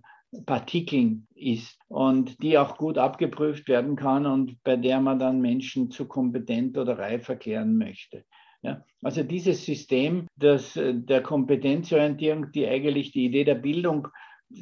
Partikeln 0.45 1.27
ist 1.35 1.79
und 1.87 2.41
die 2.41 2.57
auch 2.57 2.77
gut 2.77 2.97
abgeprüft 2.97 3.67
werden 3.67 3.95
kann 3.95 4.25
und 4.25 4.63
bei 4.63 4.75
der 4.75 4.99
man 4.99 5.19
dann 5.19 5.41
Menschen 5.41 5.91
zu 5.91 6.05
kompetent 6.07 6.77
oder 6.77 6.97
reif 6.97 7.27
erklären 7.29 7.77
möchte. 7.77 8.25
Ja, 8.61 8.83
also 9.03 9.23
dieses 9.23 9.63
System 9.65 10.27
das, 10.35 10.75
äh, 10.75 10.93
der 10.93 11.21
Kompetenzorientierung, 11.21 12.51
die 12.51 12.67
eigentlich 12.67 13.11
die 13.11 13.25
Idee 13.25 13.43
der 13.43 13.55
Bildung 13.55 14.07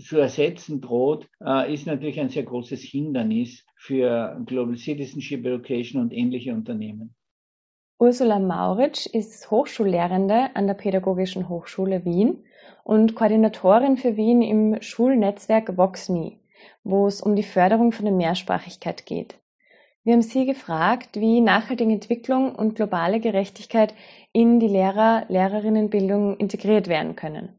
zu 0.04 0.18
ersetzen 0.18 0.82
droht, 0.82 1.30
äh, 1.44 1.74
ist 1.74 1.88
natürlich 1.88 2.20
ein 2.20 2.30
sehr 2.30 2.44
großes 2.44 2.82
Hindernis 2.82 3.66
für 3.78 4.42
Global 4.46 4.78
Citizenship 4.78 5.46
Education 5.46 6.02
und 6.02 6.12
ähnliche 6.12 6.54
Unternehmen. 6.54 7.16
Ursula 7.98 8.40
Mauritsch 8.40 9.06
ist 9.06 9.50
Hochschullehrende 9.50 10.54
an 10.54 10.68
der 10.68 10.74
Pädagogischen 10.74 11.48
Hochschule 11.48 12.04
Wien 12.04 12.44
und 12.86 13.16
Koordinatorin 13.16 13.98
für 13.98 14.16
Wien 14.16 14.44
im 14.44 14.80
Schulnetzwerk 14.80 15.76
VoxMe, 15.76 16.38
wo 16.84 17.08
es 17.08 17.20
um 17.20 17.36
die 17.36 17.44
Förderung 17.44 17.92
von 17.92 18.06
der 18.06 18.14
Mehrsprachigkeit 18.14 19.08
geht. 19.08 19.40
Wir 20.04 20.14
haben 20.14 20.22
Sie 20.22 20.46
gefragt, 20.46 21.20
wie 21.20 21.42
nachhaltige 21.42 21.92
Entwicklung 21.92 22.54
und 22.54 22.76
globale 22.76 23.20
Gerechtigkeit 23.20 23.96
in 24.34 24.60
die 24.60 24.68
Lehrer-Lehrerinnenbildung 24.68 26.38
integriert 26.38 26.88
werden 26.88 27.16
können. 27.16 27.50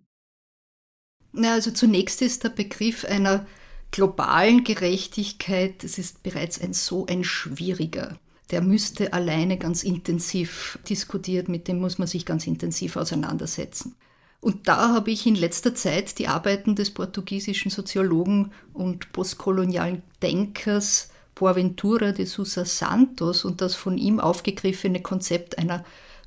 Na, 1.32 1.54
also 1.54 1.72
zunächst 1.72 2.22
ist 2.22 2.44
der 2.44 2.50
Begriff 2.50 3.04
einer 3.04 3.46
globalen 3.90 4.62
Gerechtigkeit, 4.62 5.82
das 5.82 5.98
ist 5.98 6.22
bereits 6.22 6.60
ein 6.60 6.72
so 6.72 7.04
ein 7.06 7.24
schwieriger. 7.24 8.16
Der 8.52 8.62
müsste 8.62 9.12
alleine 9.12 9.58
ganz 9.58 9.82
intensiv 9.82 10.78
diskutiert, 10.88 11.48
mit 11.48 11.66
dem 11.66 11.80
muss 11.80 11.98
man 11.98 12.06
sich 12.06 12.24
ganz 12.24 12.46
intensiv 12.46 12.96
auseinandersetzen. 12.96 13.96
Und 14.41 14.68
da 14.68 14.95
habe 14.95 15.11
ich 15.11 15.26
in 15.26 15.34
letzter 15.34 15.74
Zeit 15.74 16.18
die 16.18 16.28
Arbeiten 16.28 16.76
des 16.76 16.93
portugiesischen 16.93 17.70
Soziologen 17.70 18.53
und 18.72 19.12
postkolonialen 19.12 20.03
Denkers 20.22 21.11
Boaventura 21.34 22.12
de 22.12 22.24
Sousa 22.24 22.64
Santos 22.64 23.45
und 23.45 23.61
das 23.61 23.74
von 23.74 23.99
ihm 23.99 24.20
aufgegriffene 24.20 25.03
Konzept 25.03 25.59
einer 25.59 25.84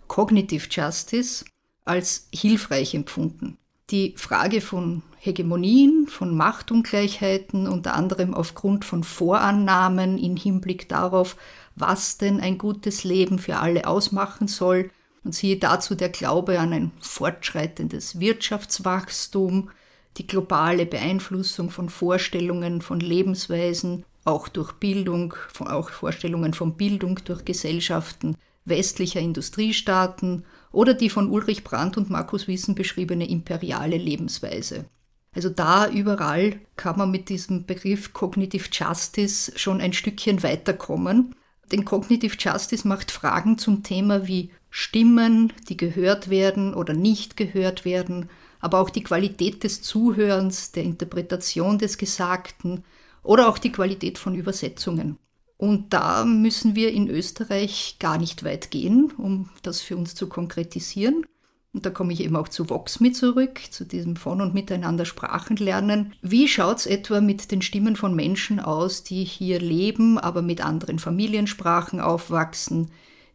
Cognitive 0.07 0.67
Justice 0.69 1.45
als 1.83 2.27
hilfreich 2.33 2.93
empfunden. 2.93 3.57
Die 3.89 4.13
Frage 4.17 4.61
von 4.61 5.01
Hegemonien, 5.17 6.07
von 6.07 6.37
Machtungleichheiten, 6.37 7.67
unter 7.67 7.95
anderem 7.95 8.35
aufgrund 8.35 8.85
von 8.85 9.03
Vorannahmen 9.03 10.17
im 10.19 10.35
Hinblick 10.35 10.87
darauf, 10.87 11.35
was 11.75 12.17
denn 12.17 12.39
ein 12.39 12.59
gutes 12.59 13.03
Leben 13.03 13.39
für 13.39 13.57
alle 13.57 13.87
ausmachen 13.87 14.47
soll, 14.47 14.91
und 15.23 15.35
siehe 15.35 15.57
dazu 15.57 15.95
der 15.95 16.09
Glaube 16.09 16.59
an 16.59 16.73
ein 16.73 16.91
fortschreitendes 16.99 18.19
Wirtschaftswachstum, 18.19 19.69
die 20.17 20.27
globale 20.27 20.85
Beeinflussung 20.85 21.69
von 21.69 21.89
Vorstellungen, 21.89 22.81
von 22.81 22.99
Lebensweisen, 22.99 24.05
auch 24.25 24.47
durch 24.47 24.73
Bildung, 24.73 25.33
auch 25.59 25.89
Vorstellungen 25.89 26.53
von 26.53 26.75
Bildung 26.75 27.19
durch 27.25 27.45
Gesellschaften 27.45 28.35
westlicher 28.65 29.19
Industriestaaten 29.19 30.45
oder 30.71 30.93
die 30.93 31.09
von 31.09 31.29
Ulrich 31.29 31.63
Brandt 31.63 31.97
und 31.97 32.09
Markus 32.09 32.47
Wissen 32.47 32.75
beschriebene 32.75 33.27
imperiale 33.27 33.97
Lebensweise. 33.97 34.85
Also 35.35 35.49
da 35.49 35.89
überall 35.89 36.59
kann 36.75 36.97
man 36.97 37.11
mit 37.11 37.29
diesem 37.29 37.65
Begriff 37.65 38.13
Cognitive 38.13 38.69
Justice 38.71 39.51
schon 39.55 39.81
ein 39.81 39.93
Stückchen 39.93 40.41
weiterkommen. 40.43 41.35
Denn 41.71 41.85
Cognitive 41.85 42.35
Justice 42.39 42.87
macht 42.87 43.11
Fragen 43.11 43.57
zum 43.59 43.83
Thema 43.83 44.27
wie 44.27 44.51
Stimmen, 44.69 45.53
die 45.67 45.77
gehört 45.77 46.29
werden 46.29 46.73
oder 46.73 46.93
nicht 46.93 47.37
gehört 47.37 47.85
werden, 47.85 48.29
aber 48.59 48.79
auch 48.79 48.89
die 48.89 49.03
Qualität 49.03 49.63
des 49.63 49.81
Zuhörens, 49.81 50.71
der 50.71 50.83
Interpretation 50.83 51.77
des 51.77 51.97
Gesagten 51.97 52.83
oder 53.23 53.49
auch 53.49 53.57
die 53.57 53.71
Qualität 53.71 54.17
von 54.17 54.35
Übersetzungen. 54.35 55.17
Und 55.57 55.93
da 55.93 56.23
müssen 56.23 56.75
wir 56.75 56.93
in 56.93 57.09
Österreich 57.09 57.97
gar 57.99 58.17
nicht 58.17 58.45
weit 58.45 58.71
gehen, 58.71 59.11
um 59.17 59.49
das 59.61 59.81
für 59.81 59.97
uns 59.97 60.15
zu 60.15 60.29
konkretisieren. 60.29 61.25
Und 61.73 61.85
da 61.85 61.89
komme 61.89 62.13
ich 62.13 62.21
eben 62.21 62.35
auch 62.35 62.47
zu 62.47 62.69
VoxMe 62.69 63.11
zurück, 63.11 63.59
zu 63.69 63.85
diesem 63.85 64.15
von 64.15 64.41
und 64.41 64.53
miteinander 64.53 65.05
Sprachen 65.05 65.57
lernen. 65.57 66.13
Wie 66.21 66.47
schaut 66.47 66.77
es 66.77 66.85
etwa 66.85 67.21
mit 67.21 67.51
den 67.51 67.61
Stimmen 67.61 67.95
von 67.95 68.15
Menschen 68.15 68.59
aus, 68.59 69.03
die 69.03 69.23
hier 69.23 69.59
leben, 69.59 70.17
aber 70.17 70.41
mit 70.41 70.65
anderen 70.65 70.97
Familiensprachen 70.97 71.99
aufwachsen, 71.99 72.89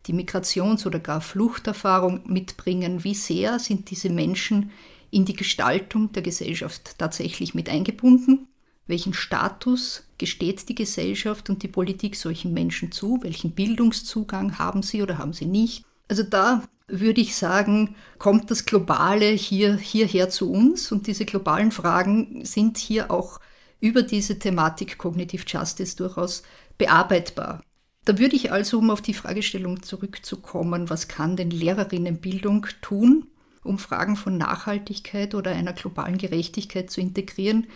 die 0.06 0.12
Migrations- 0.12 0.86
oder 0.86 0.98
gar 0.98 1.20
Fluchterfahrung 1.20 2.20
mitbringen, 2.26 3.04
wie 3.04 3.14
sehr 3.14 3.58
sind 3.58 3.90
diese 3.90 4.10
Menschen 4.10 4.70
in 5.10 5.24
die 5.24 5.34
Gestaltung 5.34 6.12
der 6.12 6.22
Gesellschaft 6.22 6.98
tatsächlich 6.98 7.54
mit 7.54 7.68
eingebunden? 7.68 8.48
Welchen 8.86 9.14
Status 9.14 10.04
gesteht 10.18 10.68
die 10.68 10.74
Gesellschaft 10.74 11.48
und 11.48 11.62
die 11.62 11.68
Politik 11.68 12.16
solchen 12.16 12.52
Menschen 12.52 12.92
zu? 12.92 13.18
Welchen 13.22 13.52
Bildungszugang 13.52 14.58
haben 14.58 14.82
sie 14.82 15.02
oder 15.02 15.18
haben 15.18 15.32
sie 15.32 15.46
nicht? 15.46 15.84
Also 16.08 16.22
da 16.22 16.62
würde 16.86 17.20
ich 17.20 17.34
sagen, 17.34 17.94
kommt 18.18 18.50
das 18.50 18.66
Globale 18.66 19.30
hier, 19.30 19.76
hierher 19.76 20.28
zu 20.28 20.52
uns 20.52 20.92
und 20.92 21.06
diese 21.06 21.24
globalen 21.24 21.70
Fragen 21.70 22.44
sind 22.44 22.76
hier 22.76 23.10
auch 23.10 23.40
über 23.80 24.02
diese 24.02 24.38
Thematik 24.38 24.98
Cognitive 24.98 25.44
Justice 25.46 25.96
durchaus 25.96 26.42
bearbeitbar. 26.76 27.62
Da 28.04 28.18
würde 28.18 28.36
ich 28.36 28.52
also, 28.52 28.78
um 28.78 28.90
auf 28.90 29.00
die 29.00 29.14
Fragestellung 29.14 29.82
zurückzukommen, 29.82 30.90
was 30.90 31.08
kann 31.08 31.36
denn 31.36 31.50
Lehrerinnenbildung 31.50 32.66
tun, 32.82 33.26
um 33.62 33.78
Fragen 33.78 34.16
von 34.16 34.36
Nachhaltigkeit 34.36 35.34
oder 35.34 35.52
einer 35.52 35.72
globalen 35.72 36.18
Gerechtigkeit 36.18 36.90
zu 36.90 37.00
integrieren, 37.00 37.66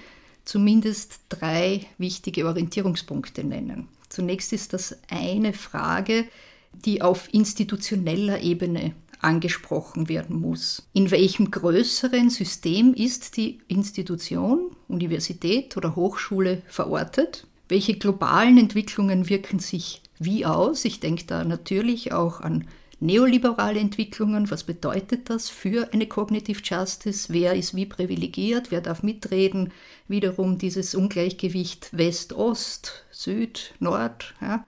zumindest 0.45 1.21
drei 1.31 1.87
wichtige 1.97 2.47
Orientierungspunkte 2.47 3.43
nennen. 3.43 3.89
Zunächst 4.11 4.53
ist 4.53 4.75
das 4.75 4.99
eine 5.11 5.55
Frage, 5.55 6.27
die 6.73 7.01
auf 7.01 7.33
institutioneller 7.33 8.41
Ebene 8.43 8.93
angesprochen 9.21 10.09
werden 10.09 10.41
muss. 10.41 10.87
In 10.93 11.11
welchem 11.11 11.51
größeren 11.51 12.31
System 12.31 12.95
ist 12.95 13.37
die 13.37 13.59
Institution, 13.67 14.77
Universität 14.87 15.77
oder 15.77 15.97
Hochschule 15.97 16.63
verortet? 16.69 17.47
Welche 17.69 17.95
globalen 17.95 18.59
Entwicklungen 18.59 19.29
wirken 19.29 19.59
sich 19.59 20.03
wie 20.19 20.45
aus. 20.45 20.85
Ich 20.85 21.01
denke 21.01 21.25
da 21.27 21.45
natürlich 21.45 22.13
auch 22.13 22.41
an 22.41 22.67
neoliberale 23.01 23.79
Entwicklungen. 23.79 24.51
Was 24.51 24.65
bedeutet 24.65 25.31
das 25.31 25.49
für 25.49 25.93
eine 25.93 26.07
Cognitive 26.07 26.61
Justice? 26.63 27.33
Wer 27.33 27.55
ist 27.55 27.75
wie 27.75 27.87
privilegiert? 27.87 28.71
Wer 28.71 28.81
darf 28.81 29.03
mitreden? 29.03 29.73
Wiederum 30.09 30.59
dieses 30.59 30.95
Ungleichgewicht 30.95 31.91
West-Ost, 31.93 33.05
Süd, 33.11 33.75
Nord. 33.79 34.35
Ja. 34.41 34.65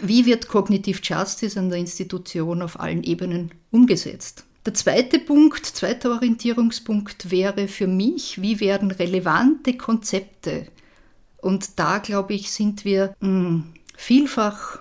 Wie 0.00 0.26
wird 0.26 0.48
Cognitive 0.48 1.00
Justice 1.02 1.58
an 1.58 1.68
der 1.68 1.78
Institution 1.78 2.62
auf 2.62 2.80
allen 2.80 3.04
Ebenen 3.04 3.52
umgesetzt? 3.70 4.44
Der 4.66 4.74
zweite 4.74 5.18
Punkt, 5.18 5.66
zweiter 5.66 6.12
Orientierungspunkt 6.12 7.30
wäre 7.30 7.68
für 7.68 7.86
mich, 7.86 8.40
wie 8.40 8.60
werden 8.60 8.90
relevante 8.90 9.76
Konzepte, 9.76 10.68
und 11.44 11.78
da 11.78 11.98
glaube 11.98 12.32
ich, 12.32 12.50
sind 12.50 12.86
wir 12.86 13.14
mh, 13.20 13.28
hm, 13.28 13.64
vielfach 13.94 14.78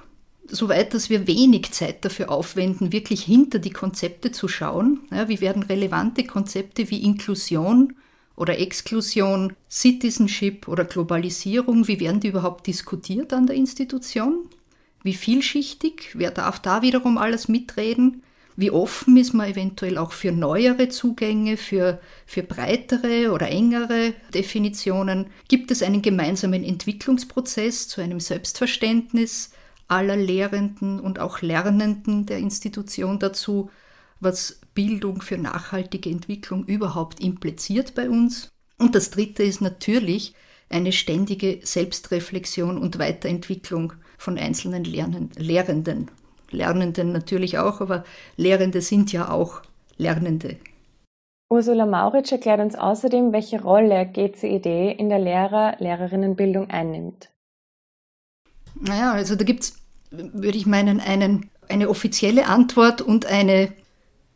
soweit, 0.48 0.94
dass 0.94 1.10
wir 1.10 1.28
wenig 1.28 1.72
Zeit 1.72 2.04
dafür 2.06 2.30
aufwenden, 2.32 2.92
wirklich 2.92 3.24
hinter 3.24 3.60
die 3.60 3.72
Konzepte 3.72 4.32
zu 4.32 4.48
schauen. 4.48 5.02
Ja, 5.12 5.28
wie 5.28 5.42
werden 5.42 5.64
relevante 5.64 6.24
Konzepte 6.24 6.90
wie 6.90 7.04
Inklusion 7.04 7.94
oder 8.36 8.60
Exklusion, 8.60 9.54
Citizenship 9.70 10.68
oder 10.68 10.86
Globalisierung, 10.86 11.88
wie 11.88 12.00
werden 12.00 12.20
die 12.20 12.30
überhaupt 12.30 12.68
diskutiert 12.68 13.32
an 13.32 13.48
der 13.48 13.56
Institution? 13.56 14.50
Wie 15.04 15.14
vielschichtig? 15.14 16.12
Wer 16.14 16.32
darf 16.32 16.60
da 16.60 16.82
wiederum 16.82 17.18
alles 17.18 17.48
mitreden? 17.48 18.24
Wie 18.56 18.72
offen 18.72 19.18
ist 19.18 19.34
man 19.34 19.50
eventuell 19.50 19.98
auch 19.98 20.12
für 20.12 20.32
neuere 20.32 20.88
Zugänge, 20.90 21.58
für, 21.58 22.00
für 22.26 22.44
breitere 22.44 23.32
oder 23.32 23.50
engere 23.50 24.14
Definitionen? 24.34 25.28
Gibt 25.48 25.72
es 25.72 25.82
einen 25.82 26.02
gemeinsamen 26.02 26.64
Entwicklungsprozess 26.64 27.88
zu 27.88 28.02
einem 28.02 28.20
Selbstverständnis? 28.20 29.52
Aller 29.94 30.16
Lehrenden 30.16 31.00
und 31.00 31.20
auch 31.20 31.42
Lernenden 31.42 32.26
der 32.26 32.40
Institution 32.40 33.20
dazu, 33.20 33.70
was 34.20 34.60
Bildung 34.74 35.22
für 35.22 35.38
nachhaltige 35.38 36.10
Entwicklung 36.10 36.66
überhaupt 36.66 37.20
impliziert 37.20 37.94
bei 37.94 38.10
uns. 38.10 38.50
Und 38.80 38.96
das 38.96 39.12
Dritte 39.12 39.44
ist 39.44 39.62
natürlich 39.62 40.34
eine 40.70 40.92
ständige 40.92 41.60
Selbstreflexion 41.64 42.78
und 42.78 42.98
Weiterentwicklung 42.98 43.94
von 44.18 44.38
einzelnen 44.38 44.84
Lernen, 44.84 45.30
Lehrenden. 45.38 46.10
Lernenden 46.50 47.12
natürlich 47.12 47.58
auch, 47.60 47.82
aber 47.82 48.04
Lehrende 48.36 48.82
sind 48.82 49.12
ja 49.12 49.30
auch 49.30 49.62
Lernende. 49.98 50.58
Ursula 51.52 51.86
Mauritsch 51.86 52.32
erklärt 52.32 52.62
uns 52.62 52.76
außerdem, 52.76 53.32
welche 53.32 53.62
Rolle 53.62 54.08
GCED 54.08 54.98
in 54.98 55.10
der 55.10 55.20
Lehrer-Lehrerinnenbildung 55.20 56.72
einnimmt. 56.72 57.30
Naja, 58.80 59.12
also 59.12 59.36
da 59.36 59.44
gibt 59.44 59.64
es, 59.64 59.83
würde 60.14 60.58
ich 60.58 60.66
meinen, 60.66 61.00
einen, 61.00 61.50
eine 61.70 61.90
offizielle 61.90 62.48
Antwort 62.48 63.02
und 63.02 63.26
eine, 63.26 63.74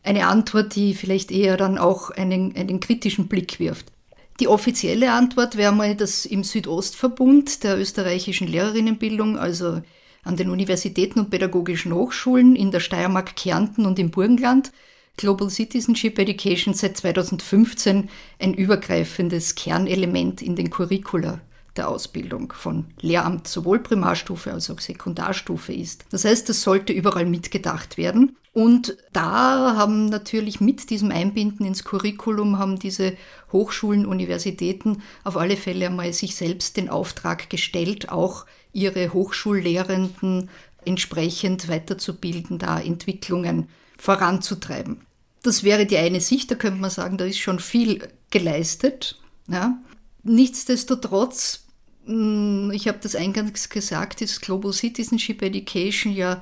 eine 0.03 0.27
Antwort, 0.27 0.75
die 0.75 0.93
vielleicht 0.93 1.31
eher 1.31 1.57
dann 1.57 1.77
auch 1.77 2.09
einen, 2.11 2.55
einen 2.55 2.79
kritischen 2.79 3.27
Blick 3.27 3.59
wirft. 3.59 3.91
Die 4.39 4.47
offizielle 4.47 5.11
Antwort 5.11 5.57
wäre 5.57 5.73
mal, 5.73 5.95
dass 5.95 6.25
im 6.25 6.43
Südostverbund 6.43 7.63
der 7.63 7.79
österreichischen 7.79 8.47
Lehrerinnenbildung, 8.47 9.37
also 9.37 9.81
an 10.23 10.35
den 10.35 10.49
Universitäten 10.49 11.19
und 11.19 11.29
pädagogischen 11.29 11.93
Hochschulen 11.93 12.55
in 12.55 12.71
der 12.71 12.79
Steiermark, 12.79 13.35
Kärnten 13.35 13.85
und 13.85 13.97
im 13.97 14.11
Burgenland, 14.11 14.71
Global 15.15 15.49
Citizenship 15.49 16.19
Education 16.19 16.75
seit 16.75 16.97
2015 16.97 18.09
ein 18.39 18.53
übergreifendes 18.53 19.55
Kernelement 19.55 20.43
in 20.43 20.55
den 20.55 20.69
Curricula 20.69 21.41
der 21.77 21.89
Ausbildung 21.89 22.53
von 22.53 22.85
Lehramt 22.99 23.47
sowohl 23.47 23.79
Primarstufe 23.79 24.51
als 24.51 24.69
auch 24.69 24.79
Sekundarstufe 24.79 25.73
ist. 25.73 26.05
Das 26.09 26.25
heißt, 26.25 26.49
es 26.49 26.61
sollte 26.61 26.93
überall 26.93 27.25
mitgedacht 27.25 27.97
werden. 27.97 28.35
Und 28.53 28.97
da 29.13 29.75
haben 29.75 30.07
natürlich 30.07 30.59
mit 30.59 30.89
diesem 30.89 31.11
Einbinden 31.11 31.63
ins 31.63 31.83
Curriculum 31.83 32.57
haben 32.57 32.79
diese 32.79 33.15
Hochschulen, 33.51 34.07
Universitäten 34.07 35.03
auf 35.23 35.37
alle 35.37 35.55
Fälle 35.55 35.85
einmal 35.85 36.11
sich 36.11 36.35
selbst 36.35 36.75
den 36.75 36.89
Auftrag 36.89 37.51
gestellt, 37.51 38.09
auch 38.09 38.47
ihre 38.73 39.13
Hochschullehrenden 39.13 40.49
entsprechend 40.85 41.67
weiterzubilden, 41.67 42.57
da 42.57 42.79
Entwicklungen 42.79 43.69
voranzutreiben. 43.99 45.01
Das 45.43 45.63
wäre 45.63 45.85
die 45.85 45.97
eine 45.97 46.19
Sicht, 46.19 46.49
da 46.49 46.55
könnte 46.55 46.81
man 46.81 46.89
sagen, 46.89 47.17
da 47.17 47.25
ist 47.25 47.37
schon 47.37 47.59
viel 47.59 48.07
geleistet. 48.31 49.19
Ja. 49.47 49.77
Nichtsdestotrotz 50.23 51.66
ich 52.07 52.87
habe 52.87 52.99
das 53.01 53.15
eingangs 53.15 53.69
gesagt, 53.69 54.21
ist 54.21 54.41
Global 54.41 54.71
Citizenship 54.71 55.41
Education 55.41 56.13
ja 56.13 56.41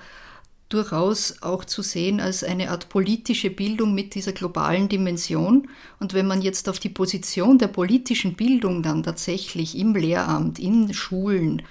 durchaus 0.69 1.41
auch 1.41 1.65
zu 1.65 1.81
sehen 1.81 2.19
als 2.19 2.43
eine 2.43 2.69
Art 2.69 2.89
politische 2.89 3.49
Bildung 3.49 3.95
mit 3.95 4.13
dieser 4.13 4.31
globalen 4.31 4.89
Dimension. 4.89 5.67
Und 5.99 6.13
wenn 6.13 6.27
man 6.27 6.41
jetzt 6.41 6.69
auf 6.69 6.79
die 6.79 6.89
Position 6.89 7.57
der 7.57 7.67
politischen 7.67 8.35
Bildung 8.35 8.83
dann 8.83 9.03
tatsächlich 9.03 9.77
im 9.77 9.95
Lehramt, 9.95 10.59
in 10.59 10.93
Schulen, 10.93 11.63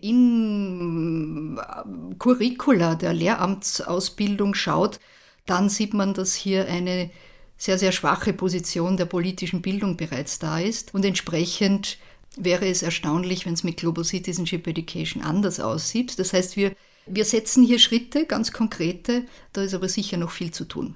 in 0.00 1.58
äh, 1.58 2.14
Curricula 2.18 2.94
der 2.94 3.12
Lehramtsausbildung 3.12 4.54
schaut, 4.54 4.98
dann 5.46 5.68
sieht 5.68 5.92
man, 5.92 6.14
dass 6.14 6.34
hier 6.34 6.66
eine 6.66 7.10
sehr, 7.56 7.78
sehr 7.78 7.92
schwache 7.92 8.32
Position 8.32 8.96
der 8.96 9.04
politischen 9.04 9.62
Bildung 9.62 9.96
bereits 9.96 10.38
da 10.38 10.58
ist 10.58 10.94
und 10.94 11.04
entsprechend 11.04 11.98
wäre 12.36 12.66
es 12.68 12.82
erstaunlich, 12.82 13.46
wenn 13.46 13.54
es 13.54 13.64
mit 13.64 13.78
Global 13.78 14.04
Citizenship 14.04 14.66
Education 14.66 15.22
anders 15.22 15.60
aussieht. 15.60 16.18
Das 16.18 16.32
heißt, 16.32 16.56
wir, 16.56 16.74
wir 17.06 17.24
setzen 17.24 17.64
hier 17.64 17.78
Schritte, 17.78 18.26
ganz 18.26 18.52
konkrete, 18.52 19.24
da 19.52 19.62
ist 19.62 19.74
aber 19.74 19.88
sicher 19.88 20.16
noch 20.16 20.30
viel 20.30 20.50
zu 20.50 20.64
tun. 20.64 20.94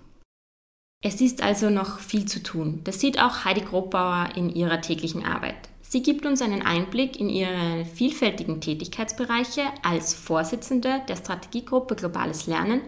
Es 1.03 1.21
ist 1.21 1.43
also 1.43 1.71
noch 1.71 2.01
viel 2.01 2.27
zu 2.27 2.43
tun. 2.43 2.81
Das 2.85 3.01
sieht 3.01 3.21
auch 3.21 3.45
Heidi 3.45 3.61
Grobauer 3.61 4.31
in 4.35 4.51
ihrer 4.51 4.81
täglichen 4.81 5.25
Arbeit. 5.25 5.69
Sie 5.83 6.03
gibt 6.03 6.27
uns 6.27 6.43
einen 6.43 6.63
Einblick 6.63 7.21
in 7.21 7.29
ihre 7.29 7.85
vielfältigen 7.85 8.61
Tätigkeitsbereiche 8.61 9.63
als 9.85 10.15
Vorsitzende 10.15 11.03
der 11.09 11.17
Strategiegruppe 11.17 11.95
Globales 11.95 12.47
Lernen 12.47 12.81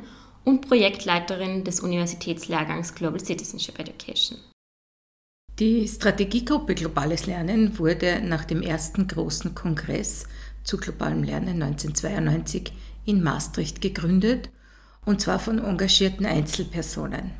und 0.44 0.66
Projektleiterin 0.66 1.62
des 1.62 1.80
Universitätslehrgangs 1.80 2.94
Global 2.94 3.20
Citizenship 3.20 3.78
Education. 3.78 4.38
Die 5.58 5.88
Strategiegruppe 5.88 6.76
Globales 6.76 7.26
Lernen 7.26 7.80
wurde 7.80 8.22
nach 8.22 8.44
dem 8.44 8.62
ersten 8.62 9.08
großen 9.08 9.56
Kongress 9.56 10.26
zu 10.62 10.76
globalem 10.76 11.24
Lernen 11.24 11.60
1992 11.60 12.72
in 13.06 13.24
Maastricht 13.24 13.80
gegründet, 13.80 14.50
und 15.04 15.20
zwar 15.20 15.40
von 15.40 15.58
engagierten 15.58 16.26
Einzelpersonen. 16.26 17.32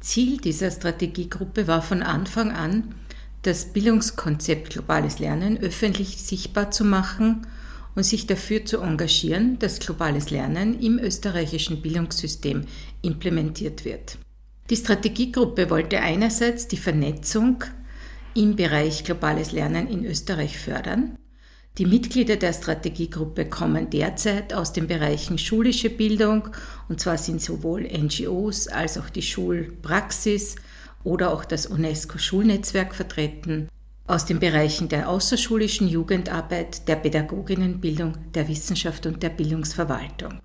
Ziel 0.00 0.38
dieser 0.38 0.72
Strategiegruppe 0.72 1.68
war 1.68 1.80
von 1.80 2.02
Anfang 2.02 2.50
an, 2.50 2.92
das 3.42 3.66
Bildungskonzept 3.66 4.70
globales 4.70 5.20
Lernen 5.20 5.56
öffentlich 5.58 6.16
sichtbar 6.24 6.72
zu 6.72 6.84
machen 6.84 7.46
und 7.94 8.02
sich 8.02 8.26
dafür 8.26 8.64
zu 8.64 8.80
engagieren, 8.80 9.60
dass 9.60 9.78
globales 9.78 10.30
Lernen 10.30 10.80
im 10.80 10.98
österreichischen 10.98 11.82
Bildungssystem 11.82 12.64
implementiert 13.02 13.84
wird. 13.84 14.18
Die 14.70 14.76
Strategiegruppe 14.76 15.68
wollte 15.68 16.00
einerseits 16.00 16.68
die 16.68 16.78
Vernetzung 16.78 17.62
im 18.34 18.56
Bereich 18.56 19.04
globales 19.04 19.52
Lernen 19.52 19.86
in 19.88 20.06
Österreich 20.06 20.58
fördern. 20.58 21.18
Die 21.76 21.84
Mitglieder 21.84 22.36
der 22.36 22.54
Strategiegruppe 22.54 23.44
kommen 23.44 23.90
derzeit 23.90 24.54
aus 24.54 24.72
den 24.72 24.86
Bereichen 24.86 25.36
schulische 25.36 25.90
Bildung, 25.90 26.48
und 26.88 26.98
zwar 26.98 27.18
sind 27.18 27.42
sowohl 27.42 27.82
NGOs 27.82 28.68
als 28.68 28.96
auch 28.96 29.10
die 29.10 29.22
Schulpraxis 29.22 30.56
oder 31.02 31.32
auch 31.32 31.44
das 31.44 31.66
UNESCO-Schulnetzwerk 31.66 32.94
vertreten, 32.94 33.68
aus 34.06 34.24
den 34.24 34.38
Bereichen 34.38 34.88
der 34.88 35.10
außerschulischen 35.10 35.88
Jugendarbeit, 35.88 36.88
der 36.88 36.96
Pädagoginnenbildung, 36.96 38.16
der 38.32 38.48
Wissenschaft 38.48 39.04
und 39.04 39.22
der 39.22 39.30
Bildungsverwaltung. 39.30 40.40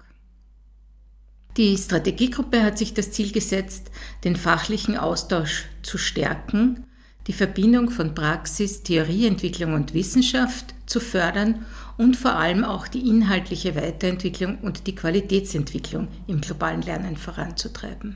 Die 1.60 1.78
Strategiegruppe 1.78 2.64
hat 2.64 2.78
sich 2.78 2.93
das 2.93 3.12
Ziel 3.12 3.34
gesetzt, 3.34 3.91
den 4.24 4.38
fachlichen 4.38 4.95
Austausch 4.95 5.66
zu 5.82 5.97
stärken, 5.97 6.86
die 7.28 7.34
Verbindung 7.34 7.89
von 7.89 8.16
Praxis, 8.16 8.82
Theorieentwicklung 8.82 9.74
und 9.74 9.93
Wissenschaft 9.93 10.74
zu 10.86 11.01
fördern 11.01 11.66
und 11.97 12.16
vor 12.16 12.36
allem 12.36 12.64
auch 12.64 12.88
die 12.88 13.05
inhaltliche 13.10 13.76
Weiterentwicklung 13.76 14.60
und 14.60 14.88
die 14.88 14.95
Qualitätsentwicklung 14.95 16.07
im 16.28 16.39
globalen 16.39 16.82
Lernen 16.82 17.18
voranzutreiben. 17.18 18.16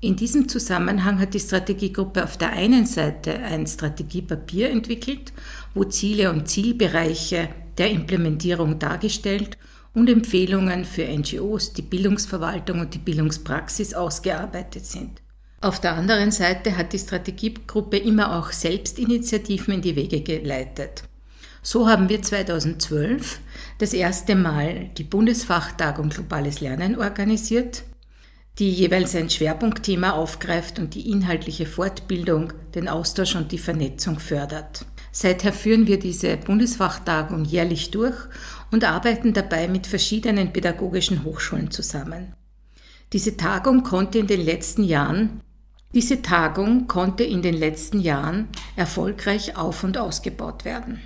In 0.00 0.14
diesem 0.14 0.48
Zusammenhang 0.48 1.18
hat 1.18 1.34
die 1.34 1.40
Strategiegruppe 1.40 2.22
auf 2.22 2.36
der 2.36 2.52
einen 2.52 2.86
Seite 2.86 3.36
ein 3.36 3.66
Strategiepapier 3.66 4.70
entwickelt, 4.70 5.32
wo 5.74 5.82
Ziele 5.82 6.30
und 6.30 6.46
Zielbereiche 6.46 7.48
der 7.78 7.90
Implementierung 7.90 8.78
dargestellt 8.78 9.56
und 9.56 9.73
Empfehlungen 9.94 10.84
für 10.84 11.04
NGOs, 11.04 11.72
die 11.72 11.82
Bildungsverwaltung 11.82 12.80
und 12.80 12.94
die 12.94 12.98
Bildungspraxis 12.98 13.94
ausgearbeitet 13.94 14.84
sind. 14.86 15.22
Auf 15.60 15.80
der 15.80 15.94
anderen 15.94 16.30
Seite 16.30 16.76
hat 16.76 16.92
die 16.92 16.98
Strategiegruppe 16.98 17.96
immer 17.96 18.36
auch 18.36 18.52
Selbstinitiativen 18.52 19.74
in 19.74 19.82
die 19.82 19.96
Wege 19.96 20.20
geleitet. 20.20 21.04
So 21.62 21.88
haben 21.88 22.10
wir 22.10 22.20
2012 22.20 23.40
das 23.78 23.94
erste 23.94 24.34
Mal 24.34 24.90
die 24.98 25.04
Bundesfachtagung 25.04 26.10
Globales 26.10 26.60
Lernen 26.60 26.98
organisiert, 26.98 27.84
die 28.58 28.70
jeweils 28.70 29.16
ein 29.16 29.30
Schwerpunktthema 29.30 30.10
aufgreift 30.10 30.78
und 30.78 30.94
die 30.94 31.10
inhaltliche 31.10 31.64
Fortbildung, 31.64 32.52
den 32.74 32.88
Austausch 32.88 33.34
und 33.34 33.50
die 33.50 33.58
Vernetzung 33.58 34.18
fördert. 34.18 34.84
Seither 35.10 35.52
führen 35.52 35.86
wir 35.86 35.98
diese 35.98 36.36
Bundesfachtagung 36.36 37.44
jährlich 37.44 37.90
durch 37.90 38.16
und 38.70 38.84
arbeiten 38.84 39.32
dabei 39.32 39.68
mit 39.68 39.86
verschiedenen 39.86 40.52
pädagogischen 40.52 41.24
Hochschulen 41.24 41.70
zusammen. 41.70 42.34
Diese 43.12 43.36
Tagung 43.36 43.82
konnte 43.82 44.18
in 44.18 44.26
den 44.26 44.44
letzten 44.44 44.84
Jahren 44.84 45.40
diese 45.94 46.22
Tagung 46.22 46.88
konnte 46.88 47.22
in 47.22 47.40
den 47.40 47.54
letzten 47.54 48.00
Jahren 48.00 48.48
erfolgreich 48.74 49.56
auf 49.56 49.84
und 49.84 49.96
ausgebaut 49.96 50.64
werden. 50.64 50.98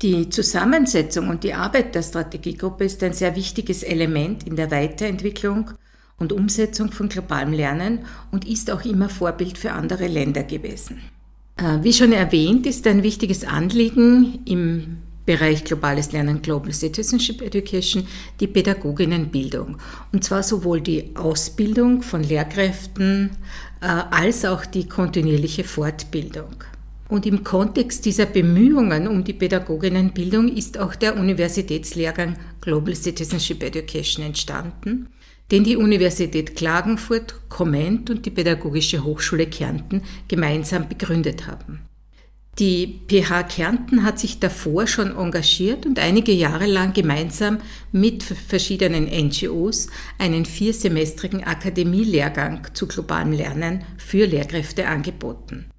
Die 0.00 0.30
Zusammensetzung 0.30 1.28
und 1.28 1.44
die 1.44 1.52
Arbeit 1.52 1.94
der 1.94 2.02
Strategiegruppe 2.02 2.84
ist 2.84 3.02
ein 3.02 3.12
sehr 3.12 3.36
wichtiges 3.36 3.82
Element 3.82 4.46
in 4.46 4.56
der 4.56 4.70
Weiterentwicklung 4.70 5.72
und 6.16 6.32
Umsetzung 6.32 6.92
von 6.92 7.10
globalem 7.10 7.52
Lernen 7.52 8.06
und 8.30 8.48
ist 8.48 8.70
auch 8.70 8.86
immer 8.86 9.10
Vorbild 9.10 9.58
für 9.58 9.72
andere 9.72 10.06
Länder 10.06 10.44
gewesen. 10.44 11.02
Äh, 11.58 11.82
wie 11.82 11.92
schon 11.92 12.12
erwähnt, 12.12 12.64
ist 12.64 12.86
ein 12.86 13.02
wichtiges 13.02 13.44
Anliegen 13.44 14.38
im 14.46 14.96
Bereich 15.30 15.62
Globales 15.62 16.10
Lernen, 16.10 16.42
Global 16.42 16.72
Citizenship 16.72 17.40
Education, 17.40 18.04
die 18.40 18.48
Pädagoginnenbildung. 18.48 19.76
Und 20.12 20.24
zwar 20.24 20.42
sowohl 20.42 20.80
die 20.80 21.14
Ausbildung 21.14 22.02
von 22.02 22.24
Lehrkräften 22.24 23.30
äh, 23.80 23.86
als 23.86 24.44
auch 24.44 24.66
die 24.66 24.88
kontinuierliche 24.88 25.62
Fortbildung. 25.62 26.64
Und 27.08 27.26
im 27.26 27.44
Kontext 27.44 28.06
dieser 28.06 28.26
Bemühungen 28.26 29.06
um 29.06 29.22
die 29.22 29.32
Pädagoginnenbildung 29.32 30.48
ist 30.48 30.80
auch 30.80 30.96
der 30.96 31.16
Universitätslehrgang 31.16 32.36
Global 32.60 32.96
Citizenship 32.96 33.62
Education 33.62 34.24
entstanden, 34.26 35.10
den 35.52 35.62
die 35.62 35.76
Universität 35.76 36.56
Klagenfurt, 36.56 37.36
Komment 37.48 38.10
und 38.10 38.26
die 38.26 38.30
Pädagogische 38.30 39.04
Hochschule 39.04 39.46
Kärnten 39.46 40.02
gemeinsam 40.26 40.88
begründet 40.88 41.46
haben. 41.46 41.82
Die 42.60 43.00
PH 43.08 43.44
Kärnten 43.44 44.04
hat 44.04 44.18
sich 44.18 44.38
davor 44.38 44.86
schon 44.86 45.16
engagiert 45.16 45.86
und 45.86 45.98
einige 45.98 46.32
Jahre 46.32 46.66
lang 46.66 46.92
gemeinsam 46.92 47.56
mit 47.90 48.22
verschiedenen 48.22 49.04
NGOs 49.06 49.86
einen 50.18 50.44
viersemestrigen 50.44 51.42
Akademielehrgang 51.42 52.66
zu 52.74 52.86
globalem 52.86 53.32
Lernen 53.32 53.84
für 53.96 54.26
Lehrkräfte 54.26 54.86
angeboten. 54.88 55.70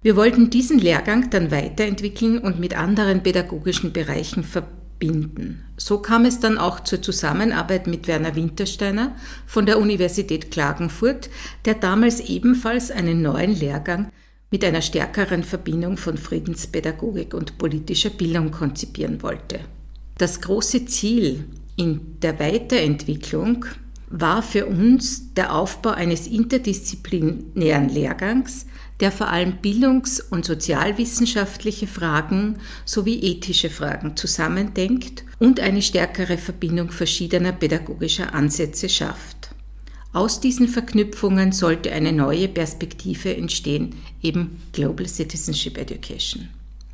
Wir 0.00 0.16
wollten 0.16 0.48
diesen 0.48 0.78
Lehrgang 0.78 1.28
dann 1.28 1.50
weiterentwickeln 1.50 2.38
und 2.38 2.58
mit 2.58 2.74
anderen 2.74 3.22
pädagogischen 3.22 3.92
Bereichen 3.92 4.44
verbinden. 4.44 5.62
So 5.76 5.98
kam 5.98 6.24
es 6.24 6.40
dann 6.40 6.56
auch 6.56 6.80
zur 6.80 7.02
Zusammenarbeit 7.02 7.86
mit 7.86 8.08
Werner 8.08 8.34
Wintersteiner 8.34 9.14
von 9.44 9.66
der 9.66 9.78
Universität 9.78 10.50
Klagenfurt, 10.50 11.28
der 11.66 11.74
damals 11.74 12.20
ebenfalls 12.20 12.90
einen 12.90 13.20
neuen 13.20 13.54
Lehrgang 13.54 14.10
mit 14.54 14.64
einer 14.64 14.82
stärkeren 14.82 15.42
Verbindung 15.42 15.96
von 15.96 16.16
Friedenspädagogik 16.16 17.34
und 17.34 17.58
politischer 17.58 18.10
Bildung 18.10 18.52
konzipieren 18.52 19.20
wollte. 19.20 19.58
Das 20.16 20.40
große 20.40 20.86
Ziel 20.86 21.46
in 21.74 22.20
der 22.22 22.38
Weiterentwicklung 22.38 23.64
war 24.10 24.44
für 24.44 24.66
uns 24.66 25.34
der 25.34 25.52
Aufbau 25.56 25.90
eines 25.90 26.28
interdisziplinären 26.28 27.88
Lehrgangs, 27.88 28.66
der 29.00 29.10
vor 29.10 29.26
allem 29.26 29.54
bildungs- 29.60 30.20
und 30.20 30.44
sozialwissenschaftliche 30.44 31.88
Fragen 31.88 32.58
sowie 32.84 33.18
ethische 33.24 33.70
Fragen 33.70 34.16
zusammendenkt 34.16 35.24
und 35.40 35.58
eine 35.58 35.82
stärkere 35.82 36.38
Verbindung 36.38 36.92
verschiedener 36.92 37.50
pädagogischer 37.50 38.32
Ansätze 38.32 38.88
schafft. 38.88 39.33
Aus 40.14 40.38
diesen 40.38 40.68
Verknüpfungen 40.68 41.50
sollte 41.50 41.90
eine 41.90 42.12
neue 42.12 42.46
Perspektive 42.46 43.36
entstehen, 43.36 43.96
eben 44.22 44.62
Global 44.72 45.08
Citizenship 45.08 45.76
Education. 45.76 46.48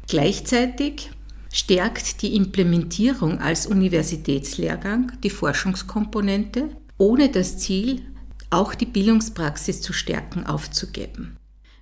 Gleichzeitig 0.09 1.11
stärkt 1.53 2.23
die 2.23 2.35
Implementierung 2.35 3.39
als 3.39 3.67
Universitätslehrgang 3.67 5.13
die 5.23 5.29
Forschungskomponente, 5.29 6.71
ohne 6.97 7.29
das 7.29 7.59
Ziel, 7.59 8.01
auch 8.49 8.75
die 8.75 8.87
Bildungspraxis 8.87 9.83
zu 9.83 9.93
stärken, 9.93 10.47
aufzugeben. 10.47 11.37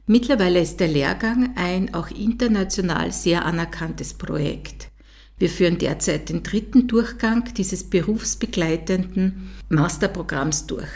Mittlerweile 0.07 0.61
ist 0.61 0.81
der 0.81 0.89
Lehrgang 0.89 1.55
ein 1.55 1.95
auch 1.95 2.11
international 2.11 3.13
sehr 3.13 3.45
anerkanntes 3.45 4.13
Projekt. 4.13 4.89
Wir 5.39 5.49
führen 5.49 5.79
derzeit 5.79 6.31
den 6.31 6.43
dritten 6.43 6.89
Durchgang 6.89 7.55
dieses 7.55 7.85
berufsbegleitenden 7.85 9.51
Masterprogramms 9.69 10.67
durch. 10.67 10.89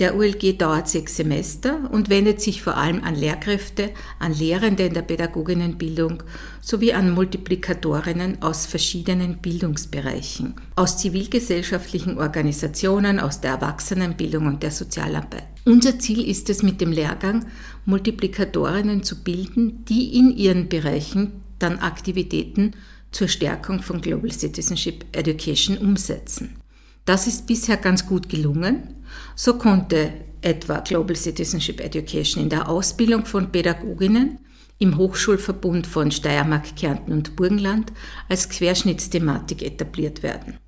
Der 0.00 0.16
ULG 0.16 0.58
dauert 0.58 0.88
sechs 0.88 1.16
Semester 1.16 1.88
und 1.92 2.08
wendet 2.08 2.40
sich 2.40 2.62
vor 2.62 2.76
allem 2.76 3.04
an 3.04 3.14
Lehrkräfte, 3.14 3.90
an 4.18 4.34
Lehrende 4.34 4.86
in 4.86 4.94
der 4.94 5.02
Pädagoginnenbildung 5.02 6.24
sowie 6.60 6.92
an 6.92 7.12
Multiplikatorinnen 7.12 8.42
aus 8.42 8.66
verschiedenen 8.66 9.38
Bildungsbereichen, 9.38 10.56
aus 10.74 10.98
zivilgesellschaftlichen 10.98 12.18
Organisationen, 12.18 13.20
aus 13.20 13.40
der 13.40 13.52
Erwachsenenbildung 13.52 14.48
und 14.48 14.64
der 14.64 14.72
Sozialarbeit. 14.72 15.46
Unser 15.64 15.96
Ziel 16.00 16.28
ist 16.28 16.50
es 16.50 16.64
mit 16.64 16.80
dem 16.80 16.90
Lehrgang, 16.90 17.46
Multiplikatorinnen 17.84 19.04
zu 19.04 19.22
bilden, 19.22 19.84
die 19.84 20.18
in 20.18 20.36
ihren 20.36 20.68
Bereichen 20.68 21.40
dann 21.60 21.78
Aktivitäten 21.78 22.72
zur 23.12 23.28
Stärkung 23.28 23.80
von 23.80 24.00
Global 24.00 24.32
Citizenship 24.32 25.04
Education 25.12 25.78
umsetzen. 25.78 26.63
Das 27.04 27.26
ist 27.26 27.46
bisher 27.46 27.76
ganz 27.76 28.06
gut 28.06 28.28
gelungen. 28.28 29.04
So 29.34 29.58
konnte 29.58 30.12
etwa 30.40 30.80
Global 30.80 31.16
Citizenship 31.16 31.80
Education 31.80 32.42
in 32.42 32.50
der 32.50 32.68
Ausbildung 32.68 33.26
von 33.26 33.50
Pädagoginnen 33.52 34.38
im 34.78 34.96
Hochschulverbund 34.96 35.86
von 35.86 36.10
Steiermark, 36.10 36.76
Kärnten 36.76 37.12
und 37.12 37.36
Burgenland 37.36 37.92
als 38.28 38.48
Querschnittsthematik 38.48 39.62
etabliert 39.62 40.22
werden. 40.22 40.58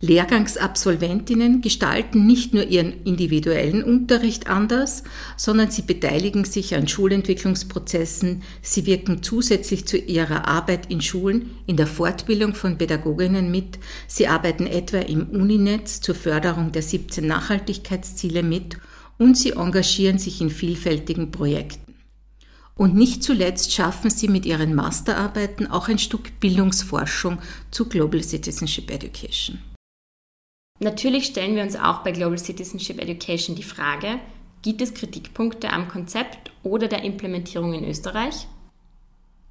Lehrgangsabsolventinnen 0.00 1.60
gestalten 1.60 2.24
nicht 2.24 2.54
nur 2.54 2.64
ihren 2.64 3.02
individuellen 3.02 3.82
Unterricht 3.82 4.46
anders, 4.46 5.02
sondern 5.36 5.72
sie 5.72 5.82
beteiligen 5.82 6.44
sich 6.44 6.76
an 6.76 6.86
Schulentwicklungsprozessen, 6.86 8.44
sie 8.62 8.86
wirken 8.86 9.24
zusätzlich 9.24 9.86
zu 9.88 9.98
ihrer 9.98 10.46
Arbeit 10.46 10.88
in 10.88 11.00
Schulen 11.00 11.50
in 11.66 11.76
der 11.76 11.88
Fortbildung 11.88 12.54
von 12.54 12.78
Pädagoginnen 12.78 13.50
mit, 13.50 13.80
sie 14.06 14.28
arbeiten 14.28 14.68
etwa 14.68 14.98
im 14.98 15.30
Uninetz 15.30 16.00
zur 16.00 16.14
Förderung 16.14 16.70
der 16.70 16.82
17 16.82 17.26
Nachhaltigkeitsziele 17.26 18.44
mit 18.44 18.76
und 19.18 19.36
sie 19.36 19.50
engagieren 19.50 20.18
sich 20.18 20.40
in 20.40 20.50
vielfältigen 20.50 21.32
Projekten. 21.32 21.96
Und 22.76 22.94
nicht 22.94 23.24
zuletzt 23.24 23.72
schaffen 23.72 24.10
sie 24.10 24.28
mit 24.28 24.46
ihren 24.46 24.76
Masterarbeiten 24.76 25.66
auch 25.66 25.88
ein 25.88 25.98
Stück 25.98 26.38
Bildungsforschung 26.38 27.38
zu 27.72 27.88
Global 27.88 28.22
Citizenship 28.22 28.92
Education. 28.92 29.58
Natürlich 30.80 31.26
stellen 31.26 31.56
wir 31.56 31.62
uns 31.62 31.76
auch 31.76 32.04
bei 32.04 32.12
Global 32.12 32.38
Citizenship 32.38 33.00
Education 33.00 33.56
die 33.56 33.64
Frage, 33.64 34.20
gibt 34.62 34.80
es 34.80 34.94
Kritikpunkte 34.94 35.70
am 35.70 35.88
Konzept 35.88 36.52
oder 36.62 36.88
der 36.88 37.02
Implementierung 37.04 37.72
in 37.72 37.84
Österreich? 37.84 38.46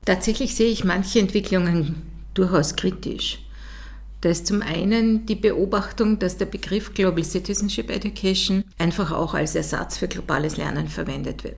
Tatsächlich 0.06 0.56
sehe 0.56 0.72
ich 0.72 0.86
manche 0.86 1.20
Entwicklungen 1.20 2.02
durchaus 2.34 2.76
kritisch. 2.76 3.40
Da 4.22 4.30
ist 4.30 4.48
zum 4.48 4.62
einen 4.62 5.26
die 5.26 5.36
Beobachtung, 5.36 6.18
dass 6.18 6.38
der 6.38 6.46
Begriff 6.46 6.94
Global 6.94 7.24
Citizenship 7.24 7.90
Education 7.92 8.64
einfach 8.78 9.12
auch 9.12 9.34
als 9.34 9.54
Ersatz 9.54 9.98
für 9.98 10.08
globales 10.08 10.58
Lernen 10.58 10.88
verwendet 10.88 11.44
wird. 11.44 11.58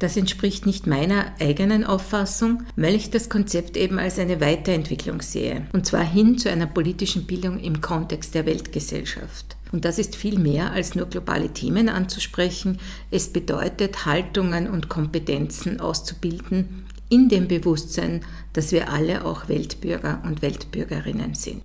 Das 0.00 0.16
entspricht 0.16 0.64
nicht 0.64 0.86
meiner 0.86 1.32
eigenen 1.40 1.82
Auffassung, 1.82 2.62
weil 2.76 2.94
ich 2.94 3.10
das 3.10 3.28
Konzept 3.28 3.76
eben 3.76 3.98
als 3.98 4.20
eine 4.20 4.40
Weiterentwicklung 4.40 5.22
sehe, 5.22 5.66
und 5.72 5.86
zwar 5.86 6.04
hin 6.04 6.38
zu 6.38 6.48
einer 6.48 6.66
politischen 6.66 7.26
Bildung 7.26 7.58
im 7.58 7.80
Kontext 7.80 8.36
der 8.36 8.46
Weltgesellschaft. 8.46 9.56
Und 9.72 9.84
das 9.84 9.98
ist 9.98 10.14
viel 10.14 10.38
mehr 10.38 10.70
als 10.70 10.94
nur 10.94 11.06
globale 11.06 11.52
Themen 11.52 11.88
anzusprechen. 11.88 12.78
Es 13.10 13.32
bedeutet, 13.32 14.06
Haltungen 14.06 14.68
und 14.68 14.88
Kompetenzen 14.88 15.80
auszubilden 15.80 16.86
in 17.08 17.28
dem 17.28 17.48
Bewusstsein, 17.48 18.24
dass 18.52 18.70
wir 18.70 18.92
alle 18.92 19.24
auch 19.24 19.48
Weltbürger 19.48 20.22
und 20.24 20.42
Weltbürgerinnen 20.42 21.34
sind. 21.34 21.62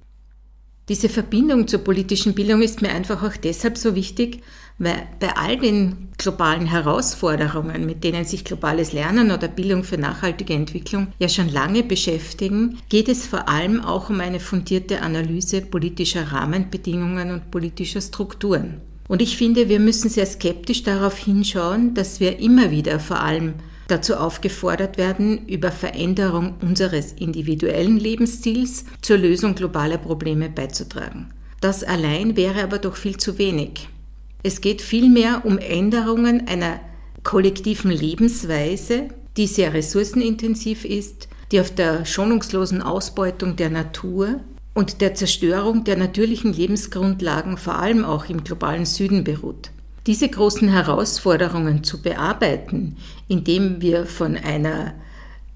Diese 0.89 1.07
Verbindung 1.07 1.67
zur 1.69 1.79
politischen 1.79 2.33
Bildung 2.33 2.61
ist 2.61 2.81
mir 2.81 2.89
einfach 2.89 3.23
auch 3.23 3.37
deshalb 3.37 3.77
so 3.77 3.95
wichtig, 3.95 4.41
weil 4.79 5.07
bei 5.19 5.35
all 5.37 5.57
den 5.57 6.09
globalen 6.17 6.65
Herausforderungen, 6.65 7.85
mit 7.85 8.03
denen 8.03 8.25
sich 8.25 8.43
globales 8.43 8.91
Lernen 8.91 9.31
oder 9.31 9.47
Bildung 9.47 9.85
für 9.85 9.97
nachhaltige 9.97 10.53
Entwicklung 10.53 11.07
ja 11.19 11.29
schon 11.29 11.47
lange 11.47 11.83
beschäftigen, 11.83 12.79
geht 12.89 13.07
es 13.07 13.25
vor 13.25 13.47
allem 13.47 13.79
auch 13.79 14.09
um 14.09 14.19
eine 14.19 14.41
fundierte 14.41 15.01
Analyse 15.01 15.61
politischer 15.61 16.33
Rahmenbedingungen 16.33 17.31
und 17.31 17.49
politischer 17.49 18.01
Strukturen. 18.01 18.81
Und 19.07 19.21
ich 19.21 19.37
finde, 19.37 19.69
wir 19.69 19.79
müssen 19.79 20.09
sehr 20.09 20.25
skeptisch 20.25 20.83
darauf 20.83 21.17
hinschauen, 21.17 21.93
dass 21.93 22.19
wir 22.19 22.39
immer 22.39 22.71
wieder 22.71 22.99
vor 22.99 23.21
allem 23.21 23.53
dazu 23.93 24.15
aufgefordert 24.15 24.97
werden, 24.97 25.47
über 25.47 25.71
Veränderung 25.71 26.55
unseres 26.61 27.13
individuellen 27.13 27.97
Lebensstils 27.97 28.85
zur 29.01 29.17
Lösung 29.17 29.53
globaler 29.53 29.99
Probleme 29.99 30.49
beizutragen. 30.49 31.31
Das 31.61 31.83
allein 31.83 32.35
wäre 32.35 32.63
aber 32.63 32.79
doch 32.79 32.95
viel 32.95 33.17
zu 33.17 33.37
wenig. 33.37 33.87
Es 34.41 34.59
geht 34.61 34.81
vielmehr 34.81 35.45
um 35.45 35.59
Änderungen 35.59 36.47
einer 36.47 36.79
kollektiven 37.21 37.91
Lebensweise, 37.91 39.09
die 39.37 39.47
sehr 39.47 39.73
ressourcenintensiv 39.73 40.83
ist, 40.83 41.29
die 41.51 41.61
auf 41.61 41.71
der 41.71 42.03
schonungslosen 42.03 42.81
Ausbeutung 42.81 43.55
der 43.55 43.69
Natur 43.69 44.41
und 44.73 45.01
der 45.01 45.13
Zerstörung 45.13 45.83
der 45.83 45.97
natürlichen 45.97 46.51
Lebensgrundlagen 46.51 47.57
vor 47.57 47.75
allem 47.75 48.03
auch 48.03 48.25
im 48.25 48.43
globalen 48.43 48.85
Süden 48.85 49.23
beruht. 49.23 49.71
Diese 50.05 50.27
großen 50.27 50.67
Herausforderungen 50.67 51.85
zu 51.85 52.01
bearbeiten, 52.01 52.97
indem 53.29 53.81
wir 53.81 54.05
von 54.05 54.35
einer 54.35 54.95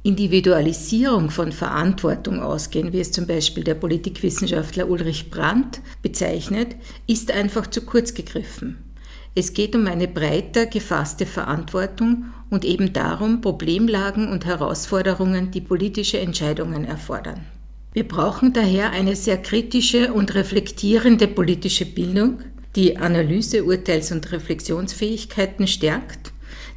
Individualisierung 0.04 1.32
von 1.32 1.52
Verantwortung 1.52 2.40
ausgehen, 2.40 2.94
wie 2.94 3.02
es 3.02 3.12
zum 3.12 3.28
Beispiel 3.28 3.66
der 3.66 3.76
Politikwissenschaftler 3.76 4.90
Ulrich 4.90 5.30
Brandt 5.30 5.82
bezeichnet, 6.02 6.78
ist 7.08 7.30
einfach 7.30 7.68
zu 7.68 7.82
kurz 7.82 8.14
gegriffen. 8.14 8.78
Es 9.36 9.54
geht 9.54 9.76
um 9.76 9.86
eine 9.86 10.08
breiter 10.08 10.66
gefasste 10.66 11.26
Verantwortung 11.26 12.28
und 12.50 12.64
eben 12.64 12.94
darum, 12.94 13.42
Problemlagen 13.42 14.30
und 14.30 14.46
Herausforderungen, 14.46 15.52
die 15.52 15.62
politische 15.62 16.20
Entscheidungen 16.20 16.86
erfordern. 16.86 17.46
Wir 17.92 18.08
brauchen 18.08 18.54
daher 18.54 18.92
eine 18.92 19.18
sehr 19.18 19.42
kritische 19.42 20.14
und 20.14 20.36
reflektierende 20.36 21.28
politische 21.28 21.86
Bildung, 21.86 22.40
die 22.78 22.96
Analyse, 22.96 23.66
Urteils- 23.66 24.14
und 24.14 24.32
Reflexionsfähigkeiten 24.32 25.68
stärkt 25.68 26.32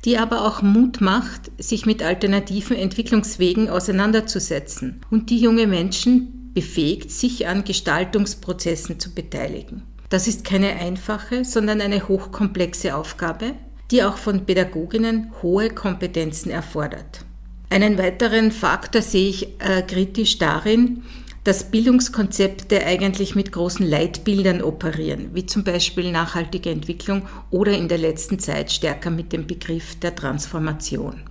die 0.04 0.16
aber 0.16 0.46
auch 0.46 0.62
Mut 0.62 1.00
macht, 1.00 1.50
sich 1.58 1.86
mit 1.86 2.02
alternativen 2.02 2.76
Entwicklungswegen 2.76 3.68
auseinanderzusetzen 3.68 5.00
und 5.10 5.30
die 5.30 5.38
junge 5.38 5.66
Menschen 5.66 6.52
befähigt, 6.54 7.10
sich 7.10 7.46
an 7.46 7.64
Gestaltungsprozessen 7.64 8.98
zu 8.98 9.14
beteiligen. 9.14 9.82
Das 10.08 10.26
ist 10.26 10.44
keine 10.44 10.70
einfache, 10.70 11.44
sondern 11.44 11.80
eine 11.80 12.08
hochkomplexe 12.08 12.96
Aufgabe, 12.96 13.52
die 13.90 14.02
auch 14.02 14.16
von 14.16 14.46
Pädagoginnen 14.46 15.32
hohe 15.42 15.70
Kompetenzen 15.70 16.50
erfordert. 16.50 17.24
Einen 17.68 17.98
weiteren 17.98 18.50
Faktor 18.50 19.02
sehe 19.02 19.28
ich 19.28 19.60
äh, 19.60 19.82
kritisch 19.82 20.38
darin, 20.38 21.02
dass 21.44 21.70
Bildungskonzepte 21.70 22.84
eigentlich 22.84 23.34
mit 23.34 23.52
großen 23.52 23.86
Leitbildern 23.88 24.62
operieren, 24.62 25.30
wie 25.32 25.46
zum 25.46 25.64
Beispiel 25.64 26.12
nachhaltige 26.12 26.70
Entwicklung 26.70 27.22
oder 27.50 27.72
in 27.72 27.88
der 27.88 27.98
letzten 27.98 28.38
Zeit 28.38 28.70
stärker 28.70 29.10
mit 29.10 29.32
dem 29.32 29.46
Begriff 29.46 29.98
der 30.00 30.14
Transformation. 30.14 31.22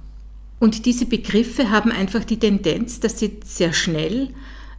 Und 0.60 0.86
diese 0.86 1.06
Begriffe 1.06 1.70
haben 1.70 1.92
einfach 1.92 2.24
die 2.24 2.40
Tendenz, 2.40 3.00
dass 3.00 3.20
sie 3.20 3.40
sehr 3.46 3.72
schnell 3.72 4.30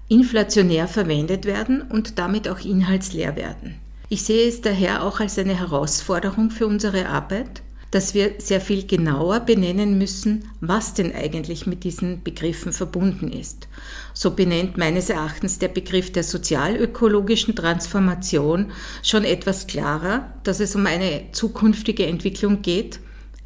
inflationär 0.08 0.88
verwendet 0.88 1.46
werden 1.46 1.82
und 1.82 2.18
damit 2.18 2.48
auch 2.48 2.60
inhaltsleer 2.60 3.36
werden. 3.36 3.76
Ich 4.08 4.24
sehe 4.24 4.48
es 4.48 4.60
daher 4.60 5.04
auch 5.04 5.20
als 5.20 5.38
eine 5.38 5.58
Herausforderung 5.58 6.50
für 6.50 6.66
unsere 6.66 7.08
Arbeit, 7.08 7.62
dass 7.90 8.14
wir 8.14 8.34
sehr 8.38 8.60
viel 8.60 8.86
genauer 8.86 9.40
benennen 9.40 9.98
müssen, 9.98 10.44
was 10.60 10.94
denn 10.94 11.12
eigentlich 11.14 11.66
mit 11.66 11.84
diesen 11.84 12.22
Begriffen 12.22 12.72
verbunden 12.72 13.32
ist. 13.32 13.68
So 14.14 14.32
benennt 14.32 14.76
meines 14.76 15.10
Erachtens 15.10 15.58
der 15.58 15.68
Begriff 15.68 16.12
der 16.12 16.22
sozialökologischen 16.22 17.56
Transformation 17.56 18.72
schon 19.02 19.24
etwas 19.24 19.66
klarer, 19.66 20.32
dass 20.44 20.60
es 20.60 20.76
um 20.76 20.86
eine 20.86 21.32
zukünftige 21.32 22.06
Entwicklung 22.06 22.62
geht, 22.62 23.00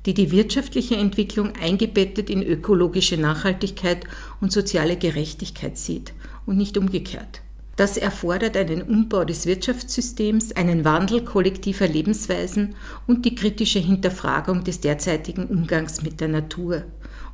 die 0.06 0.14
die 0.14 0.30
wirtschaftliche 0.30 0.96
Entwicklung 0.96 1.52
eingebettet 1.60 2.28
in 2.28 2.42
ökologische 2.42 3.16
Nachhaltigkeit 3.16 4.04
und 4.40 4.52
soziale 4.52 4.96
Gerechtigkeit 4.96 5.78
sieht 5.78 6.12
und 6.44 6.58
nicht 6.58 6.76
umgekehrt. 6.76 7.43
Das 7.76 7.96
erfordert 7.96 8.56
einen 8.56 8.82
Umbau 8.82 9.24
des 9.24 9.46
Wirtschaftssystems, 9.46 10.52
einen 10.52 10.84
Wandel 10.84 11.24
kollektiver 11.24 11.88
Lebensweisen 11.88 12.76
und 13.06 13.24
die 13.24 13.34
kritische 13.34 13.80
Hinterfragung 13.80 14.62
des 14.62 14.80
derzeitigen 14.80 15.46
Umgangs 15.46 16.02
mit 16.02 16.20
der 16.20 16.28
Natur 16.28 16.84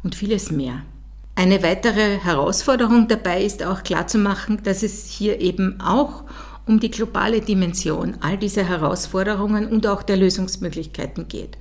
und 0.02 0.14
vieles 0.14 0.50
mehr. 0.50 0.82
Eine 1.34 1.62
weitere 1.62 2.18
Herausforderung 2.18 3.08
dabei 3.08 3.42
ist 3.42 3.62
auch 3.62 3.82
klarzumachen, 3.82 4.62
dass 4.62 4.82
es 4.82 5.06
hier 5.06 5.40
eben 5.40 5.80
auch 5.80 6.24
um 6.66 6.80
die 6.80 6.90
globale 6.90 7.40
Dimension 7.40 8.16
all 8.20 8.38
dieser 8.38 8.64
Herausforderungen 8.64 9.66
und 9.66 9.86
auch 9.86 10.02
der 10.02 10.16
Lösungsmöglichkeiten 10.16 11.28
geht. 11.28 11.58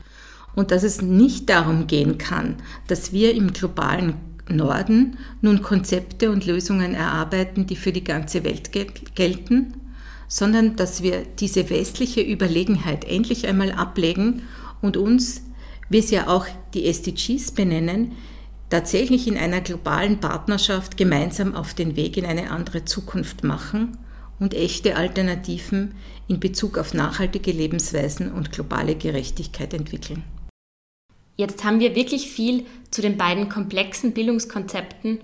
Und 0.56 0.72
dass 0.72 0.84
es 0.84 1.02
nicht 1.02 1.50
darum 1.50 1.88
gehen 1.88 2.18
kann, 2.18 2.58
dass 2.88 3.12
wir 3.12 3.34
im 3.34 3.54
globalen 3.54 4.16
Norden 4.56 5.18
nun 5.42 5.62
Konzepte 5.62 6.32
und 6.32 6.46
Lösungen 6.46 6.94
erarbeiten, 6.94 7.68
die 7.68 7.76
für 7.76 7.92
die 7.92 8.04
ganze 8.04 8.44
Welt 8.44 8.72
gelten, 9.16 9.74
sondern 10.28 10.76
dass 10.76 11.02
wir 11.04 11.24
diese 11.40 11.70
westliche 11.70 12.22
Überlegenheit 12.22 13.06
endlich 13.06 13.48
einmal 13.48 13.72
ablegen 13.72 14.44
und 14.82 14.98
uns, 14.98 15.44
wie 15.90 16.00
es 16.00 16.12
ja 16.12 16.28
auch 16.28 16.46
die 16.74 16.86
SDGs 16.86 17.52
benennen, 17.52 18.14
tatsächlich 18.70 19.28
in 19.28 19.38
einer 19.38 19.62
globalen 19.62 20.20
Partnerschaft 20.20 20.98
gemeinsam 20.98 21.56
auf 21.56 21.74
den 21.74 21.96
Weg 21.96 22.18
in 22.18 22.26
eine 22.26 22.52
andere 22.52 22.86
Zukunft 22.86 23.44
machen 23.44 23.98
und 24.40 24.54
echte 24.54 24.96
Alternativen 24.96 25.96
in 26.28 26.40
Bezug 26.40 26.78
auf 26.78 26.94
nachhaltige 26.94 27.52
Lebensweisen 27.52 28.32
und 28.32 28.52
globale 28.52 28.96
Gerechtigkeit 28.96 29.74
entwickeln. 29.74 30.24
Jetzt 31.40 31.64
haben 31.64 31.80
wir 31.80 31.96
wirklich 31.96 32.30
viel 32.30 32.66
zu 32.92 33.02
den 33.02 33.16
beiden 33.16 33.48
komplexen 33.48 34.14
Bildungskonzepten 34.14 35.22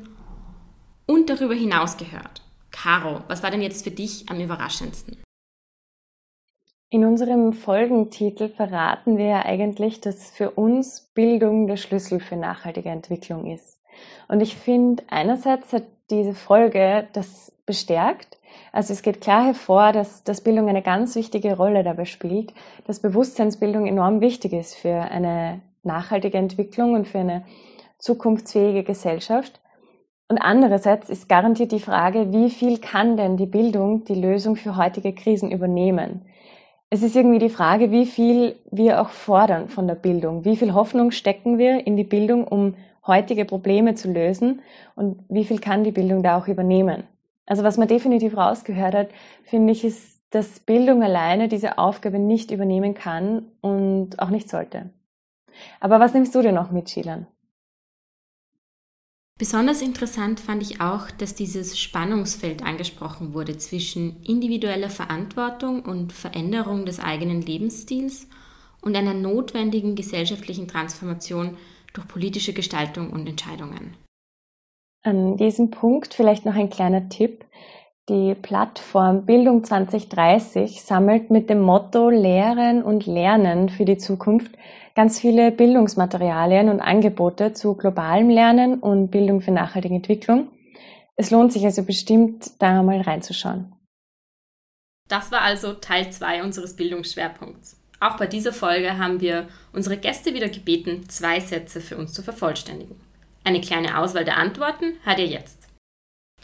und 1.06 1.30
darüber 1.30 1.54
hinaus 1.54 1.98
gehört. 1.98 2.42
Caro, 2.72 3.20
was 3.28 3.44
war 3.44 3.52
denn 3.52 3.62
jetzt 3.62 3.84
für 3.84 3.92
dich 3.92 4.30
am 4.30 4.40
überraschendsten? 4.40 5.18
In 6.90 7.04
unserem 7.04 7.52
Folgentitel 7.52 8.48
verraten 8.48 9.18
wir 9.18 9.26
ja 9.26 9.46
eigentlich, 9.46 10.00
dass 10.00 10.30
für 10.30 10.52
uns 10.52 11.12
Bildung 11.14 11.68
der 11.68 11.76
Schlüssel 11.76 12.22
für 12.22 12.38
nachhaltige 12.38 12.88
Entwicklung 12.88 13.52
ist. 13.52 13.82
Und 14.30 14.40
ich 14.40 14.56
finde, 14.56 15.04
einerseits 15.10 15.74
hat 15.74 15.84
diese 16.10 16.34
Folge 16.34 17.10
das 17.12 17.52
bestärkt. 17.66 18.38
Also 18.72 18.94
es 18.94 19.02
geht 19.02 19.20
klar 19.20 19.44
hervor, 19.44 19.92
dass, 19.92 20.24
dass 20.24 20.40
Bildung 20.40 20.70
eine 20.70 20.82
ganz 20.82 21.14
wichtige 21.18 21.58
Rolle 21.58 21.84
dabei 21.84 22.06
spielt, 22.06 22.54
dass 22.88 23.02
Bewusstseinsbildung 23.02 23.86
enorm 23.86 24.22
wichtig 24.22 24.54
ist 24.54 24.76
für 24.76 24.96
eine 24.96 25.60
nachhaltige 25.86 26.38
Entwicklung 26.38 26.94
und 26.94 27.08
für 27.08 27.20
eine 27.20 27.46
zukunftsfähige 27.98 28.84
Gesellschaft. 28.84 29.60
Und 30.28 30.40
andererseits 30.40 31.10
ist 31.10 31.30
garantiert 31.30 31.72
die 31.72 31.80
Frage, 31.80 32.34
wie 32.34 32.50
viel 32.50 32.80
kann 32.80 33.16
denn 33.16 33.38
die 33.38 33.46
Bildung 33.46 34.06
die 34.06 34.16
Lösung 34.16 34.56
für 34.56 34.76
heutige 34.76 35.14
Krisen 35.14 35.52
übernehmen? 35.52 36.26
Es 36.90 37.04
ist 37.04 37.16
irgendwie 37.16 37.40
die 37.40 37.50
Frage, 37.50 37.92
wie 37.92 38.06
viel 38.06 38.56
wir 38.72 39.02
auch 39.02 39.10
fordern 39.10 39.70
von 39.70 39.88
der 39.88 39.96
Bildung. 39.96 40.46
Wie 40.46 40.56
viel 40.56 40.74
Hoffnung 40.74 41.12
stecken 41.12 41.58
wir 41.58 41.86
in 41.86 41.98
die 41.98 42.04
Bildung, 42.04 42.48
um 42.48 42.76
heutige 43.06 43.46
Probleme 43.46 43.96
zu 43.96 44.12
lösen? 44.12 44.62
Und 44.96 45.20
wie 45.30 45.46
viel 45.46 45.60
kann 45.60 45.84
die 45.84 45.92
Bildung 45.92 46.24
da 46.24 46.38
auch 46.38 46.48
übernehmen? 46.48 47.04
Also 47.46 47.64
was 47.64 47.78
man 47.78 47.88
definitiv 47.88 48.38
rausgehört 48.38 48.96
hat, 48.96 49.08
finde 49.44 49.74
ich, 49.74 49.84
ist, 49.84 50.22
dass 50.32 50.60
Bildung 50.60 51.04
alleine 51.04 51.48
diese 51.48 51.78
Aufgabe 51.78 52.20
nicht 52.20 52.52
übernehmen 52.52 52.94
kann 52.94 53.46
und 53.62 54.20
auch 54.20 54.30
nicht 54.30 54.50
sollte. 54.50 54.90
Aber 55.80 56.00
was 56.00 56.14
nimmst 56.14 56.34
du 56.36 56.42
denn 56.42 56.56
noch 56.56 56.72
mit, 56.72 56.90
Shilan? 56.90 57.28
Besonders 59.38 59.82
interessant 59.82 60.40
fand 60.40 60.64
ich 60.64 60.80
auch, 60.80 61.12
dass 61.12 61.36
dieses 61.36 61.78
Spannungsfeld 61.78 62.64
angesprochen 62.64 63.34
wurde 63.34 63.58
zwischen 63.58 64.24
individueller 64.24 64.90
Verantwortung 64.90 65.82
und 65.82 66.14
Veränderung 66.14 66.86
des 66.86 67.02
eigenen 67.02 67.42
Lebensstils 67.42 68.30
und 68.82 68.96
einer 68.96 69.14
notwendigen 69.14 69.96
gesellschaftlichen 69.96 70.70
Transformation 70.70 71.58
durch 71.94 72.08
politische 72.08 72.54
Gestaltung 72.54 73.10
und 73.10 73.28
Entscheidungen. 73.28 73.98
An 75.04 75.36
diesem 75.36 75.70
Punkt 75.70 76.14
vielleicht 76.14 76.46
noch 76.46 76.56
ein 76.56 76.70
kleiner 76.70 77.10
Tipp. 77.10 77.46
Die 78.08 78.36
Plattform 78.36 79.26
Bildung 79.26 79.64
2030 79.64 80.84
sammelt 80.84 81.32
mit 81.32 81.50
dem 81.50 81.62
Motto 81.62 82.12
Lehren 82.12 82.84
und 82.84 83.08
Lernen 83.08 83.68
für 83.70 83.84
die 83.84 83.98
Zukunft 83.98 84.52
ganz 84.94 85.20
viele 85.20 85.52
Bildungsmaterialien 85.52 86.70
und 86.70 86.82
Angebote 86.82 87.54
zu 87.54 87.74
globalem 87.74 88.30
Lernen 88.30 88.80
und 88.80 89.10
Bildung 89.10 89.42
für 89.42 89.50
nachhaltige 89.50 89.96
Entwicklung. 89.96 90.50
Es 91.16 91.32
lohnt 91.32 91.52
sich 91.52 91.66
also 91.66 91.82
bestimmt, 91.82 92.52
da 92.60 92.84
mal 92.84 93.02
reinzuschauen. 93.02 93.74
Das 95.10 95.32
war 95.32 95.42
also 95.42 95.74
Teil 95.74 96.12
2 96.12 96.44
unseres 96.44 96.76
Bildungsschwerpunkts. 96.76 97.82
Auch 98.00 98.18
bei 98.18 98.28
dieser 98.28 98.54
Folge 98.54 99.00
haben 99.00 99.20
wir 99.20 99.48
unsere 99.74 99.98
Gäste 99.98 100.36
wieder 100.36 100.50
gebeten, 100.50 101.10
zwei 101.10 101.40
Sätze 101.40 101.82
für 101.82 101.98
uns 101.98 102.14
zu 102.14 102.22
vervollständigen. 102.22 103.02
Eine 103.44 103.62
kleine 103.62 103.98
Auswahl 103.98 104.26
der 104.26 104.38
Antworten 104.38 104.98
hat 105.04 105.18
ihr 105.18 105.28
jetzt. 105.28 105.65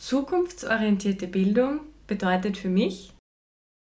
Zukunftsorientierte 0.02 1.28
Bildung 1.28 1.82
bedeutet 2.08 2.58
für 2.58 2.70
mich 2.70 3.14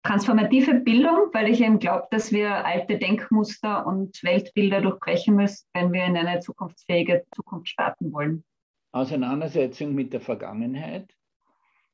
transformative 0.05 0.73
Bildung, 0.81 1.29
weil 1.31 1.49
ich 1.49 1.61
eben 1.61 1.79
glaube, 1.79 2.07
dass 2.11 2.33
wir 2.33 2.65
alte 2.65 2.97
Denkmuster 2.97 3.87
und 3.87 4.21
Weltbilder 4.21 4.81
durchbrechen 4.81 5.33
müssen, 5.37 5.65
wenn 5.73 5.93
wir 5.93 6.03
in 6.03 6.17
eine 6.17 6.41
zukunftsfähige 6.41 7.23
Zukunft 7.33 7.69
starten 7.69 8.11
wollen. 8.11 8.43
Auseinandersetzung 8.91 9.95
mit 9.95 10.11
der 10.11 10.19
Vergangenheit, 10.19 11.09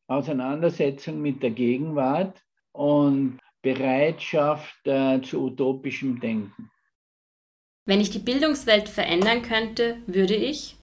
Auseinandersetzung 0.07 1.22
mit 1.22 1.43
der 1.43 1.51
Gegenwart 1.51 2.43
und 2.72 3.38
Bereitschaft 3.62 4.88
äh, 4.88 5.22
zu 5.22 5.45
utopischem 5.45 6.20
Denken. 6.20 6.72
Wenn 7.86 8.01
ich 8.01 8.10
die 8.10 8.18
Bildungswelt 8.18 8.89
verändern 8.89 9.43
könnte, 9.43 10.01
würde 10.07 10.36
ich 10.36 10.78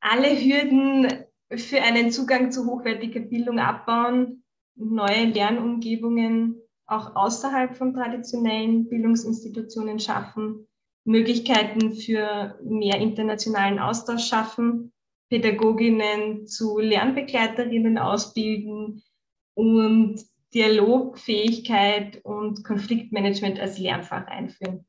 alle 0.00 0.28
Hürden 0.28 1.24
für 1.56 1.82
einen 1.82 2.10
Zugang 2.10 2.50
zu 2.52 2.66
hochwertiger 2.66 3.20
Bildung 3.20 3.58
abbauen, 3.58 4.44
neue 4.76 5.26
Lernumgebungen 5.26 6.60
auch 6.86 7.16
außerhalb 7.16 7.76
von 7.76 7.94
traditionellen 7.94 8.88
Bildungsinstitutionen 8.88 9.98
schaffen, 9.98 10.66
Möglichkeiten 11.04 11.94
für 11.94 12.58
mehr 12.62 12.98
internationalen 12.98 13.78
Austausch 13.78 14.26
schaffen, 14.26 14.92
Pädagoginnen 15.30 16.46
zu 16.46 16.78
Lernbegleiterinnen 16.78 17.98
ausbilden 17.98 19.02
und 19.54 20.20
Dialogfähigkeit 20.52 22.24
und 22.24 22.64
Konfliktmanagement 22.64 23.58
als 23.58 23.78
Lernfach 23.78 24.26
einführen. 24.26 24.86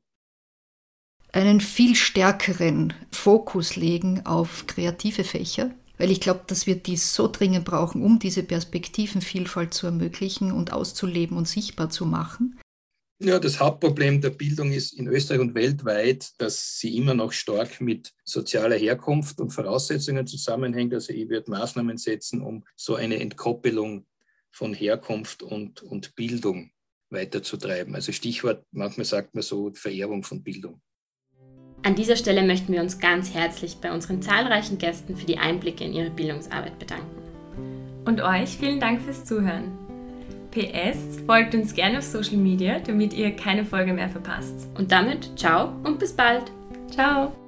Einen 1.32 1.60
viel 1.60 1.94
stärkeren 1.94 2.94
Fokus 3.10 3.76
legen 3.76 4.24
auf 4.24 4.66
kreative 4.66 5.24
Fächer, 5.24 5.74
weil 5.98 6.10
ich 6.10 6.20
glaube, 6.20 6.42
dass 6.46 6.66
wir 6.66 6.76
dies 6.76 7.14
so 7.14 7.28
dringend 7.28 7.64
brauchen, 7.64 8.02
um 8.02 8.18
diese 8.18 8.42
Perspektivenvielfalt 8.42 9.74
zu 9.74 9.86
ermöglichen 9.86 10.52
und 10.52 10.72
auszuleben 10.72 11.36
und 11.36 11.48
sichtbar 11.48 11.90
zu 11.90 12.06
machen. 12.06 12.58
Ja, 13.18 13.38
das 13.38 13.60
Hauptproblem 13.60 14.20
der 14.20 14.28
Bildung 14.28 14.72
ist 14.72 14.92
in 14.92 15.06
Österreich 15.06 15.40
und 15.40 15.54
weltweit, 15.54 16.32
dass 16.36 16.78
sie 16.78 16.98
immer 16.98 17.14
noch 17.14 17.32
stark 17.32 17.80
mit 17.80 18.12
sozialer 18.24 18.76
Herkunft 18.76 19.40
und 19.40 19.50
Voraussetzungen 19.50 20.26
zusammenhängt. 20.26 20.92
Also 20.92 21.14
ich 21.14 21.26
werde 21.30 21.50
Maßnahmen 21.50 21.96
setzen, 21.96 22.42
um 22.42 22.64
so 22.76 22.94
eine 22.94 23.18
Entkoppelung 23.18 24.06
von 24.50 24.74
Herkunft 24.74 25.42
und, 25.42 25.82
und 25.82 26.14
Bildung 26.14 26.72
weiterzutreiben. 27.08 27.94
Also 27.94 28.12
Stichwort, 28.12 28.64
manchmal 28.70 29.06
sagt 29.06 29.34
man 29.34 29.42
so 29.42 29.72
Vererbung 29.72 30.22
von 30.22 30.42
Bildung. 30.42 30.82
An 31.82 31.94
dieser 31.94 32.16
Stelle 32.16 32.42
möchten 32.42 32.72
wir 32.72 32.80
uns 32.80 32.98
ganz 32.98 33.32
herzlich 33.32 33.76
bei 33.80 33.92
unseren 33.92 34.20
zahlreichen 34.20 34.78
Gästen 34.78 35.16
für 35.16 35.26
die 35.26 35.38
Einblicke 35.38 35.84
in 35.84 35.92
ihre 35.92 36.10
Bildungsarbeit 36.10 36.78
bedanken. 36.78 37.06
Und 38.04 38.20
euch 38.20 38.56
vielen 38.56 38.80
Dank 38.80 39.02
fürs 39.02 39.24
Zuhören. 39.24 39.72
PS, 40.50 41.20
folgt 41.26 41.54
uns 41.54 41.74
gerne 41.74 41.98
auf 41.98 42.04
Social 42.04 42.38
Media, 42.38 42.78
damit 42.78 43.12
ihr 43.12 43.36
keine 43.36 43.64
Folge 43.64 43.92
mehr 43.92 44.08
verpasst. 44.08 44.68
Und 44.78 44.90
damit 44.90 45.38
ciao 45.38 45.72
und 45.84 45.98
bis 45.98 46.12
bald. 46.12 46.50
Ciao. 46.90 47.45